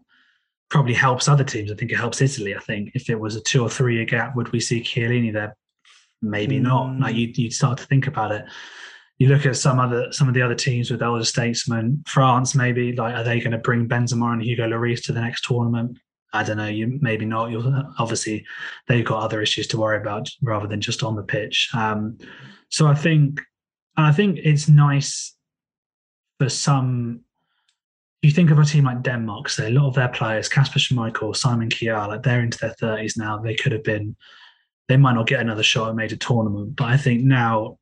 probably 0.69 0.93
helps 0.93 1.27
other 1.27 1.43
teams. 1.43 1.71
I 1.71 1.75
think 1.75 1.91
it 1.91 1.97
helps 1.97 2.21
Italy. 2.21 2.55
I 2.55 2.59
think 2.59 2.91
if 2.93 3.09
it 3.09 3.19
was 3.19 3.35
a 3.35 3.41
two 3.41 3.63
or 3.63 3.69
three 3.69 3.95
year 3.95 4.05
gap, 4.05 4.35
would 4.35 4.51
we 4.51 4.59
see 4.59 4.81
Chiellini 4.81 5.33
there? 5.33 5.55
Maybe 6.21 6.59
mm. 6.59 6.63
not. 6.63 6.99
Like 6.99 7.15
you, 7.15 7.31
you'd 7.33 7.53
start 7.53 7.77
to 7.79 7.85
think 7.85 8.07
about 8.07 8.31
it. 8.31 8.45
You 9.17 9.27
look 9.27 9.45
at 9.45 9.57
some 9.57 9.79
other 9.79 10.11
some 10.11 10.27
of 10.27 10.33
the 10.33 10.41
other 10.41 10.55
teams 10.55 10.89
with 10.89 11.01
elder 11.01 11.25
statesmen. 11.25 12.03
France, 12.07 12.55
maybe 12.55 12.93
like 12.93 13.15
are 13.15 13.23
they 13.23 13.39
going 13.39 13.51
to 13.51 13.57
bring 13.57 13.87
Benzema 13.87 14.33
and 14.33 14.41
Hugo 14.41 14.67
Lloris 14.67 15.03
to 15.03 15.13
the 15.13 15.21
next 15.21 15.45
tournament? 15.45 15.97
I 16.31 16.43
don't 16.43 16.57
know. 16.57 16.67
You 16.67 16.99
maybe 17.01 17.25
not. 17.25 17.51
You 17.51 17.63
obviously 17.97 18.45
they've 18.87 19.05
got 19.05 19.23
other 19.23 19.41
issues 19.41 19.67
to 19.67 19.77
worry 19.77 19.97
about 19.97 20.29
rather 20.41 20.67
than 20.67 20.79
just 20.79 21.03
on 21.03 21.15
the 21.15 21.23
pitch. 21.23 21.69
Um, 21.73 22.17
so 22.69 22.87
I 22.87 22.93
think, 22.93 23.41
and 23.97 24.05
I 24.05 24.11
think 24.11 24.39
it's 24.43 24.69
nice 24.69 25.35
for 26.37 26.47
some 26.49 27.21
you 28.21 28.31
think 28.31 28.51
of 28.51 28.59
a 28.59 28.65
team 28.65 28.83
like 28.83 29.01
Denmark, 29.01 29.49
say 29.49 29.67
a 29.67 29.71
lot 29.71 29.87
of 29.87 29.95
their 29.95 30.09
players, 30.09 30.49
Kasper 30.49 30.79
Schmeichel, 30.79 31.35
Simon 31.35 31.69
Kjaer, 31.69 32.07
like 32.07 32.23
they're 32.23 32.41
into 32.41 32.57
their 32.57 32.73
thirties 32.73 33.15
now. 33.15 33.37
They 33.37 33.55
could 33.55 33.71
have 33.71 33.83
been, 33.83 34.15
they 34.89 34.97
might 34.97 35.13
not 35.13 35.27
get 35.27 35.39
another 35.39 35.63
shot 35.63 35.87
at 35.87 35.91
a 35.91 35.93
major 35.93 36.15
tournament, 36.15 36.75
but 36.75 36.85
I 36.85 36.97
think 36.97 37.23
now, 37.23 37.77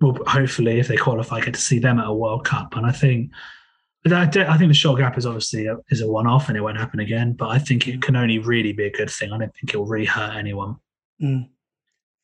well, 0.00 0.18
hopefully, 0.26 0.78
if 0.78 0.86
they 0.86 0.96
qualify, 0.96 1.40
get 1.40 1.54
to 1.54 1.60
see 1.60 1.78
them 1.78 1.98
at 1.98 2.06
a 2.06 2.12
World 2.12 2.44
Cup. 2.44 2.76
And 2.76 2.84
I 2.84 2.92
think, 2.92 3.30
I 4.04 4.26
think 4.26 4.68
the 4.68 4.74
short 4.74 4.98
gap 4.98 5.16
is 5.16 5.24
obviously 5.24 5.66
a, 5.66 5.78
is 5.88 6.02
a 6.02 6.06
one-off, 6.06 6.48
and 6.48 6.56
it 6.56 6.60
won't 6.60 6.76
happen 6.76 7.00
again. 7.00 7.32
But 7.32 7.48
I 7.48 7.58
think 7.58 7.88
it 7.88 8.02
can 8.02 8.16
only 8.16 8.38
really 8.38 8.74
be 8.74 8.84
a 8.84 8.92
good 8.92 9.08
thing. 9.08 9.32
I 9.32 9.38
don't 9.38 9.54
think 9.54 9.72
it 9.72 9.78
will 9.78 9.86
really 9.86 10.04
hurt 10.04 10.36
anyone. 10.36 10.76
Mm. 11.22 11.48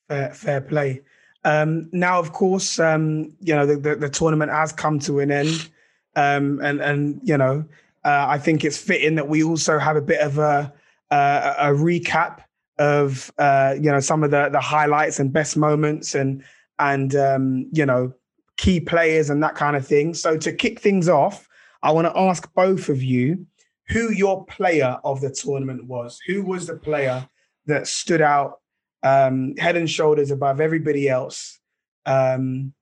Fair, 0.08 0.34
fair 0.34 0.60
play. 0.60 1.00
Um, 1.44 1.88
now, 1.92 2.18
of 2.18 2.32
course, 2.32 2.78
um, 2.78 3.32
you 3.40 3.54
know 3.54 3.64
the, 3.64 3.76
the, 3.76 3.96
the 3.96 4.10
tournament 4.10 4.52
has 4.52 4.72
come 4.72 4.98
to 5.00 5.20
an 5.20 5.30
end. 5.30 5.70
Um, 6.16 6.60
and 6.62 6.82
and 6.82 7.20
you 7.22 7.38
know, 7.38 7.64
uh, 8.04 8.26
I 8.28 8.36
think 8.36 8.62
it's 8.62 8.76
fitting 8.76 9.14
that 9.14 9.28
we 9.28 9.42
also 9.42 9.78
have 9.78 9.96
a 9.96 10.02
bit 10.02 10.20
of 10.20 10.36
a 10.36 10.70
uh, 11.10 11.54
a 11.58 11.66
recap 11.68 12.40
of 12.78 13.32
uh, 13.38 13.74
you 13.76 13.90
know 13.90 14.00
some 14.00 14.22
of 14.22 14.30
the 14.30 14.48
the 14.50 14.60
highlights 14.60 15.18
and 15.18 15.32
best 15.32 15.56
moments 15.56 16.14
and 16.14 16.42
and 16.78 17.14
um, 17.16 17.68
you 17.72 17.84
know 17.84 18.12
key 18.56 18.80
players 18.80 19.30
and 19.30 19.42
that 19.42 19.54
kind 19.54 19.76
of 19.76 19.86
thing. 19.86 20.14
So 20.14 20.36
to 20.36 20.52
kick 20.52 20.80
things 20.80 21.08
off, 21.08 21.48
I 21.82 21.92
want 21.92 22.06
to 22.06 22.18
ask 22.18 22.52
both 22.54 22.88
of 22.88 23.02
you 23.02 23.46
who 23.88 24.12
your 24.12 24.44
player 24.46 24.98
of 25.04 25.20
the 25.20 25.30
tournament 25.30 25.86
was. 25.86 26.18
Who 26.26 26.42
was 26.42 26.66
the 26.66 26.76
player 26.76 27.26
that 27.66 27.86
stood 27.86 28.20
out 28.20 28.60
um, 29.02 29.56
head 29.56 29.76
and 29.76 29.88
shoulders 29.88 30.30
above 30.30 30.60
everybody 30.60 31.08
else? 31.08 31.58
Um, 32.04 32.74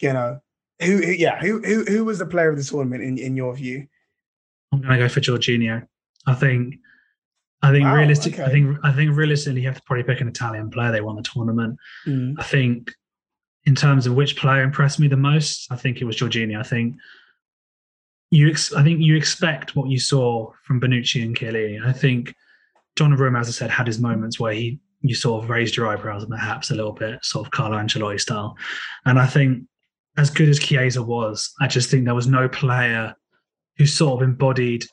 you 0.00 0.12
know, 0.12 0.40
who, 0.80 0.98
who, 0.98 1.12
yeah, 1.12 1.38
who, 1.40 1.60
who, 1.62 1.84
who 1.84 2.04
was 2.04 2.18
the 2.18 2.26
player 2.26 2.50
of 2.50 2.56
the 2.56 2.64
tournament 2.64 3.02
in, 3.02 3.18
in 3.18 3.36
your 3.36 3.54
view? 3.54 3.86
I'm 4.72 4.80
going 4.80 4.92
to 4.92 4.98
go 4.98 5.08
for 5.08 5.20
Jorginho. 5.20 5.86
I 6.26 6.34
think, 6.34 6.76
I 7.64 7.72
think 7.72 7.84
wow, 7.84 7.96
realistic. 7.96 8.34
Okay. 8.34 8.44
I 8.44 8.50
think, 8.50 8.78
I 8.82 8.92
think 8.92 9.16
realistically, 9.16 9.62
you 9.62 9.68
have 9.68 9.76
to 9.76 9.82
probably 9.86 10.04
pick 10.04 10.20
an 10.20 10.28
Italian 10.28 10.70
player. 10.70 10.92
They 10.92 11.00
won 11.00 11.16
the 11.16 11.22
tournament. 11.22 11.78
Mm. 12.06 12.34
I 12.38 12.42
think, 12.42 12.92
in 13.64 13.74
terms 13.74 14.06
of 14.06 14.14
which 14.14 14.36
player 14.36 14.62
impressed 14.62 15.00
me 15.00 15.08
the 15.08 15.16
most, 15.16 15.72
I 15.72 15.76
think 15.76 16.00
it 16.00 16.04
was 16.04 16.16
Jorginho. 16.16 16.60
I 16.60 16.62
think 16.62 16.96
you, 18.30 18.50
ex- 18.50 18.74
I 18.74 18.82
think 18.82 19.00
you 19.00 19.16
expect 19.16 19.74
what 19.74 19.88
you 19.88 19.98
saw 19.98 20.52
from 20.64 20.80
Bonucci 20.80 21.22
and 21.22 21.36
Chiellini. 21.36 21.84
I 21.84 21.92
think 21.92 22.34
Donnarumma, 22.96 23.40
as 23.40 23.48
I 23.48 23.52
said, 23.52 23.70
had 23.70 23.86
his 23.86 23.98
moments 23.98 24.38
where 24.38 24.52
he 24.52 24.80
you 25.04 25.14
sort 25.14 25.44
of 25.44 25.50
raised 25.50 25.76
your 25.76 25.86
eyebrows 25.86 26.24
perhaps 26.24 26.70
a 26.70 26.74
little 26.74 26.92
bit, 26.92 27.22
sort 27.22 27.46
of 27.46 27.52
Carlo 27.52 27.76
Ancelotti 27.76 28.18
style. 28.18 28.56
And 29.04 29.18
I 29.18 29.26
think 29.26 29.64
as 30.16 30.30
good 30.30 30.48
as 30.48 30.58
Chiesa 30.58 31.02
was, 31.02 31.52
I 31.60 31.66
just 31.66 31.90
think 31.90 32.06
there 32.06 32.14
was 32.14 32.26
no 32.26 32.48
player 32.48 33.14
who 33.76 33.84
sort 33.84 34.22
of 34.22 34.28
embodied 34.28 34.86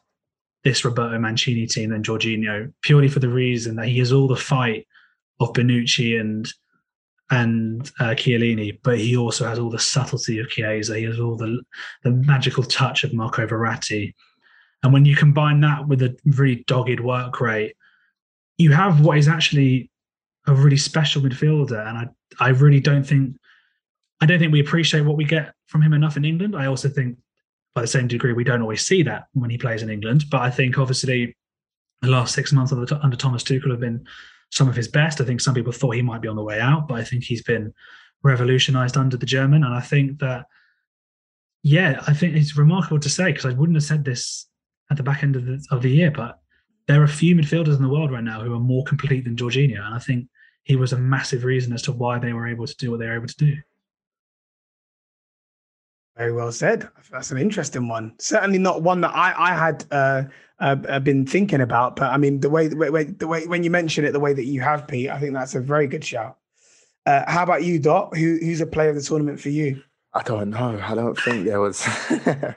this 0.63 0.85
Roberto 0.85 1.17
Mancini 1.17 1.65
team 1.67 1.89
than 1.89 2.03
Jorginho, 2.03 2.71
purely 2.81 3.07
for 3.07 3.19
the 3.19 3.29
reason 3.29 3.75
that 3.77 3.87
he 3.87 3.99
has 3.99 4.11
all 4.11 4.27
the 4.27 4.35
fight 4.35 4.87
of 5.39 5.53
Bonucci 5.53 6.19
and 6.19 6.47
and 7.31 7.89
uh, 8.01 8.09
Chiellini, 8.09 8.77
but 8.83 8.99
he 8.99 9.15
also 9.15 9.47
has 9.47 9.57
all 9.57 9.69
the 9.69 9.79
subtlety 9.79 10.37
of 10.39 10.49
Chiesa. 10.49 10.97
He 10.97 11.05
has 11.05 11.19
all 11.19 11.37
the 11.37 11.61
the 12.03 12.11
magical 12.11 12.63
touch 12.63 13.03
of 13.03 13.13
Marco 13.13 13.47
Verratti. 13.47 14.13
And 14.83 14.91
when 14.91 15.05
you 15.05 15.15
combine 15.15 15.61
that 15.61 15.87
with 15.87 16.01
a 16.01 16.17
really 16.25 16.63
dogged 16.67 16.99
work 16.99 17.39
rate, 17.39 17.75
you 18.57 18.71
have 18.71 19.01
what 19.01 19.17
is 19.17 19.27
actually 19.27 19.89
a 20.47 20.53
really 20.53 20.77
special 20.77 21.21
midfielder. 21.21 21.87
And 21.87 21.97
I, 21.97 22.45
I 22.45 22.49
really 22.49 22.79
don't 22.79 23.03
think 23.03 23.35
I 24.21 24.25
don't 24.25 24.39
think 24.39 24.51
we 24.51 24.59
appreciate 24.59 25.01
what 25.01 25.17
we 25.17 25.25
get 25.25 25.53
from 25.67 25.81
him 25.81 25.93
enough 25.93 26.17
in 26.17 26.25
England. 26.25 26.55
I 26.55 26.67
also 26.67 26.89
think, 26.89 27.17
by 27.73 27.81
the 27.81 27.87
same 27.87 28.07
degree, 28.07 28.33
we 28.33 28.43
don't 28.43 28.61
always 28.61 28.85
see 28.85 29.03
that 29.03 29.27
when 29.33 29.49
he 29.49 29.57
plays 29.57 29.81
in 29.81 29.89
England. 29.89 30.25
But 30.29 30.41
I 30.41 30.49
think, 30.49 30.77
obviously, 30.77 31.35
the 32.01 32.09
last 32.09 32.33
six 32.33 32.51
months 32.51 32.71
under, 32.71 33.15
Thomas 33.15 33.43
Tuchel 33.43 33.71
have 33.71 33.79
been 33.79 34.05
some 34.49 34.67
of 34.67 34.75
his 34.75 34.87
best. 34.87 35.21
I 35.21 35.25
think 35.25 35.39
some 35.39 35.55
people 35.55 35.71
thought 35.71 35.95
he 35.95 36.01
might 36.01 36.21
be 36.21 36.27
on 36.27 36.35
the 36.35 36.43
way 36.43 36.59
out, 36.59 36.87
but 36.87 36.95
I 36.95 37.03
think 37.03 37.23
he's 37.23 37.43
been 37.43 37.73
revolutionised 38.23 38.97
under 38.97 39.17
the 39.17 39.25
German. 39.25 39.63
And 39.63 39.73
I 39.73 39.81
think 39.81 40.19
that, 40.19 40.45
yeah, 41.63 42.01
I 42.07 42.13
think 42.13 42.35
it's 42.35 42.57
remarkable 42.57 42.99
to 42.99 43.09
say 43.09 43.31
because 43.31 43.45
I 43.45 43.53
wouldn't 43.53 43.77
have 43.77 43.83
said 43.83 44.03
this 44.03 44.47
at 44.89 44.97
the 44.97 45.03
back 45.03 45.23
end 45.23 45.35
of 45.35 45.45
the, 45.45 45.65
of 45.71 45.81
the 45.81 45.91
year, 45.91 46.11
but 46.11 46.39
there 46.87 46.99
are 46.99 47.05
a 47.05 47.07
few 47.07 47.35
midfielders 47.35 47.77
in 47.77 47.81
the 47.81 47.89
world 47.89 48.11
right 48.11 48.23
now 48.23 48.41
who 48.41 48.53
are 48.53 48.59
more 48.59 48.83
complete 48.83 49.23
than 49.23 49.37
Jorginho. 49.37 49.85
And 49.85 49.95
I 49.95 49.99
think 49.99 50.27
he 50.63 50.75
was 50.75 50.91
a 50.91 50.97
massive 50.97 51.45
reason 51.45 51.71
as 51.71 51.81
to 51.83 51.91
why 51.91 52.19
they 52.19 52.33
were 52.33 52.47
able 52.47 52.67
to 52.67 52.75
do 52.75 52.91
what 52.91 52.99
they 52.99 53.05
were 53.05 53.15
able 53.15 53.27
to 53.27 53.37
do. 53.37 53.55
Very 56.17 56.33
well 56.33 56.51
said. 56.51 56.89
That's 57.11 57.31
an 57.31 57.37
interesting 57.37 57.87
one. 57.87 58.13
Certainly 58.19 58.59
not 58.59 58.83
one 58.83 59.01
that 59.01 59.15
I 59.15 59.33
I 59.37 59.55
had 59.55 59.85
uh, 59.91 60.23
uh, 60.59 60.99
been 60.99 61.25
thinking 61.25 61.61
about. 61.61 61.95
But 61.95 62.11
I 62.11 62.17
mean, 62.17 62.39
the 62.39 62.49
way, 62.49 62.67
the 62.67 62.75
way 62.75 63.03
the 63.03 63.27
way 63.27 63.47
when 63.47 63.63
you 63.63 63.71
mention 63.71 64.05
it, 64.05 64.11
the 64.11 64.19
way 64.19 64.33
that 64.33 64.45
you 64.45 64.61
have, 64.61 64.87
Pete, 64.87 65.09
I 65.09 65.19
think 65.19 65.33
that's 65.33 65.55
a 65.55 65.61
very 65.61 65.87
good 65.87 66.03
shout. 66.03 66.37
Uh, 67.05 67.23
how 67.27 67.43
about 67.43 67.63
you, 67.63 67.79
Dot? 67.79 68.15
Who 68.15 68.37
who's 68.41 68.61
a 68.61 68.67
player 68.67 68.89
of 68.89 68.95
the 68.95 69.01
tournament 69.01 69.39
for 69.39 69.49
you? 69.49 69.81
I 70.13 70.23
don't 70.23 70.49
know. 70.49 70.79
I 70.83 70.93
don't 70.93 71.17
think 71.17 71.45
there 71.45 71.61
was. 71.61 71.83
I 72.09 72.55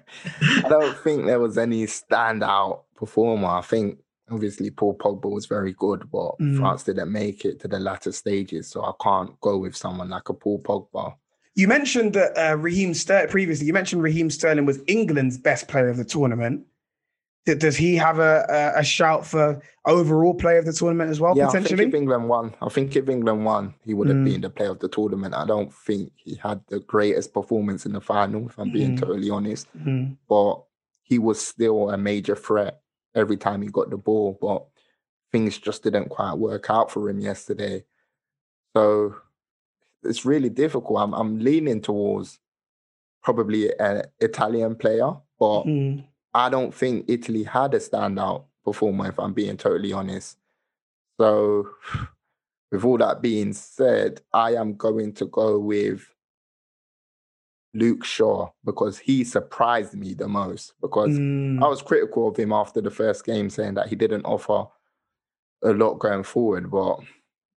don't 0.69 0.97
think 0.99 1.27
there 1.27 1.41
was 1.41 1.57
any 1.57 1.87
standout 1.87 2.83
performer. 2.97 3.49
I 3.49 3.63
think 3.63 3.99
obviously 4.31 4.71
Paul 4.71 4.97
Pogba 4.99 5.31
was 5.31 5.47
very 5.47 5.73
good, 5.73 6.11
but 6.11 6.39
mm. 6.39 6.59
France 6.59 6.83
didn't 6.83 7.13
make 7.13 7.45
it 7.45 7.61
to 7.61 7.69
the 7.69 7.79
latter 7.79 8.13
stages, 8.13 8.69
so 8.69 8.85
I 8.85 8.93
can't 9.03 9.39
go 9.41 9.59
with 9.59 9.77
someone 9.77 10.11
like 10.11 10.29
a 10.29 10.35
Paul 10.35 10.61
Pogba. 10.63 11.15
You 11.55 11.69
mentioned 11.69 12.15
that 12.15 12.33
uh, 12.37 12.57
Raheem 12.57 12.95
Sterling 12.95 13.29
previously. 13.29 13.67
You 13.67 13.73
mentioned 13.73 14.03
Raheem 14.03 14.29
Sterling 14.31 14.67
was 14.67 14.81
England's 14.87 15.39
best 15.39 15.69
player 15.69 15.89
of 15.89 15.97
the 15.97 16.05
tournament. 16.05 16.67
Does 17.47 17.77
he 17.77 17.95
have 17.97 18.19
a, 18.19 18.47
a, 18.49 18.81
a 18.81 18.85
shout 18.85 19.27
for 19.27 19.61
overall 19.85 20.33
player 20.33 20.59
of 20.59 20.65
the 20.65 20.73
tournament 20.73 21.11
as 21.11 21.21
well? 21.21 21.37
Yeah, 21.37 21.47
potentially? 21.47 21.75
I 21.75 21.77
think 21.77 21.89
if 21.95 21.95
England 21.95 22.29
won, 22.29 22.55
I 22.63 22.69
think 22.71 22.97
if 22.97 23.09
England 23.09 23.45
won, 23.45 23.75
he 23.85 23.93
would 23.93 24.09
have 24.09 24.17
mm. 24.17 24.25
been 24.25 24.41
the 24.41 24.49
player 24.49 24.71
of 24.71 24.79
the 24.79 24.89
tournament. 24.89 25.35
I 25.35 25.45
don't 25.45 25.73
think 25.73 26.11
he 26.17 26.37
had 26.37 26.63
the 26.69 26.81
greatest 26.81 27.35
performance 27.35 27.85
in 27.85 27.93
the 27.93 28.01
final, 28.01 28.49
if 28.49 28.59
I'm 28.59 28.73
being 28.73 28.97
mm. 28.97 29.01
totally 29.01 29.29
honest. 29.29 29.69
Mm. 29.77 30.17
But 30.27 30.63
he 31.03 31.19
was 31.19 31.47
still 31.47 31.91
a 31.91 31.99
major 31.99 32.35
threat 32.35 32.81
every 33.15 33.37
time 33.37 33.61
he 33.61 33.69
got 33.69 33.91
the 33.91 33.99
ball. 33.99 34.39
But 34.41 34.65
things 35.31 35.59
just 35.59 35.83
didn't 35.83 36.09
quite 36.09 36.35
work 36.35 36.71
out 36.71 36.91
for 36.91 37.11
him 37.11 37.21
yesterday. 37.21 37.85
So 38.75 39.17
it's 40.05 40.25
really 40.25 40.51
difficult. 40.51 41.01
I'm 41.01 41.15
I'm 41.15 41.39
leaning 41.39 41.81
towards 41.81 42.39
probably 43.23 43.77
an 43.79 44.03
Italian 44.21 44.77
player, 44.77 45.13
but 45.39 45.65
mm. 45.65 46.05
I 46.35 46.49
don't 46.51 46.75
think 46.75 47.07
Italy 47.09 47.45
had 47.45 47.75
a 47.75 47.79
standout 47.79 48.45
performer, 48.65 49.09
if 49.09 49.19
I'm 49.19 49.33
being 49.33 49.57
totally 49.57 49.93
honest. 49.93 50.37
So, 51.21 51.69
with 52.73 52.85
all 52.85 52.99
that 52.99 53.23
being 53.23 53.53
said, 53.53 54.21
I 54.33 54.55
am 54.55 54.75
going 54.75 55.13
to 55.15 55.27
go 55.27 55.59
with 55.59 56.07
Luke 57.73 58.05
Shaw 58.05 58.51
because 58.65 58.99
he 58.99 59.25
surprised 59.25 59.95
me 59.95 60.15
the 60.15 60.29
most. 60.29 60.75
Because 60.81 61.11
mm. 61.11 61.63
I 61.63 61.69
was 61.69 61.83
critical 61.83 62.29
of 62.29 62.37
him 62.37 62.53
after 62.53 62.81
the 62.81 62.91
first 62.91 63.25
game, 63.25 63.49
saying 63.49 63.75
that 63.75 63.89
he 63.89 63.97
didn't 63.97 64.25
offer 64.25 64.67
a 65.63 65.73
lot 65.73 65.95
going 65.95 66.25
forward. 66.25 66.71
But, 66.71 66.99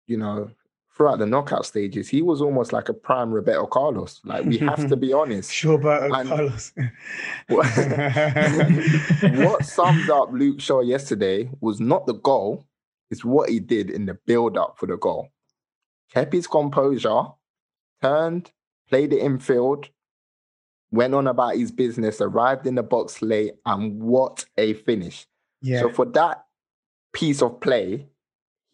you 0.06 0.18
know, 0.18 0.50
throughout 0.96 1.18
the 1.18 1.26
knockout 1.26 1.66
stages, 1.66 2.08
he 2.08 2.22
was 2.22 2.40
almost 2.40 2.72
like 2.72 2.88
a 2.88 2.94
prime 2.94 3.30
Roberto 3.30 3.66
Carlos. 3.66 4.20
Like 4.24 4.46
we 4.46 4.56
have 4.58 4.88
to 4.88 4.96
be 4.96 5.12
honest. 5.12 5.52
Sure, 5.52 5.76
Roberto 5.76 6.14
and 6.14 6.28
Carlos. 6.28 6.72
what, 7.48 7.66
what 9.36 9.64
summed 9.66 10.08
up 10.08 10.30
Luke 10.32 10.60
Shaw 10.60 10.80
yesterday 10.80 11.50
was 11.60 11.80
not 11.80 12.06
the 12.06 12.14
goal, 12.14 12.64
it's 13.10 13.24
what 13.24 13.50
he 13.50 13.60
did 13.60 13.90
in 13.90 14.06
the 14.06 14.14
build-up 14.26 14.78
for 14.78 14.86
the 14.86 14.96
goal. 14.96 15.28
Kept 16.12 16.32
his 16.32 16.46
composure, 16.46 17.24
turned, 18.02 18.50
played 18.88 19.12
it 19.12 19.18
infield, 19.18 19.88
went 20.90 21.14
on 21.14 21.26
about 21.26 21.56
his 21.56 21.70
business, 21.70 22.20
arrived 22.20 22.66
in 22.66 22.74
the 22.74 22.82
box 22.82 23.20
late, 23.20 23.54
and 23.66 24.02
what 24.02 24.44
a 24.56 24.74
finish. 24.74 25.26
Yeah. 25.60 25.80
So 25.80 25.90
for 25.90 26.06
that 26.06 26.44
piece 27.12 27.42
of 27.42 27.60
play, 27.60 28.08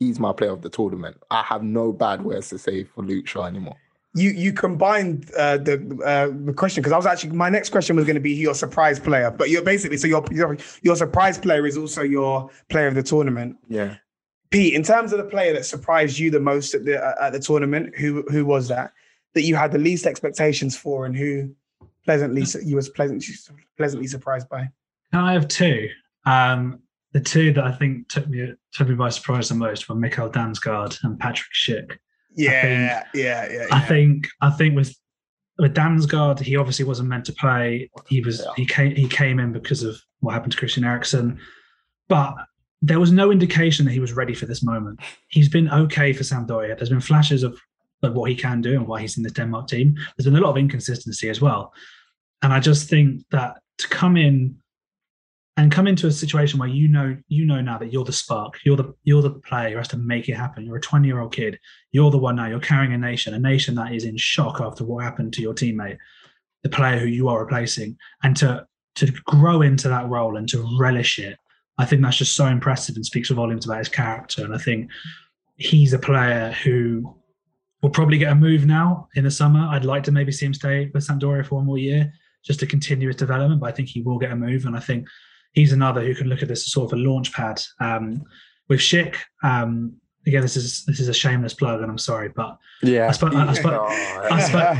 he's 0.06 0.20
my 0.20 0.32
player 0.32 0.50
of 0.50 0.62
the 0.62 0.70
tournament. 0.70 1.16
I 1.30 1.42
have 1.42 1.62
no 1.62 1.92
bad 1.92 2.22
words 2.22 2.48
to 2.50 2.58
say 2.58 2.84
for 2.84 3.02
Luke 3.02 3.26
Shaw 3.26 3.44
anymore. 3.46 3.76
you 4.14 4.30
you 4.30 4.52
combined 4.52 5.30
uh, 5.38 5.56
the 5.56 5.74
uh, 6.04 6.28
the 6.44 6.52
question 6.52 6.82
because 6.82 6.92
I 6.92 6.96
was 6.96 7.06
actually 7.06 7.30
my 7.30 7.48
next 7.48 7.70
question 7.70 7.96
was 7.96 8.04
going 8.04 8.14
to 8.14 8.20
be 8.20 8.32
your 8.32 8.54
surprise 8.54 9.00
player, 9.00 9.30
but 9.30 9.48
you're 9.48 9.62
basically 9.62 9.96
so 9.96 10.06
your 10.06 10.24
your 10.30 10.56
your 10.82 10.96
surprise 10.96 11.38
player 11.38 11.66
is 11.66 11.76
also 11.78 12.02
your 12.02 12.50
player 12.68 12.88
of 12.88 12.94
the 12.94 13.02
tournament. 13.02 13.56
Yeah. 13.68 13.96
Pete, 14.50 14.74
in 14.74 14.82
terms 14.82 15.12
of 15.12 15.18
the 15.18 15.24
player 15.24 15.54
that 15.54 15.64
surprised 15.64 16.18
you 16.18 16.30
the 16.30 16.40
most 16.40 16.74
at 16.74 16.84
the 16.84 17.02
uh, 17.02 17.26
at 17.26 17.32
the 17.32 17.40
tournament, 17.40 17.96
who 17.96 18.22
who 18.30 18.44
was 18.44 18.68
that 18.68 18.92
that 19.34 19.42
you 19.42 19.56
had 19.56 19.72
the 19.72 19.78
least 19.78 20.06
expectations 20.06 20.76
for, 20.76 21.06
and 21.06 21.16
who 21.16 21.54
pleasantly 22.04 22.44
you 22.62 22.76
was 22.76 22.90
pleasantly 22.90 23.26
pleasantly 23.78 24.06
surprised 24.06 24.48
by? 24.50 24.68
Can 25.10 25.20
I 25.20 25.32
have 25.32 25.48
two. 25.48 25.88
Um, 26.26 26.80
the 27.12 27.20
two 27.20 27.52
that 27.52 27.64
I 27.64 27.72
think 27.72 28.08
took 28.08 28.28
me 28.28 28.52
took 28.72 28.88
me 28.88 28.94
by 28.94 29.10
surprise 29.10 29.48
the 29.48 29.54
most 29.54 29.88
were 29.88 29.94
Mikkel 29.94 30.32
Damsgaard 30.32 30.98
and 31.04 31.18
Patrick 31.18 31.52
Schick. 31.54 31.98
Yeah, 32.34 32.66
yeah, 32.66 33.02
yeah, 33.14 33.52
yeah, 33.52 33.66
I 33.70 33.80
think 33.80 34.28
I 34.40 34.50
think 34.50 34.74
with 34.74 34.96
with 35.58 35.74
Damsgaard, 35.74 36.40
he 36.40 36.56
obviously 36.56 36.86
wasn't 36.86 37.10
meant 37.10 37.26
to 37.26 37.32
play. 37.34 37.90
He 38.08 38.20
was 38.20 38.40
Yeah. 38.40 38.52
he 38.56 38.66
came 38.66 38.96
he 38.96 39.08
came 39.08 39.38
in 39.38 39.52
because 39.52 39.82
of 39.82 40.00
what 40.20 40.32
happened 40.32 40.52
to 40.52 40.58
Christian 40.58 40.84
Eriksen, 40.84 41.38
but 42.08 42.34
there 42.80 42.98
was 42.98 43.12
no 43.12 43.30
indication 43.30 43.84
that 43.84 43.92
he 43.92 44.00
was 44.00 44.12
ready 44.12 44.34
for 44.34 44.46
this 44.46 44.62
moment. 44.62 45.00
He's 45.28 45.48
been 45.48 45.70
okay 45.70 46.12
for 46.12 46.24
Sampdoria. 46.24 46.76
There's 46.76 46.88
been 46.88 47.00
flashes 47.00 47.44
of, 47.44 47.56
of 48.02 48.14
what 48.14 48.28
he 48.28 48.34
can 48.34 48.60
do 48.60 48.72
and 48.74 48.88
why 48.88 49.00
he's 49.00 49.16
in 49.16 49.22
the 49.22 49.30
Denmark 49.30 49.68
team. 49.68 49.94
There's 50.16 50.24
been 50.24 50.36
a 50.36 50.40
lot 50.40 50.50
of 50.50 50.56
inconsistency 50.56 51.28
as 51.28 51.40
well, 51.40 51.72
and 52.40 52.52
I 52.52 52.58
just 52.60 52.88
think 52.88 53.22
that 53.30 53.60
to 53.78 53.88
come 53.88 54.16
in 54.16 54.56
and 55.56 55.70
come 55.70 55.86
into 55.86 56.06
a 56.06 56.12
situation 56.12 56.58
where 56.58 56.68
you 56.68 56.88
know 56.88 57.16
you 57.28 57.44
know 57.44 57.60
now 57.60 57.78
that 57.78 57.92
you're 57.92 58.04
the 58.04 58.12
spark, 58.12 58.58
you're 58.64 58.76
the 58.76 58.94
you're 59.04 59.22
the 59.22 59.30
player 59.30 59.70
who 59.70 59.76
has 59.76 59.88
to 59.88 59.98
make 59.98 60.28
it 60.28 60.34
happen. 60.34 60.64
You're 60.64 60.76
a 60.76 60.80
20 60.80 61.06
year 61.06 61.20
old 61.20 61.34
kid. 61.34 61.58
You're 61.90 62.10
the 62.10 62.18
one 62.18 62.36
now. 62.36 62.46
You're 62.46 62.60
carrying 62.60 62.94
a 62.94 62.98
nation, 62.98 63.34
a 63.34 63.38
nation 63.38 63.74
that 63.74 63.94
is 63.94 64.04
in 64.04 64.16
shock 64.16 64.60
after 64.60 64.84
what 64.84 65.04
happened 65.04 65.34
to 65.34 65.42
your 65.42 65.54
teammate, 65.54 65.98
the 66.62 66.70
player 66.70 66.98
who 66.98 67.06
you 67.06 67.28
are 67.28 67.40
replacing, 67.40 67.98
and 68.22 68.36
to 68.38 68.66
to 68.94 69.10
grow 69.24 69.62
into 69.62 69.88
that 69.88 70.08
role 70.08 70.36
and 70.36 70.48
to 70.50 70.76
relish 70.78 71.18
it. 71.18 71.38
I 71.78 71.84
think 71.84 72.02
that's 72.02 72.18
just 72.18 72.36
so 72.36 72.46
impressive 72.46 72.96
and 72.96 73.04
speaks 73.04 73.30
volumes 73.30 73.64
about 73.64 73.78
his 73.78 73.88
character. 73.88 74.44
And 74.44 74.54
I 74.54 74.58
think 74.58 74.90
he's 75.56 75.92
a 75.92 75.98
player 75.98 76.54
who 76.62 77.16
will 77.82 77.90
probably 77.90 78.18
get 78.18 78.32
a 78.32 78.34
move 78.34 78.66
now 78.66 79.08
in 79.16 79.24
the 79.24 79.30
summer. 79.30 79.66
I'd 79.70 79.84
like 79.84 80.02
to 80.04 80.12
maybe 80.12 80.32
see 80.32 80.46
him 80.46 80.54
stay 80.54 80.90
with 80.92 81.06
Sampdoria 81.06 81.46
for 81.46 81.56
one 81.56 81.66
more 81.66 81.78
year 81.78 82.12
just 82.44 82.60
to 82.60 82.66
continue 82.66 83.08
his 83.08 83.16
development, 83.16 83.60
but 83.60 83.68
I 83.68 83.72
think 83.72 83.88
he 83.88 84.02
will 84.02 84.18
get 84.18 84.32
a 84.32 84.36
move. 84.36 84.66
And 84.66 84.76
I 84.76 84.80
think 84.80 85.06
he's 85.52 85.72
another 85.72 86.02
who 86.02 86.14
can 86.14 86.28
look 86.28 86.42
at 86.42 86.48
this 86.48 86.60
as 86.60 86.72
sort 86.72 86.92
of 86.92 86.98
a 86.98 87.02
launch 87.02 87.32
pad. 87.32 87.60
Um, 87.80 88.24
with 88.68 88.80
Schick, 88.80 89.16
um, 89.42 89.94
again, 90.26 90.42
this 90.42 90.56
is 90.56 90.84
this 90.84 91.00
is 91.00 91.08
a 91.08 91.14
shameless 91.14 91.54
plug, 91.54 91.80
and 91.82 91.90
I'm 91.90 91.98
sorry, 91.98 92.28
but 92.28 92.58
Yeah. 92.82 93.08
I 93.08 93.12
suppose, 93.12 93.34
I 93.34 93.52
suppose, 93.52 93.80
I 94.30 94.40
suppose, 94.40 94.78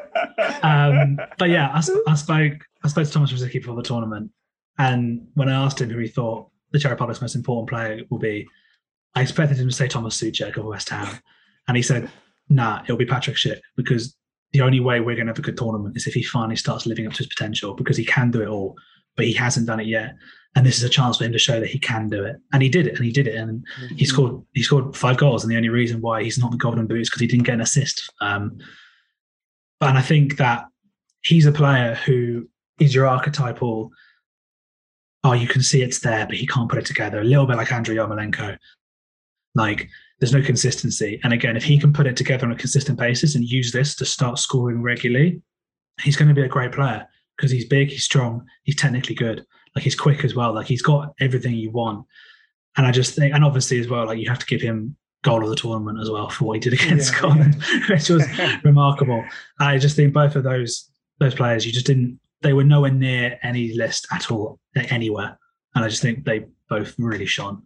um, 0.62 1.18
but 1.38 1.50
yeah, 1.50 1.70
I, 1.72 1.82
I 2.10 2.14
spoke 2.14 2.64
I 2.84 2.88
spoke 2.88 3.06
to 3.06 3.12
Thomas 3.12 3.32
Rosicky 3.32 3.54
before 3.54 3.76
the 3.76 3.82
tournament, 3.82 4.30
and 4.78 5.26
when 5.34 5.48
I 5.48 5.64
asked 5.64 5.80
him 5.80 5.90
who 5.90 5.98
he 5.98 6.08
thought 6.08 6.48
the 6.72 6.78
Czech 6.78 6.90
Republic's 6.90 7.20
most 7.20 7.34
important 7.34 7.68
player 7.68 8.02
will 8.10 8.18
be, 8.18 8.46
I 9.14 9.22
expected 9.22 9.58
him 9.58 9.68
to 9.68 9.74
say 9.74 9.88
Thomas 9.88 10.20
Soucek 10.20 10.56
of 10.56 10.64
West 10.64 10.88
Ham, 10.90 11.18
and 11.66 11.76
he 11.76 11.82
said, 11.82 12.10
"Nah, 12.48 12.82
it'll 12.84 12.96
be 12.96 13.06
Patrick 13.06 13.36
Schick 13.36 13.60
because 13.76 14.16
the 14.52 14.62
only 14.62 14.80
way 14.80 15.00
we're 15.00 15.16
going 15.16 15.26
to 15.26 15.32
have 15.32 15.38
a 15.38 15.42
good 15.42 15.56
tournament 15.56 15.96
is 15.96 16.06
if 16.06 16.14
he 16.14 16.22
finally 16.22 16.56
starts 16.56 16.86
living 16.86 17.06
up 17.06 17.12
to 17.12 17.18
his 17.18 17.26
potential 17.26 17.74
because 17.74 17.96
he 17.96 18.04
can 18.04 18.30
do 18.30 18.42
it 18.42 18.48
all, 18.48 18.76
but 19.16 19.26
he 19.26 19.32
hasn't 19.32 19.66
done 19.66 19.80
it 19.80 19.86
yet." 19.86 20.14
And 20.56 20.66
this 20.66 20.78
is 20.78 20.82
a 20.82 20.88
chance 20.88 21.18
for 21.18 21.24
him 21.24 21.32
to 21.32 21.38
show 21.38 21.60
that 21.60 21.68
he 21.68 21.78
can 21.78 22.08
do 22.08 22.24
it, 22.24 22.36
and 22.52 22.62
he 22.62 22.68
did 22.68 22.86
it, 22.88 22.96
and 22.96 23.04
he 23.04 23.12
did 23.12 23.28
it, 23.28 23.36
and 23.36 23.64
he 23.96 24.04
scored. 24.04 24.42
He 24.52 24.62
scored 24.62 24.96
five 24.96 25.16
goals, 25.16 25.44
and 25.44 25.50
the 25.50 25.56
only 25.56 25.68
reason 25.68 26.00
why 26.00 26.24
he's 26.24 26.38
not 26.38 26.50
the 26.50 26.56
Golden 26.56 26.86
Boot 26.86 27.02
is 27.02 27.08
because 27.08 27.20
he 27.20 27.28
didn't 27.28 27.46
get 27.46 27.54
an 27.54 27.60
assist. 27.60 28.12
Um, 28.20 28.58
and 29.80 29.96
I 29.96 30.02
think 30.02 30.36
that 30.38 30.66
he's 31.22 31.46
a 31.46 31.52
player 31.52 31.94
who 31.94 32.48
is 32.78 32.94
your 32.94 33.06
archetypal. 33.06 33.90
Oh, 35.22 35.32
you 35.32 35.46
can 35.46 35.62
see 35.62 35.82
it's 35.82 36.00
there, 36.00 36.26
but 36.26 36.36
he 36.36 36.46
can't 36.46 36.68
put 36.68 36.78
it 36.78 36.86
together. 36.86 37.20
A 37.20 37.24
little 37.24 37.46
bit 37.46 37.56
like 37.56 37.68
Andriy 37.68 37.96
Yarmolenko. 37.96 38.56
Like 39.54 39.88
there's 40.20 40.32
no 40.32 40.42
consistency. 40.42 41.18
And 41.24 41.32
again, 41.32 41.56
if 41.56 41.64
he 41.64 41.78
can 41.78 41.92
put 41.92 42.06
it 42.06 42.16
together 42.16 42.46
on 42.46 42.52
a 42.52 42.56
consistent 42.56 42.98
basis 42.98 43.34
and 43.34 43.44
use 43.44 43.72
this 43.72 43.94
to 43.96 44.04
start 44.04 44.38
scoring 44.38 44.82
regularly, 44.82 45.40
he's 46.02 46.16
going 46.16 46.28
to 46.28 46.34
be 46.34 46.42
a 46.42 46.48
great 46.48 46.72
player 46.72 47.06
because 47.36 47.50
he's 47.50 47.64
big, 47.64 47.88
he's 47.88 48.04
strong, 48.04 48.46
he's 48.64 48.76
technically 48.76 49.14
good. 49.14 49.44
Like 49.74 49.82
he's 49.82 49.94
quick 49.94 50.24
as 50.24 50.34
well. 50.34 50.54
Like 50.54 50.66
he's 50.66 50.82
got 50.82 51.14
everything 51.20 51.54
you 51.54 51.70
want. 51.70 52.06
And 52.76 52.86
I 52.86 52.92
just 52.92 53.14
think, 53.14 53.34
and 53.34 53.44
obviously 53.44 53.80
as 53.80 53.88
well, 53.88 54.06
like 54.06 54.18
you 54.18 54.28
have 54.28 54.38
to 54.38 54.46
give 54.46 54.60
him 54.60 54.96
goal 55.22 55.42
of 55.42 55.48
the 55.48 55.56
tournament 55.56 55.98
as 56.00 56.10
well 56.10 56.28
for 56.28 56.44
what 56.44 56.54
he 56.54 56.60
did 56.60 56.72
against 56.80 57.12
Yeah, 57.12 57.18
Scotland, 57.18 57.62
which 57.88 58.08
was 58.10 58.26
remarkable. 58.64 59.24
I 59.58 59.78
just 59.78 59.96
think 59.96 60.12
both 60.12 60.36
of 60.36 60.44
those 60.44 60.90
those 61.18 61.34
players, 61.34 61.66
you 61.66 61.72
just 61.72 61.86
didn't. 61.86 62.20
They 62.42 62.54
were 62.54 62.64
nowhere 62.64 62.90
near 62.90 63.38
any 63.42 63.74
list 63.74 64.06
at 64.10 64.30
all, 64.30 64.58
anywhere. 64.74 65.38
And 65.74 65.84
I 65.84 65.88
just 65.88 66.00
think 66.00 66.24
they 66.24 66.46
both 66.68 66.94
really 66.98 67.26
shone. 67.26 67.62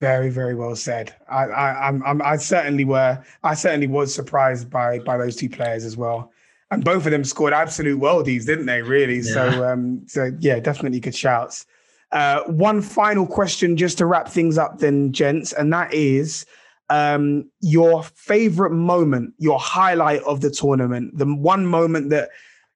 Very, 0.00 0.30
very 0.30 0.54
well 0.54 0.74
said. 0.74 1.14
I, 1.28 1.44
I, 1.44 1.88
I'm, 1.88 2.02
I'm, 2.04 2.22
I 2.22 2.36
certainly 2.36 2.84
were. 2.84 3.22
I 3.42 3.54
certainly 3.54 3.86
was 3.86 4.14
surprised 4.14 4.70
by 4.70 4.98
by 5.00 5.18
those 5.18 5.36
two 5.36 5.50
players 5.50 5.84
as 5.84 5.96
well, 5.96 6.32
and 6.70 6.82
both 6.82 7.04
of 7.04 7.12
them 7.12 7.22
scored 7.22 7.52
absolute 7.52 8.00
worldies, 8.00 8.46
didn't 8.46 8.64
they? 8.64 8.80
Really. 8.80 9.20
So, 9.20 9.68
um, 9.68 10.02
so 10.06 10.32
yeah, 10.40 10.58
definitely 10.58 11.00
good 11.00 11.14
shouts. 11.14 11.66
Uh, 12.12 12.42
one 12.44 12.80
final 12.80 13.26
question, 13.26 13.76
just 13.76 13.98
to 13.98 14.06
wrap 14.06 14.28
things 14.28 14.58
up, 14.58 14.78
then, 14.78 15.12
gents, 15.12 15.52
and 15.52 15.72
that 15.72 15.92
is 15.92 16.46
um, 16.88 17.48
your 17.60 18.02
favorite 18.02 18.72
moment, 18.72 19.34
your 19.38 19.60
highlight 19.60 20.22
of 20.22 20.40
the 20.40 20.50
tournament, 20.50 21.16
the 21.16 21.26
one 21.26 21.66
moment 21.66 22.10
that 22.10 22.30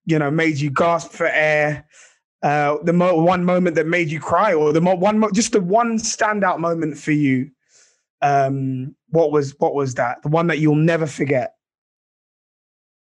you 0.05 0.19
know 0.19 0.31
made 0.31 0.59
you 0.59 0.71
gasp 0.71 1.11
for 1.11 1.27
air, 1.27 1.87
uh, 2.45 2.77
the 2.85 2.93
mo- 2.93 3.21
one 3.23 3.45
moment 3.45 3.75
that 3.77 3.87
made 3.89 4.09
you 4.11 4.21
cry, 4.21 4.53
or 4.55 4.73
the 4.73 4.81
mo- 4.81 4.95
one, 4.95 5.19
mo- 5.19 5.31
just 5.33 5.51
the 5.53 5.61
one 5.61 5.99
standout 5.99 6.59
moment 6.61 6.97
for 6.99 7.11
you. 7.13 7.51
Um, 8.23 8.95
what 9.09 9.33
was 9.33 9.55
what 9.59 9.75
was 9.75 9.95
that? 9.95 10.23
The 10.23 10.29
one 10.29 10.47
that 10.47 10.59
you'll 10.59 10.77
never 10.77 11.07
forget. 11.07 11.55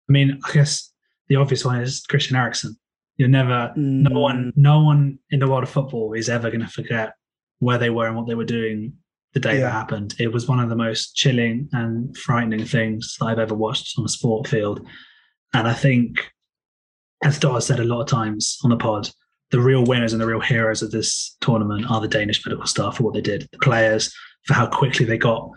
I 0.10 0.12
mean, 0.14 0.40
I 0.46 0.52
guess 0.54 0.92
the 1.28 1.36
obvious 1.38 1.64
one 1.64 1.80
is 1.80 2.02
Christian 2.10 2.36
Eriksen. 2.36 2.78
You're 3.18 3.30
never, 3.30 3.72
no 3.76 4.10
Mm. 4.10 4.22
one, 4.22 4.54
no 4.56 4.82
one 4.84 5.20
in 5.30 5.40
the 5.40 5.48
world 5.48 5.64
of 5.64 5.70
football 5.70 6.14
is 6.14 6.30
ever 6.30 6.50
going 6.50 6.62
to 6.62 6.68
forget 6.68 7.14
where 7.60 7.78
they 7.78 7.90
were 7.90 8.08
and 8.08 8.16
what 8.18 8.28
they 8.28 8.36
were 8.36 8.44
doing 8.44 8.94
the 9.34 9.40
day 9.40 9.56
Yeah. 9.56 9.62
that 9.66 9.72
happened. 9.72 10.16
It 10.20 10.32
was 10.34 10.48
one 10.48 10.60
of 10.60 10.70
the 10.70 10.76
most 10.76 11.16
chilling 11.16 11.70
and 11.74 12.16
frightening 12.18 12.66
things 12.66 13.16
I've 13.22 13.40
ever 13.40 13.56
watched 13.56 13.98
on 13.98 14.06
a 14.06 14.10
sport 14.10 14.48
field. 14.48 14.86
And 15.54 15.68
I 15.68 15.74
think, 15.74 16.32
as 17.24 17.40
Dot 17.40 17.54
has 17.54 17.68
said 17.68 17.80
a 17.80 17.84
lot 17.86 18.02
of 18.02 18.08
times 18.08 18.58
on 18.64 18.72
the 18.72 18.78
pod, 18.78 19.10
the 19.54 19.60
real 19.60 19.86
winners 19.86 20.14
and 20.14 20.20
the 20.20 20.26
real 20.26 20.40
heroes 20.40 20.82
of 20.82 20.90
this 20.90 21.38
tournament 21.40 21.86
are 21.88 22.02
the 22.02 22.08
Danish 22.08 22.44
medical 22.44 22.66
staff 22.66 22.98
for 22.98 23.04
what 23.04 23.14
they 23.14 23.22
did, 23.22 23.48
the 23.52 23.60
players 23.60 24.12
for 24.46 24.56
how 24.56 24.66
quickly 24.66 25.06
they 25.06 25.16
got 25.16 25.48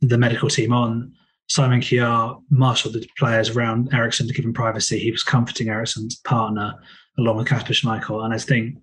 the 0.00 0.16
medical 0.16 0.48
team 0.48 0.72
on. 0.72 1.12
Simon 1.50 1.82
Kjaer 1.82 2.40
marshaled 2.48 2.94
the 2.94 3.06
players 3.18 3.50
around 3.50 3.92
Eriksen 3.92 4.26
to 4.26 4.32
give 4.32 4.46
him 4.46 4.54
privacy. 4.54 4.98
He 4.98 5.10
was 5.10 5.22
comforting 5.22 5.68
Eriksen's 5.68 6.16
partner 6.20 6.72
along 7.18 7.36
with 7.36 7.46
Kasper 7.46 7.74
Schmeichel. 7.74 8.24
And 8.24 8.32
I 8.32 8.38
think 8.38 8.78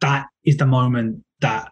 that 0.00 0.28
is 0.46 0.56
the 0.56 0.64
moment 0.64 1.22
that 1.42 1.70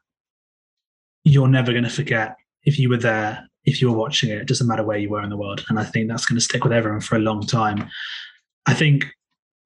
you're 1.25 1.49
never 1.49 1.73
going 1.73 1.85
to 1.85 1.91
forget 1.91 2.37
if 2.65 2.79
you 2.79 2.91
were 2.91 2.99
there, 2.99 3.49
if 3.65 3.81
you 3.81 3.91
were 3.91 3.97
watching 3.97 4.29
it. 4.29 4.37
It 4.37 4.49
doesn't 4.49 4.69
matter 4.69 4.85
where 4.85 4.99
you 4.99 5.09
were 5.09 5.23
in 5.23 5.31
the 5.31 5.39
world. 5.39 5.65
And 5.71 5.79
I 5.79 5.85
think 5.85 6.09
that's 6.09 6.27
going 6.27 6.37
to 6.37 6.45
stick 6.45 6.63
with 6.63 6.75
everyone 6.75 7.01
for 7.01 7.17
a 7.17 7.21
long 7.21 7.47
time. 7.47 7.89
I 8.67 8.75
think 8.75 9.07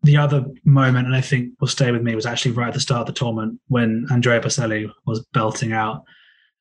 the 0.02 0.16
other 0.16 0.46
moment, 0.64 1.06
and 1.06 1.16
I 1.16 1.20
think 1.20 1.54
will 1.60 1.68
stay 1.68 1.90
with 1.90 2.02
me, 2.02 2.14
was 2.14 2.26
actually 2.26 2.52
right 2.52 2.68
at 2.68 2.74
the 2.74 2.80
start 2.80 3.00
of 3.00 3.06
the 3.06 3.12
tournament 3.12 3.60
when 3.68 4.06
Andrea 4.10 4.40
Bocelli 4.40 4.90
was 5.06 5.24
belting 5.32 5.72
out 5.72 6.04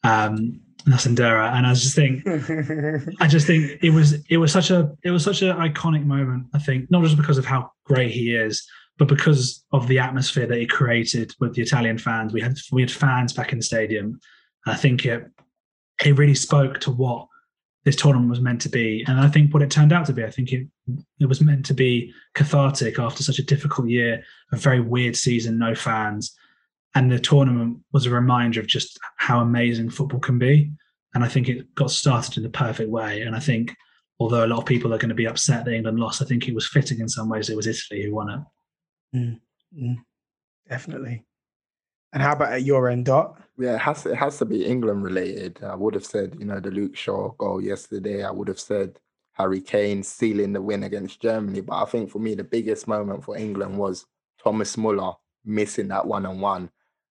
um, 0.04 0.60
Nessun 0.88 1.16
dorma. 1.16 1.54
And 1.54 1.66
I 1.66 1.70
was 1.70 1.82
just 1.82 1.96
think, 1.96 2.24
I 3.22 3.28
just 3.28 3.48
think 3.48 3.84
it 3.84 3.92
was 3.92 4.14
it 4.30 4.38
was 4.38 4.52
such 4.52 4.72
a 4.72 4.92
it 5.04 5.12
was 5.12 5.24
such 5.24 5.42
an 5.42 5.56
iconic 5.58 6.06
moment. 6.06 6.48
I 6.54 6.60
think 6.60 6.90
not 6.90 7.04
just 7.04 7.18
because 7.18 7.38
of 7.38 7.46
how 7.46 7.72
great 7.86 8.12
he 8.12 8.36
is, 8.36 8.66
but 8.98 9.08
because 9.08 9.64
of 9.72 9.88
the 9.88 10.00
atmosphere 10.00 10.48
that 10.48 10.58
he 10.58 10.66
created 10.66 11.34
with 11.40 11.54
the 11.54 11.62
Italian 11.62 11.98
fans. 11.98 12.34
We 12.34 12.42
had 12.42 12.58
we 12.72 12.82
had 12.82 12.92
fans 12.92 13.34
back 13.34 13.52
in 13.52 13.60
the 13.60 13.64
stadium. 13.64 14.20
I 14.66 14.76
think 14.76 15.06
it 15.06 15.26
it 16.04 16.18
really 16.18 16.36
spoke 16.36 16.80
to 16.82 16.92
what 16.92 17.28
this 17.86 17.96
tournament 17.96 18.32
was 18.32 18.42
meant 18.42 18.62
to 18.62 18.70
be, 18.70 19.06
and 19.08 19.20
I 19.20 19.28
think 19.28 19.54
what 19.54 19.64
it 19.64 19.70
turned 19.70 19.94
out 19.94 20.08
to 20.08 20.14
be. 20.14 20.24
I 20.24 20.32
think 20.32 20.52
it 20.52 20.68
it 21.20 21.28
was 21.28 21.40
meant 21.40 21.66
to 21.68 21.74
be 21.74 22.12
cathartic 22.34 23.00
after 23.00 23.24
such 23.24 23.40
a 23.40 23.44
difficult 23.44 23.88
year, 23.88 24.24
a 24.52 24.58
very 24.58 24.82
weird 24.82 25.16
season, 25.16 25.58
no 25.58 25.76
fans, 25.76 26.36
and 26.96 27.12
the 27.12 27.20
tournament 27.20 27.80
was 27.92 28.06
a 28.06 28.10
reminder 28.10 28.60
of 28.60 28.68
just 28.68 29.00
how 29.18 29.40
amazing 29.40 29.90
football 29.90 30.20
can 30.20 30.40
be. 30.40 30.72
And 31.14 31.24
I 31.24 31.28
think 31.28 31.48
it 31.48 31.74
got 31.76 31.92
started 31.92 32.38
in 32.38 32.44
the 32.44 32.50
perfect 32.50 32.90
way. 32.90 33.22
And 33.22 33.36
I 33.36 33.40
think 33.40 33.76
although 34.20 34.46
a 34.46 34.48
lot 34.48 34.60
of 34.60 34.66
people 34.66 34.94
are 34.94 34.98
going 34.98 35.10
to 35.10 35.16
be 35.16 35.28
upset 35.28 35.66
that 35.66 35.74
England 35.74 36.00
lost, 36.00 36.22
I 36.22 36.26
think 36.26 36.48
it 36.48 36.56
was 36.56 36.68
fitting 36.68 37.00
in 37.00 37.08
some 37.08 37.30
ways. 37.30 37.50
It 37.50 37.56
was 37.56 37.68
Italy 37.68 38.04
who 38.04 38.16
won 38.16 38.30
it. 38.30 39.18
Mm, 39.18 39.40
mm, 39.78 39.98
definitely. 40.68 41.24
And 42.14 42.24
how 42.24 42.34
about 42.34 42.54
at 42.54 42.64
your 42.64 42.90
end, 42.90 43.06
Dot? 43.06 43.42
Yeah, 43.58 43.76
it 43.76 43.82
has 43.82 44.04
to, 44.04 44.12
it 44.12 44.18
has 44.18 44.38
to 44.40 44.46
be 44.46 44.66
England 44.66 45.04
related. 45.04 45.64
I 45.64 45.76
would 45.76 45.94
have 45.94 46.06
said, 46.06 46.36
you 46.38 46.46
know, 46.46 46.60
the 46.60 46.72
Luke 46.72 46.96
Shaw 46.96 47.30
goal 47.38 47.62
yesterday. 47.62 48.24
I 48.24 48.32
would 48.32 48.50
have 48.50 48.60
said 48.60 49.00
Harry 49.34 49.62
Kane 49.62 50.04
sealing 50.04 50.54
the 50.54 50.62
win 50.62 50.84
against 50.84 51.22
Germany. 51.22 51.62
But 51.62 51.82
I 51.82 51.86
think 51.86 52.10
for 52.10 52.20
me, 52.20 52.36
the 52.36 52.44
biggest 52.44 52.88
moment 52.88 53.24
for 53.24 53.38
England 53.38 53.78
was 53.78 54.06
Thomas 54.44 54.76
Muller 54.78 55.14
missing 55.46 55.88
that 55.90 56.06
one 56.06 56.26
on 56.26 56.42
one. 56.42 56.70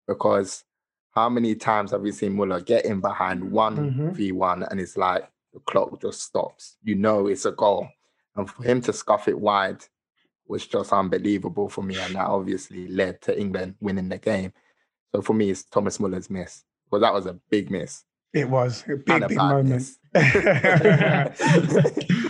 Because 0.07 0.64
how 1.12 1.28
many 1.30 1.55
times 1.55 1.91
have 1.93 2.03
we 2.03 2.12
seen 2.12 2.37
Muller 2.37 2.61
getting 2.61 3.01
behind 3.01 3.51
one 3.51 3.76
mm-hmm. 3.76 4.11
v 4.11 4.32
one 4.32 4.62
and 4.64 4.78
it's 4.78 4.97
like 4.97 5.28
the 5.55 5.61
clock 5.61 6.01
just 6.03 6.22
stops? 6.22 6.76
You 6.82 6.97
know 6.97 7.26
it's 7.28 7.47
a 7.47 7.53
goal. 7.53 7.89
And 8.34 8.49
for 8.51 8.62
him 8.62 8.82
to 8.82 8.93
scuff 8.93 9.26
it 9.26 9.39
wide 9.39 9.82
was 10.47 10.66
just 10.66 10.93
unbelievable 10.93 11.70
for 11.70 11.82
me. 11.82 11.99
And 11.99 12.14
that 12.14 12.26
obviously 12.26 12.89
led 12.89 13.22
to 13.22 13.39
England 13.39 13.76
winning 13.80 14.11
the 14.11 14.18
game. 14.18 14.53
So 15.17 15.23
for 15.23 15.33
me, 15.33 15.49
it's 15.49 15.64
Thomas 15.64 15.99
Muller's 15.99 16.29
miss. 16.29 16.62
Well, 16.91 17.01
that 17.01 17.14
was 17.14 17.25
a 17.25 17.33
big 17.49 17.71
miss. 17.71 18.05
It 18.35 18.51
was 18.51 18.85
a 18.87 18.97
big, 18.97 19.23
a 19.23 19.29
big 19.29 19.39
moment. 19.39 19.83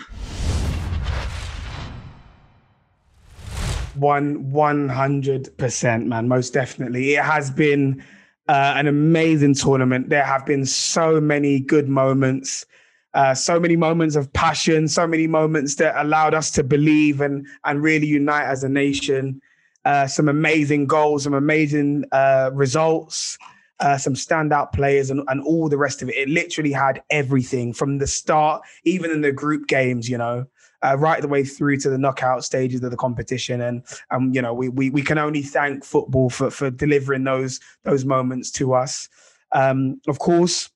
One 3.96 4.52
one 4.52 4.88
hundred 4.88 5.56
percent, 5.56 6.06
man. 6.06 6.28
Most 6.28 6.52
definitely, 6.52 7.14
it 7.14 7.24
has 7.24 7.50
been 7.50 8.04
uh, 8.46 8.74
an 8.76 8.86
amazing 8.86 9.54
tournament. 9.54 10.10
There 10.10 10.22
have 10.22 10.46
been 10.46 10.64
so 10.64 11.20
many 11.20 11.58
good 11.58 11.88
moments, 11.88 12.66
uh, 13.14 13.34
so 13.34 13.58
many 13.58 13.74
moments 13.74 14.14
of 14.14 14.32
passion, 14.32 14.86
so 14.86 15.08
many 15.08 15.26
moments 15.26 15.74
that 15.76 16.00
allowed 16.00 16.34
us 16.34 16.52
to 16.52 16.62
believe 16.62 17.20
and 17.20 17.48
and 17.64 17.82
really 17.82 18.06
unite 18.06 18.46
as 18.46 18.62
a 18.62 18.68
nation. 18.68 19.42
Uh, 19.86 20.04
some 20.04 20.28
amazing 20.28 20.84
goals, 20.84 21.22
some 21.22 21.34
amazing 21.34 22.04
uh, 22.10 22.50
results, 22.52 23.38
uh, 23.78 23.96
some 23.96 24.14
standout 24.14 24.72
players, 24.72 25.10
and, 25.10 25.22
and 25.28 25.40
all 25.42 25.68
the 25.68 25.78
rest 25.78 26.02
of 26.02 26.08
it. 26.08 26.16
It 26.16 26.28
literally 26.28 26.72
had 26.72 27.00
everything 27.10 27.72
from 27.72 27.98
the 27.98 28.06
start, 28.08 28.62
even 28.82 29.12
in 29.12 29.20
the 29.20 29.30
group 29.30 29.68
games. 29.68 30.08
You 30.08 30.18
know, 30.18 30.46
uh, 30.82 30.96
right 30.98 31.22
the 31.22 31.28
way 31.28 31.44
through 31.44 31.76
to 31.78 31.88
the 31.88 31.98
knockout 31.98 32.44
stages 32.44 32.82
of 32.82 32.90
the 32.90 32.96
competition. 32.96 33.60
And 33.60 33.84
um, 34.10 34.32
you 34.34 34.42
know, 34.42 34.52
we 34.52 34.68
we 34.68 34.90
we 34.90 35.02
can 35.02 35.18
only 35.18 35.42
thank 35.42 35.84
football 35.84 36.30
for 36.30 36.50
for 36.50 36.68
delivering 36.68 37.22
those 37.22 37.60
those 37.84 38.04
moments 38.04 38.50
to 38.52 38.74
us. 38.74 39.08
Um, 39.52 40.00
of 40.08 40.18
course, 40.18 40.68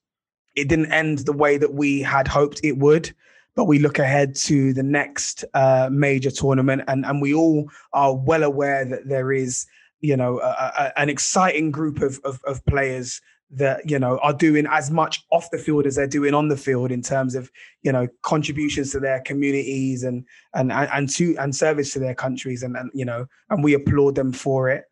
it 0.55 0.69
didn't 0.69 0.93
end 0.93 1.19
the 1.19 1.33
way 1.33 1.57
that 1.57 1.73
we 1.73 2.01
had 2.01 2.29
hoped 2.29 2.61
it 2.63 2.77
would. 2.77 3.13
But 3.55 3.65
we 3.65 3.79
look 3.79 3.99
ahead 3.99 4.35
to 4.35 4.73
the 4.73 4.83
next 4.83 5.43
uh, 5.53 5.89
major 5.91 6.31
tournament, 6.31 6.83
and, 6.87 7.05
and 7.05 7.21
we 7.21 7.33
all 7.33 7.69
are 7.93 8.15
well 8.15 8.43
aware 8.43 8.85
that 8.85 9.07
there 9.07 9.31
is, 9.31 9.65
you 9.99 10.15
know, 10.15 10.39
a, 10.39 10.73
a, 10.77 10.99
an 10.99 11.09
exciting 11.09 11.71
group 11.71 12.01
of, 12.01 12.19
of, 12.23 12.41
of 12.45 12.65
players 12.65 13.21
that 13.53 13.89
you 13.89 13.99
know 13.99 14.17
are 14.19 14.33
doing 14.33 14.65
as 14.69 14.89
much 14.89 15.25
off 15.31 15.51
the 15.51 15.57
field 15.57 15.85
as 15.85 15.95
they're 15.95 16.07
doing 16.07 16.33
on 16.33 16.47
the 16.47 16.55
field 16.55 16.91
in 16.91 17.01
terms 17.01 17.35
of 17.35 17.51
you 17.83 17.91
know 17.91 18.07
contributions 18.21 18.91
to 18.91 18.99
their 18.99 19.19
communities 19.21 20.03
and 20.03 20.25
and 20.53 20.71
and, 20.71 20.89
and 20.93 21.09
to 21.09 21.35
and 21.37 21.53
service 21.53 21.91
to 21.91 21.99
their 21.99 22.15
countries 22.15 22.63
and, 22.63 22.77
and 22.77 22.89
you 22.93 23.03
know 23.03 23.25
and 23.49 23.63
we 23.63 23.73
applaud 23.73 24.15
them 24.15 24.31
for 24.31 24.69
it 24.69 24.85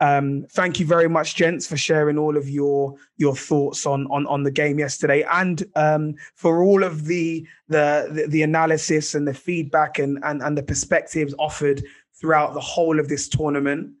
um 0.00 0.44
thank 0.50 0.80
you 0.80 0.86
very 0.86 1.08
much 1.08 1.36
gents 1.36 1.66
for 1.66 1.76
sharing 1.76 2.18
all 2.18 2.36
of 2.36 2.48
your 2.48 2.94
your 3.16 3.36
thoughts 3.36 3.86
on 3.86 4.06
on 4.10 4.26
on 4.26 4.42
the 4.42 4.50
game 4.50 4.78
yesterday 4.78 5.24
and 5.30 5.64
um 5.76 6.14
for 6.34 6.62
all 6.62 6.82
of 6.82 7.04
the 7.04 7.46
the 7.68 8.08
the, 8.10 8.26
the 8.28 8.42
analysis 8.42 9.14
and 9.14 9.26
the 9.26 9.34
feedback 9.34 9.98
and, 9.98 10.18
and 10.24 10.42
and 10.42 10.58
the 10.58 10.62
perspectives 10.62 11.34
offered 11.38 11.82
throughout 12.12 12.54
the 12.54 12.60
whole 12.60 12.98
of 12.98 13.08
this 13.08 13.28
tournament 13.28 13.92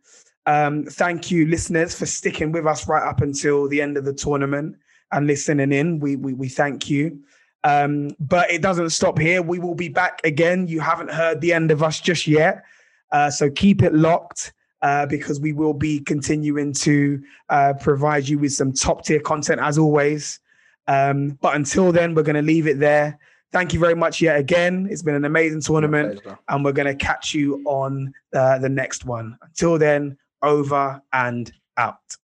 um, 0.46 0.84
thank 0.84 1.30
you, 1.30 1.46
listeners, 1.46 1.98
for 1.98 2.06
sticking 2.06 2.52
with 2.52 2.66
us 2.66 2.86
right 2.86 3.02
up 3.02 3.22
until 3.22 3.68
the 3.68 3.80
end 3.80 3.96
of 3.96 4.04
the 4.04 4.12
tournament 4.12 4.76
and 5.12 5.26
listening 5.26 5.72
in. 5.72 6.00
We 6.00 6.16
we, 6.16 6.34
we 6.34 6.48
thank 6.48 6.90
you. 6.90 7.20
Um, 7.62 8.10
but 8.20 8.50
it 8.50 8.60
doesn't 8.60 8.90
stop 8.90 9.18
here. 9.18 9.40
We 9.40 9.58
will 9.58 9.74
be 9.74 9.88
back 9.88 10.20
again. 10.24 10.68
You 10.68 10.80
haven't 10.80 11.10
heard 11.10 11.40
the 11.40 11.54
end 11.54 11.70
of 11.70 11.82
us 11.82 11.98
just 11.98 12.26
yet, 12.26 12.62
uh, 13.10 13.30
so 13.30 13.50
keep 13.50 13.82
it 13.82 13.94
locked. 13.94 14.52
Uh, 14.84 15.06
because 15.06 15.40
we 15.40 15.54
will 15.54 15.72
be 15.72 15.98
continuing 16.00 16.70
to 16.70 17.18
uh, 17.48 17.72
provide 17.80 18.28
you 18.28 18.38
with 18.38 18.52
some 18.52 18.70
top 18.70 19.02
tier 19.02 19.18
content 19.18 19.58
as 19.58 19.78
always. 19.78 20.40
Um, 20.86 21.38
but 21.40 21.56
until 21.56 21.90
then, 21.90 22.14
we're 22.14 22.22
going 22.22 22.36
to 22.36 22.42
leave 22.42 22.66
it 22.66 22.78
there. 22.80 23.18
Thank 23.50 23.72
you 23.72 23.80
very 23.80 23.94
much 23.94 24.20
yet 24.20 24.36
again. 24.36 24.86
It's 24.90 25.00
been 25.00 25.14
an 25.14 25.24
amazing 25.24 25.62
tournament, 25.62 26.20
and 26.50 26.62
we're 26.62 26.72
going 26.72 26.94
to 26.94 26.94
catch 26.94 27.32
you 27.32 27.62
on 27.64 28.12
uh, 28.34 28.58
the 28.58 28.68
next 28.68 29.06
one. 29.06 29.38
Until 29.40 29.78
then, 29.78 30.18
over 30.42 31.00
and 31.14 31.50
out. 31.78 32.16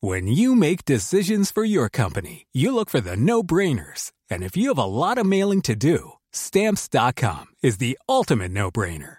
When 0.00 0.26
you 0.26 0.54
make 0.54 0.84
decisions 0.84 1.50
for 1.50 1.64
your 1.64 1.88
company, 1.88 2.46
you 2.52 2.74
look 2.74 2.90
for 2.90 3.00
the 3.00 3.16
no 3.16 3.42
brainers. 3.42 4.12
And 4.28 4.42
if 4.42 4.54
you 4.54 4.68
have 4.68 4.78
a 4.78 4.84
lot 4.84 5.16
of 5.16 5.24
mailing 5.24 5.62
to 5.62 5.74
do, 5.74 6.12
stamps.com 6.32 7.46
is 7.62 7.78
the 7.78 7.98
ultimate 8.06 8.50
no 8.50 8.70
brainer. 8.70 9.18